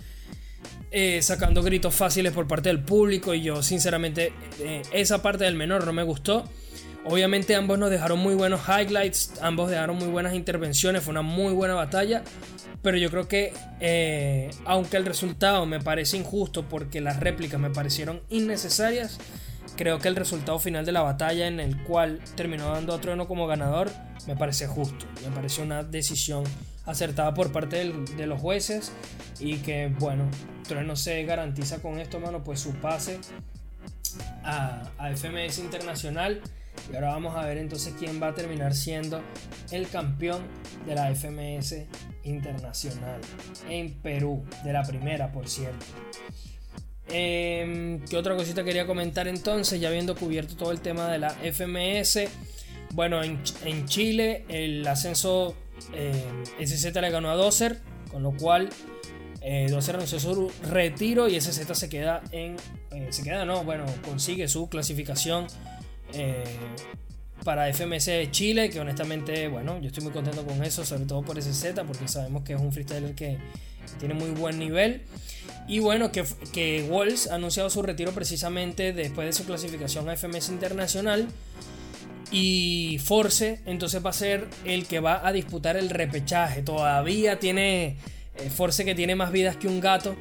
eh, 0.95 1.22
sacando 1.22 1.62
gritos 1.62 1.95
fáciles 1.95 2.32
por 2.32 2.47
parte 2.47 2.68
del 2.68 2.80
público 2.80 3.32
y 3.32 3.40
yo 3.40 3.62
sinceramente 3.62 4.34
eh, 4.61 4.82
esa 4.93 5.22
parte 5.22 5.45
del 5.45 5.55
menor 5.55 5.86
no 5.86 5.93
me 5.95 6.03
gustó. 6.03 6.45
Obviamente 7.07 7.57
ambos 7.57 7.78
nos 7.78 7.90
dejaron 7.90 8.18
muy 8.18 8.34
buenos 8.34 8.61
highlights, 8.68 9.32
ambos 9.40 9.70
dejaron 9.70 9.97
muy 9.97 10.09
buenas 10.09 10.34
intervenciones, 10.34 11.03
fue 11.03 11.12
una 11.12 11.22
muy 11.22 11.55
buena 11.55 11.74
batalla, 11.74 12.22
pero 12.82 12.99
yo 12.99 13.11
creo 13.11 13.26
que 13.26 13.55
eh, 13.80 14.51
aunque 14.66 14.99
el 14.99 15.07
resultado 15.07 15.64
me 15.64 15.80
parece 15.80 16.18
injusto 16.18 16.68
porque 16.68 17.01
las 17.01 17.18
réplicas 17.18 17.59
me 17.59 17.70
parecieron 17.70 18.20
innecesarias, 18.28 19.18
creo 19.76 19.99
que 19.99 20.09
el 20.09 20.16
resultado 20.16 20.59
final 20.59 20.84
de 20.84 20.93
la 20.93 21.01
batalla 21.01 21.49
en 21.49 21.59
el 21.59 21.82
cual 21.84 22.20
terminó 22.36 22.70
dando 22.70 22.95
a 22.95 23.01
Trueno 23.01 23.26
como 23.26 23.47
ganador 23.47 23.90
me 24.26 24.36
parece 24.36 24.66
justo, 24.66 25.07
me 25.24 25.34
parece 25.34 25.62
una 25.62 25.82
decisión 25.82 26.45
acertada 26.87 27.35
por 27.35 27.53
parte 27.53 27.93
de 27.93 28.26
los 28.26 28.41
jueces 28.41 28.93
y 29.39 29.57
que 29.59 29.93
bueno, 29.99 30.28
Trueno 30.66 30.97
se 30.97 31.22
garantiza 31.24 31.80
con 31.80 31.99
esto, 31.99 32.20
mano, 32.20 32.43
pues 32.45 32.61
su 32.61 32.72
pase 32.74 33.18
a, 34.45 34.91
a 34.99 35.16
FMS 35.16 35.59
Internacional 35.59 36.41
y 36.91 36.95
ahora 36.95 37.09
vamos 37.09 37.37
a 37.37 37.47
ver 37.47 37.59
entonces 37.59 37.95
quién 37.99 38.22
va 38.22 38.28
a 38.28 38.35
terminar 38.35 38.74
siendo 38.74 39.22
el 39.70 39.89
campeón 39.89 40.43
de 40.87 40.95
la 40.95 41.14
FMS 41.14 41.87
Internacional 42.24 43.20
en 43.68 43.93
Perú, 43.95 44.45
de 44.64 44.72
la 44.72 44.83
primera 44.83 45.30
por 45.30 45.49
cierto. 45.49 45.85
Em, 47.09 48.01
¿Qué 48.07 48.16
otra 48.16 48.35
cosita 48.37 48.64
quería 48.64 48.87
comentar 48.87 49.28
entonces? 49.28 49.80
Ya 49.80 49.89
habiendo 49.89 50.16
cubierto 50.16 50.57
todo 50.57 50.72
el 50.72 50.80
tema 50.80 51.11
de 51.11 51.18
la 51.18 51.30
FMS. 51.30 52.28
Bueno, 52.93 53.22
en, 53.22 53.43
Chile 53.87 54.45
el 54.49 54.87
ascenso 54.87 55.55
eh, 55.93 56.24
SZ 56.64 56.95
le 56.95 57.11
ganó 57.11 57.30
a 57.30 57.35
Doser, 57.35 57.80
con 58.11 58.22
lo 58.22 58.33
cual 58.33 58.70
eh, 59.45 59.66
anunció 59.89 60.20
su 60.20 60.53
retiro 60.70 61.28
y 61.28 61.41
SZ 61.41 61.76
se 61.76 61.89
queda 61.89 62.22
en. 62.30 62.57
Eh, 62.93 63.09
se 63.11 63.22
queda, 63.22 63.45
no, 63.45 63.64
bueno, 63.64 63.85
consigue 64.05 64.47
su 64.47 64.68
clasificación 64.68 65.47
eh, 66.14 66.45
para 67.45 67.72
FMS 67.72 68.30
Chile, 68.30 68.70
que 68.70 68.78
honestamente, 68.78 69.49
bueno, 69.49 69.80
yo 69.80 69.89
estoy 69.89 70.05
muy 70.05 70.12
contento 70.12 70.45
con 70.47 70.62
eso, 70.62 70.85
sobre 70.85 71.07
todo 71.07 71.22
por 71.22 71.39
ese 71.39 71.53
Z, 71.53 71.83
porque 71.85 72.07
sabemos 72.07 72.45
que 72.45 72.53
es 72.53 72.61
un 72.61 72.72
freestyler 72.72 73.14
que 73.14 73.39
tiene 73.99 74.14
muy 74.14 74.30
buen 74.30 74.59
nivel. 74.59 75.03
Y 75.66 75.80
bueno, 75.80 76.12
que, 76.12 76.24
que 76.53 76.87
Walls 76.89 77.28
ha 77.28 77.35
anunciado 77.35 77.68
su 77.68 77.83
retiro 77.83 78.12
precisamente 78.12 78.93
después 78.93 79.26
de 79.26 79.33
su 79.33 79.45
clasificación 79.45 80.09
a 80.09 80.16
FMS 80.16 80.51
Internacional. 80.51 81.26
Y 82.33 82.99
Force 83.05 83.61
entonces 83.66 84.05
va 84.05 84.11
a 84.11 84.14
ser 84.14 84.49
el 84.64 84.87
que 84.87 85.01
va 85.01 85.26
a 85.26 85.33
disputar 85.33 85.76
el 85.76 85.91
repechaje. 85.91 86.62
Todavía 86.62 87.39
tiene 87.39 87.99
eh, 88.37 88.51
Force 88.51 88.87
que 88.87 88.95
tiene 88.95 89.14
más 89.14 89.30
vidas 89.30 89.57
que 89.57 89.68
un 89.68 89.80
gato. 89.80 90.16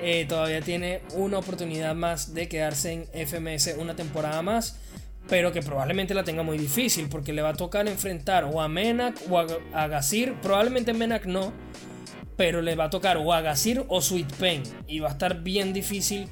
Eh, 0.00 0.26
todavía 0.28 0.60
tiene 0.60 1.00
una 1.14 1.38
oportunidad 1.38 1.94
más 1.94 2.34
de 2.34 2.48
quedarse 2.48 2.92
en 2.92 3.26
FMS 3.26 3.74
una 3.78 3.96
temporada 3.96 4.42
más. 4.42 4.78
Pero 5.26 5.50
que 5.52 5.62
probablemente 5.62 6.14
la 6.14 6.22
tenga 6.22 6.42
muy 6.42 6.58
difícil. 6.58 7.08
Porque 7.08 7.32
le 7.32 7.40
va 7.40 7.50
a 7.50 7.54
tocar 7.54 7.88
enfrentar 7.88 8.44
o 8.44 8.60
a 8.60 8.68
Menak 8.68 9.18
o 9.30 9.38
a, 9.38 9.46
a 9.72 9.86
Gazir. 9.88 10.34
Probablemente 10.42 10.92
Menak 10.92 11.24
no 11.24 11.52
pero 12.36 12.62
le 12.62 12.76
va 12.76 12.84
a 12.84 12.90
tocar 12.90 13.16
o 13.16 13.32
Agasir 13.32 13.84
o 13.88 14.00
Sweet 14.00 14.32
Pain. 14.34 14.62
Y 14.86 15.00
va 15.00 15.08
a 15.08 15.12
estar 15.12 15.42
bien 15.42 15.72
difícil. 15.72 16.28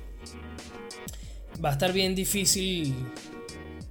Va 1.62 1.70
a 1.70 1.72
estar 1.72 1.92
bien 1.92 2.14
difícil 2.14 2.94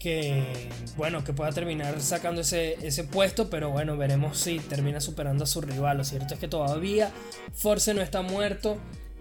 que, 0.05 0.69
bueno, 0.97 1.23
que 1.23 1.33
pueda 1.33 1.51
terminar 1.51 1.99
sacando 1.99 2.41
ese, 2.41 2.75
ese 2.85 3.05
puesto, 3.05 3.49
pero 3.49 3.71
bueno, 3.71 3.97
veremos 3.97 4.37
si 4.37 4.59
termina 4.59 5.01
superando 5.01 5.45
a 5.45 5.47
su 5.47 5.61
rival. 5.61 5.97
Lo 5.97 6.03
cierto 6.03 6.35
es 6.35 6.39
que 6.39 6.47
todavía 6.47 7.09
Force 7.55 7.91
no 7.95 8.03
está 8.03 8.21
muerto 8.21 8.77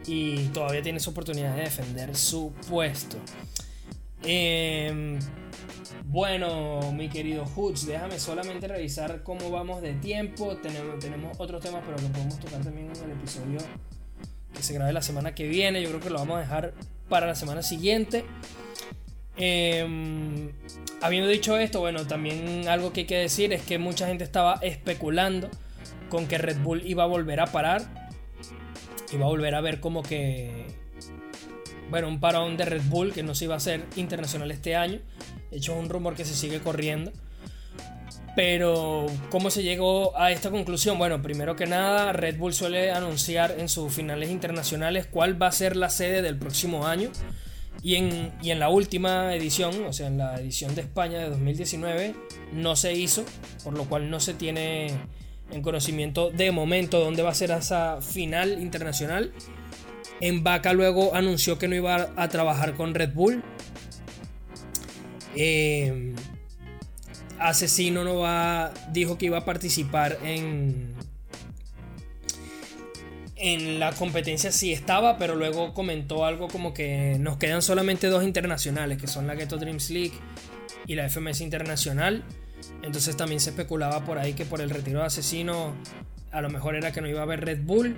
y 0.07 0.49
todavía 0.49 0.83
tiene 0.83 1.01
su 1.01 1.09
oportunidad 1.09 1.57
de 1.57 1.63
defender 1.63 2.15
su 2.15 2.53
puesto. 2.69 3.17
Eh, 4.25 5.19
bueno, 6.05 6.93
mi 6.93 7.09
querido 7.09 7.47
Hoods, 7.47 7.87
déjame 7.87 8.19
solamente 8.19 8.69
revisar 8.69 9.23
cómo 9.23 9.51
vamos 9.51 9.81
de 9.81 9.95
tiempo. 9.95 10.55
Tenemos, 10.59 10.99
tenemos 10.99 11.35
otros 11.41 11.63
temas, 11.63 11.83
pero 11.87 11.97
que 11.97 12.13
podemos 12.13 12.39
tocar 12.39 12.63
también 12.63 12.91
en 12.95 13.05
el 13.05 13.17
episodio 13.17 13.59
que 14.53 14.63
se 14.63 14.75
grabe 14.75 14.93
la 14.93 15.01
semana 15.01 15.35
que 15.35 15.49
viene. 15.49 15.81
Yo 15.81 15.89
creo 15.89 16.01
que 16.01 16.11
lo 16.11 16.19
vamos 16.19 16.37
a 16.37 16.41
dejar 16.41 16.75
para 17.09 17.27
la 17.27 17.35
semana 17.35 17.63
siguiente. 17.63 18.27
Em, 19.37 20.53
habiendo 21.01 21.29
dicho 21.29 21.57
esto, 21.57 21.81
bueno, 21.81 22.07
también 22.07 22.69
algo 22.69 22.93
que 22.93 23.01
hay 23.01 23.07
que 23.07 23.19
decir 23.19 23.53
es 23.53 23.63
que 23.63 23.79
mucha 23.79 24.07
gente 24.07 24.25
estaba 24.25 24.59
especulando 24.63 25.51
con 26.09 26.27
que 26.27 26.39
Red 26.39 26.59
Bull 26.59 26.83
iba 26.87 27.05
a 27.05 27.07
volver 27.07 27.41
a 27.41 27.47
parar. 27.47 28.11
Iba 29.13 29.27
a 29.27 29.29
volver 29.29 29.55
a 29.55 29.61
ver 29.61 29.81
como 29.81 30.03
que 30.03 30.67
bueno, 31.91 32.09
un 32.09 32.19
parón 32.19 32.57
de 32.57 32.65
Red 32.65 32.83
Bull 32.87 33.13
que 33.13 33.23
no 33.23 33.35
se 33.35 33.45
iba 33.45 33.55
a 33.55 33.59
hacer 33.59 33.85
internacional 33.97 34.51
este 34.51 34.75
año. 34.75 35.01
De 35.51 35.59
hecho, 35.59 35.75
es 35.75 35.79
un 35.79 35.89
rumor 35.89 36.15
que 36.15 36.25
se 36.25 36.35
sigue 36.35 36.61
corriendo. 36.61 37.13
Pero, 38.35 39.07
¿cómo 39.31 39.51
se 39.51 39.63
llegó 39.63 40.17
a 40.19 40.33
esta 40.33 40.51
conclusión? 40.51 40.99
Bueno, 40.99 41.23
primero 41.23 41.55
que 41.55 41.67
nada, 41.67 42.13
Red 42.13 42.37
Bull 42.37 42.53
suele 42.53 42.91
anunciar 42.91 43.55
en 43.59 43.69
sus 43.69 43.93
finales 43.93 44.31
internacionales 44.31 45.07
cuál 45.09 45.41
va 45.41 45.47
a 45.47 45.53
ser 45.53 45.77
la 45.77 45.89
sede 45.89 46.21
del 46.21 46.37
próximo 46.37 46.87
año. 46.87 47.11
Y 47.85 47.97
en, 47.97 48.33
y 48.43 48.51
en 48.51 48.61
la 48.61 48.71
última 48.71 49.35
edición, 49.35 49.85
o 49.85 49.93
sea, 49.93 50.07
en 50.07 50.17
la 50.17 50.41
edición 50.41 50.75
de 50.75 50.81
España 50.81 51.19
de 51.19 51.29
2019, 51.29 52.15
no 52.55 52.77
se 52.77 52.95
hizo, 52.95 53.27
por 53.63 53.75
lo 53.75 53.85
cual 53.85 54.09
no 54.09 54.21
se 54.21 54.33
tiene 54.33 54.87
en 55.51 55.61
conocimiento 55.61 56.31
de 56.31 56.51
momento 56.51 56.99
dónde 56.99 57.23
va 57.23 57.29
a 57.29 57.35
ser 57.35 57.51
esa 57.51 58.01
final 58.01 58.63
internacional. 58.63 59.35
En 60.23 60.43
Vaca 60.43 60.73
luego 60.73 61.15
anunció 61.15 61.59
que 61.59 61.69
no 61.69 61.75
iba 61.75 62.09
a 62.17 62.29
trabajar 62.29 62.73
con 62.73 62.95
Red 62.95 63.13
Bull. 63.13 63.45
Eh, 65.37 66.15
Asesino 67.39 68.03
no 68.03 68.17
va, 68.17 68.73
dijo 68.93 69.19
que 69.19 69.27
iba 69.27 69.37
a 69.37 69.45
participar 69.45 70.19
en, 70.25 70.95
en 73.45 73.79
la 73.79 73.93
competencia 73.93 74.51
sí 74.51 74.73
estaba, 74.73 75.19
pero 75.19 75.35
luego 75.35 75.75
comentó 75.75 76.25
algo 76.25 76.49
como 76.49 76.73
que 76.73 77.19
nos 77.21 77.37
quedan 77.37 77.61
solamente 77.61 78.07
dos 78.07 78.25
internacionales, 78.25 78.97
que 78.97 79.07
son 79.07 79.27
la 79.27 79.35
Ghetto 79.35 79.59
Dreams 79.59 79.91
League 79.91 80.15
y 80.87 80.95
la 80.95 81.11
FMS 81.11 81.43
Internacional. 81.43 82.25
Entonces 82.83 83.19
también 83.19 83.41
se 83.41 83.51
especulaba 83.51 84.03
por 84.07 84.17
ahí 84.17 84.33
que 84.33 84.47
por 84.47 84.63
el 84.63 84.71
retiro 84.71 85.01
de 85.01 85.07
Asesino 85.07 85.75
a 86.33 86.41
lo 86.41 86.49
mejor 86.49 86.75
era 86.75 86.91
que 86.91 87.03
no 87.03 87.07
iba 87.07 87.21
a 87.21 87.25
haber 87.25 87.45
Red 87.45 87.61
Bull. 87.65 87.95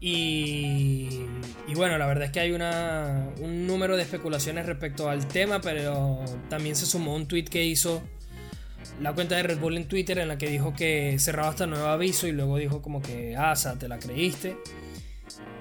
Y, 0.00 1.20
bueno, 1.76 1.96
la 1.96 2.06
verdad 2.06 2.24
es 2.24 2.32
que 2.32 2.40
hay 2.40 2.50
una, 2.50 3.28
un 3.40 3.68
número 3.68 3.96
de 3.96 4.02
especulaciones 4.02 4.66
respecto 4.66 5.08
al 5.08 5.28
tema, 5.28 5.60
pero 5.60 6.24
también 6.48 6.74
se 6.74 6.86
sumó 6.86 7.14
un 7.14 7.28
tweet 7.28 7.44
que 7.44 7.64
hizo 7.64 8.02
la 9.00 9.12
cuenta 9.12 9.36
de 9.36 9.42
Red 9.42 9.58
Bull 9.58 9.76
en 9.76 9.88
Twitter 9.88 10.18
en 10.18 10.28
la 10.28 10.38
que 10.38 10.48
dijo 10.48 10.74
que 10.74 11.16
cerraba 11.18 11.50
hasta 11.50 11.66
nuevo 11.66 11.86
aviso 11.86 12.26
y 12.26 12.32
luego 12.32 12.56
dijo 12.56 12.82
como 12.82 13.00
que, 13.00 13.36
asa, 13.36 13.78
te 13.78 13.88
la 13.88 13.98
creíste. 13.98 14.56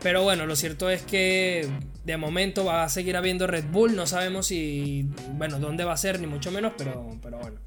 Pero 0.02 0.24
bueno, 0.24 0.46
lo 0.46 0.56
cierto 0.56 0.90
es 0.90 1.02
que 1.02 1.68
de 2.06 2.18
momento 2.18 2.66
va 2.66 2.84
a 2.84 2.90
seguir 2.90 3.18
habiendo 3.18 3.48
Red 3.48 3.66
Bull, 3.72 3.96
no 3.96 4.08
sabemos 4.08 4.48
si, 4.48 5.10
bueno, 5.34 5.60
dónde 5.60 5.84
va 5.84 5.94
a 5.94 5.98
ser, 5.98 6.20
ni 6.20 6.28
mucho 6.28 6.52
menos, 6.52 6.74
pero, 6.78 7.18
pero 7.22 7.40
bueno. 7.40 7.60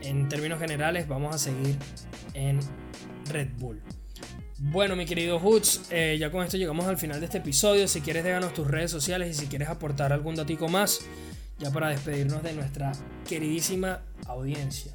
En 0.00 0.28
términos 0.28 0.60
generales 0.60 1.08
vamos 1.08 1.34
a 1.34 1.38
seguir 1.38 1.76
en 2.34 2.60
Red 3.30 3.48
Bull. 3.58 3.82
Bueno, 4.60 4.96
mi 4.96 5.06
querido 5.06 5.38
Hoods, 5.38 5.82
eh, 5.90 6.16
ya 6.18 6.32
con 6.32 6.44
esto 6.44 6.56
llegamos 6.56 6.86
al 6.86 6.98
final 6.98 7.20
de 7.20 7.26
este 7.26 7.38
episodio. 7.38 7.86
Si 7.86 8.00
quieres, 8.00 8.24
déjanos 8.24 8.54
tus 8.54 8.66
redes 8.66 8.90
sociales 8.90 9.36
y 9.36 9.40
si 9.40 9.46
quieres 9.46 9.68
aportar 9.68 10.12
algún 10.12 10.34
datico 10.34 10.68
más, 10.68 11.00
ya 11.58 11.70
para 11.70 11.90
despedirnos 11.90 12.42
de 12.42 12.52
nuestra 12.52 12.92
queridísima 13.26 14.00
audiencia. 14.26 14.92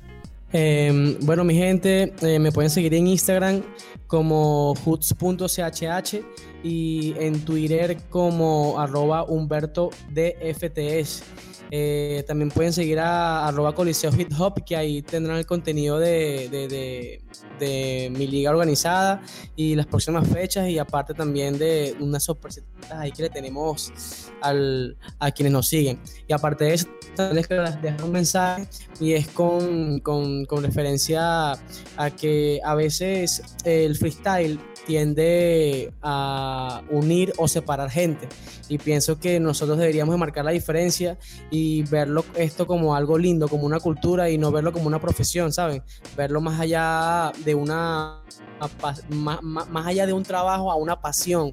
Em, 0.51 1.18
bueno, 1.22 1.43
mi 1.43 1.55
gente, 1.55 2.14
eh, 2.22 2.39
me 2.39 2.51
pueden 2.51 2.70
seguir 2.70 2.93
en 2.93 3.07
Instagram 3.07 3.64
como 4.07 4.76
hoods.chh 4.76 6.22
y 6.64 7.14
en 7.20 7.43
Twitter 7.43 7.97
como 8.09 8.80
arroba 8.80 9.24
Humberto 9.24 9.89
DFTS. 10.09 11.24
Eh, 11.76 12.24
también 12.28 12.51
pueden 12.51 12.72
seguir 12.72 12.99
a 12.99 13.47
arroba 13.47 13.74
Coliseo 13.74 14.11
Hip 14.16 14.32
Hop, 14.38 14.64
que 14.64 14.76
ahí 14.76 15.01
tendrán 15.01 15.38
el 15.38 15.45
contenido 15.47 15.97
de, 15.97 17.20
de, 17.59 18.09
mi 18.11 18.28
liga 18.28 18.51
organizada 18.51 19.22
y 19.55 19.74
las 19.74 19.88
próximas 19.88 20.28
fechas 20.28 20.70
y 20.70 20.78
aparte 20.78 21.16
también 21.16 21.57
de 21.57 21.95
unas 21.99 22.26
sorpresitas 22.26 22.91
ahí 22.91 23.11
que 23.11 23.24
le 23.24 23.30
tenemos 23.30 23.91
al, 24.41 24.97
a 25.18 25.32
quienes 25.32 25.51
nos 25.51 25.68
siguen. 25.68 25.99
Y 26.28 26.34
aparte 26.34 26.66
de 26.66 26.74
eso, 26.76 26.88
también 27.16 27.38
les 27.49 27.82
dejar 27.82 28.03
un 28.03 28.11
mensaje 28.11 28.68
y 28.99 29.14
es 29.14 29.28
con, 29.30 29.99
con, 30.01 30.45
con 30.45 30.64
referencia 30.64 31.53
a 31.53 32.09
que 32.16 32.59
a 32.64 32.76
veces 32.76 33.41
el 33.64 33.95
freestyle 33.95 34.59
tiende 34.86 35.91
a 36.01 36.53
unir 36.89 37.34
o 37.38 37.47
separar 37.47 37.89
gente. 37.89 38.28
Y 38.70 38.78
pienso 38.78 39.20
que 39.20 39.39
nosotros 39.39 39.78
deberíamos 39.78 40.14
de 40.14 40.20
marcar 40.20 40.45
la 40.45 40.51
diferencia 40.51 41.18
y 41.49 41.84
verlo 41.84 42.26
esto 42.36 42.66
como 42.66 42.95
algo 42.95 43.18
lindo, 43.18 43.47
como 43.47 43.66
una 43.66 43.80
cultura 43.80 44.30
y 44.30 44.38
no 44.38 44.51
verlo 44.51 44.72
como 44.72 44.88
una 44.88 44.99
profesión, 44.99 45.51
¿saben? 45.51 45.84
Verlo 46.16 46.41
más 46.41 46.60
allá 46.60 47.32
de 47.43 47.56
una 47.56 48.24
más, 49.10 49.41
más 49.43 49.88
allá 49.88 50.06
de 50.06 50.14
un 50.14 50.24
trabajo 50.24 50.72
a 50.72 50.76
una 50.76 51.01
pasión 51.01 51.51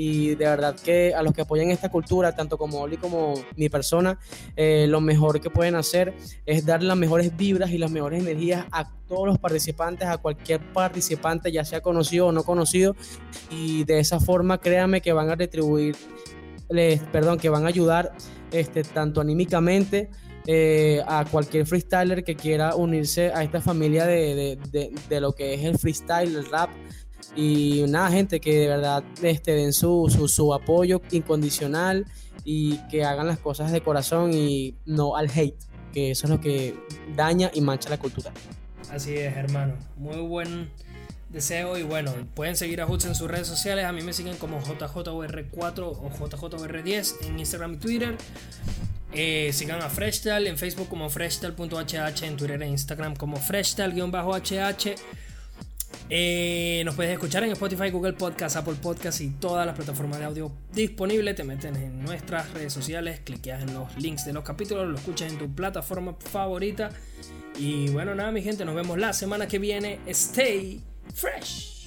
y 0.00 0.36
de 0.36 0.44
verdad 0.44 0.76
que 0.76 1.12
a 1.12 1.24
los 1.24 1.32
que 1.32 1.40
apoyan 1.40 1.72
esta 1.72 1.88
cultura, 1.88 2.30
tanto 2.30 2.56
como 2.56 2.82
Oli 2.82 2.98
como 2.98 3.34
mi 3.56 3.68
persona, 3.68 4.16
eh, 4.54 4.86
lo 4.88 5.00
mejor 5.00 5.40
que 5.40 5.50
pueden 5.50 5.74
hacer 5.74 6.14
es 6.46 6.64
dar 6.64 6.84
las 6.84 6.96
mejores 6.96 7.36
vibras 7.36 7.72
y 7.72 7.78
las 7.78 7.90
mejores 7.90 8.22
energías 8.22 8.64
a 8.70 8.88
todos 9.08 9.26
los 9.26 9.38
participantes, 9.40 10.06
a 10.06 10.18
cualquier 10.18 10.60
participante, 10.72 11.50
ya 11.50 11.64
sea 11.64 11.80
conocido 11.80 12.28
o 12.28 12.32
no 12.32 12.44
conocido, 12.44 12.94
y 13.50 13.82
de 13.86 13.98
esa 13.98 14.20
forma 14.20 14.58
créanme 14.58 15.00
que 15.00 15.12
van 15.12 15.30
a 15.30 15.34
retribuir, 15.34 15.96
perdón, 17.10 17.40
que 17.40 17.48
van 17.48 17.64
a 17.64 17.68
ayudar 17.68 18.12
este, 18.52 18.84
tanto 18.84 19.20
anímicamente, 19.20 20.10
eh, 20.46 21.02
a 21.08 21.24
cualquier 21.24 21.66
freestyler 21.66 22.22
que 22.22 22.36
quiera 22.36 22.76
unirse 22.76 23.32
a 23.34 23.42
esta 23.42 23.60
familia 23.60 24.06
de, 24.06 24.56
de, 24.70 24.92
de, 25.08 25.20
lo 25.20 25.32
que 25.32 25.54
es 25.54 25.64
el 25.64 25.76
freestyle, 25.76 26.36
el 26.36 26.46
rap, 26.48 26.70
y 27.36 27.84
nada, 27.88 28.10
gente, 28.10 28.40
que 28.40 28.58
de 28.58 28.68
verdad 28.68 29.04
este, 29.22 29.52
den 29.52 29.72
su, 29.72 30.08
su, 30.28 30.54
apoyo 30.54 31.00
incondicional 31.10 32.06
y 32.44 32.78
que 32.88 33.04
hagan 33.04 33.26
las 33.26 33.38
cosas 33.38 33.70
de 33.72 33.80
corazón 33.80 34.32
y 34.32 34.76
no 34.86 35.16
al 35.16 35.30
hate, 35.30 35.58
que 35.92 36.10
eso 36.10 36.26
es 36.26 36.30
lo 36.30 36.40
que 36.40 36.74
daña 37.16 37.50
y 37.52 37.60
mancha 37.60 37.90
la 37.90 37.98
cultura. 37.98 38.32
Así 38.90 39.14
es, 39.14 39.36
hermano. 39.36 39.74
Muy 39.96 40.16
buen 40.16 40.70
deseo 41.28 41.76
y 41.76 41.82
bueno, 41.82 42.12
pueden 42.34 42.56
seguir 42.56 42.80
a 42.80 42.86
Hoots 42.86 43.04
en 43.04 43.14
sus 43.14 43.30
redes 43.30 43.46
sociales. 43.46 43.84
A 43.84 43.92
mí 43.92 44.02
me 44.02 44.12
siguen 44.12 44.36
como 44.36 44.60
JJOR4 44.60 45.80
o 45.82 46.10
JJOR10 46.10 47.26
en 47.26 47.38
Instagram 47.38 47.74
y 47.74 47.76
Twitter. 47.76 48.16
Eh, 49.12 49.50
sigan 49.52 49.80
a 49.80 49.88
Freshtal 49.88 50.46
en 50.46 50.58
Facebook 50.58 50.88
como 50.88 51.08
freshtal.hh, 51.08 52.22
en 52.24 52.36
Twitter 52.36 52.62
e 52.62 52.68
Instagram 52.68 53.16
como 53.16 53.36
freshtal-hh. 53.36 54.96
Eh, 56.10 56.82
nos 56.84 56.94
puedes 56.94 57.12
escuchar 57.12 57.44
en 57.44 57.52
Spotify, 57.52 57.90
Google 57.90 58.14
Podcast, 58.14 58.56
Apple 58.56 58.76
Podcast 58.80 59.20
y 59.20 59.30
todas 59.30 59.66
las 59.66 59.76
plataformas 59.76 60.18
de 60.18 60.24
audio 60.24 60.52
disponibles. 60.72 61.36
Te 61.36 61.44
metes 61.44 61.74
en 61.76 62.02
nuestras 62.02 62.52
redes 62.52 62.72
sociales, 62.72 63.20
cliqueas 63.24 63.62
en 63.62 63.74
los 63.74 63.96
links 63.96 64.24
de 64.24 64.32
los 64.32 64.44
capítulos, 64.44 64.88
lo 64.88 64.96
escuchas 64.96 65.32
en 65.32 65.38
tu 65.38 65.54
plataforma 65.54 66.16
favorita. 66.18 66.90
Y 67.58 67.90
bueno, 67.90 68.14
nada, 68.14 68.30
mi 68.30 68.42
gente, 68.42 68.64
nos 68.64 68.74
vemos 68.74 68.98
la 68.98 69.12
semana 69.12 69.48
que 69.48 69.58
viene. 69.58 69.98
Stay 70.06 70.82
fresh. 71.14 71.77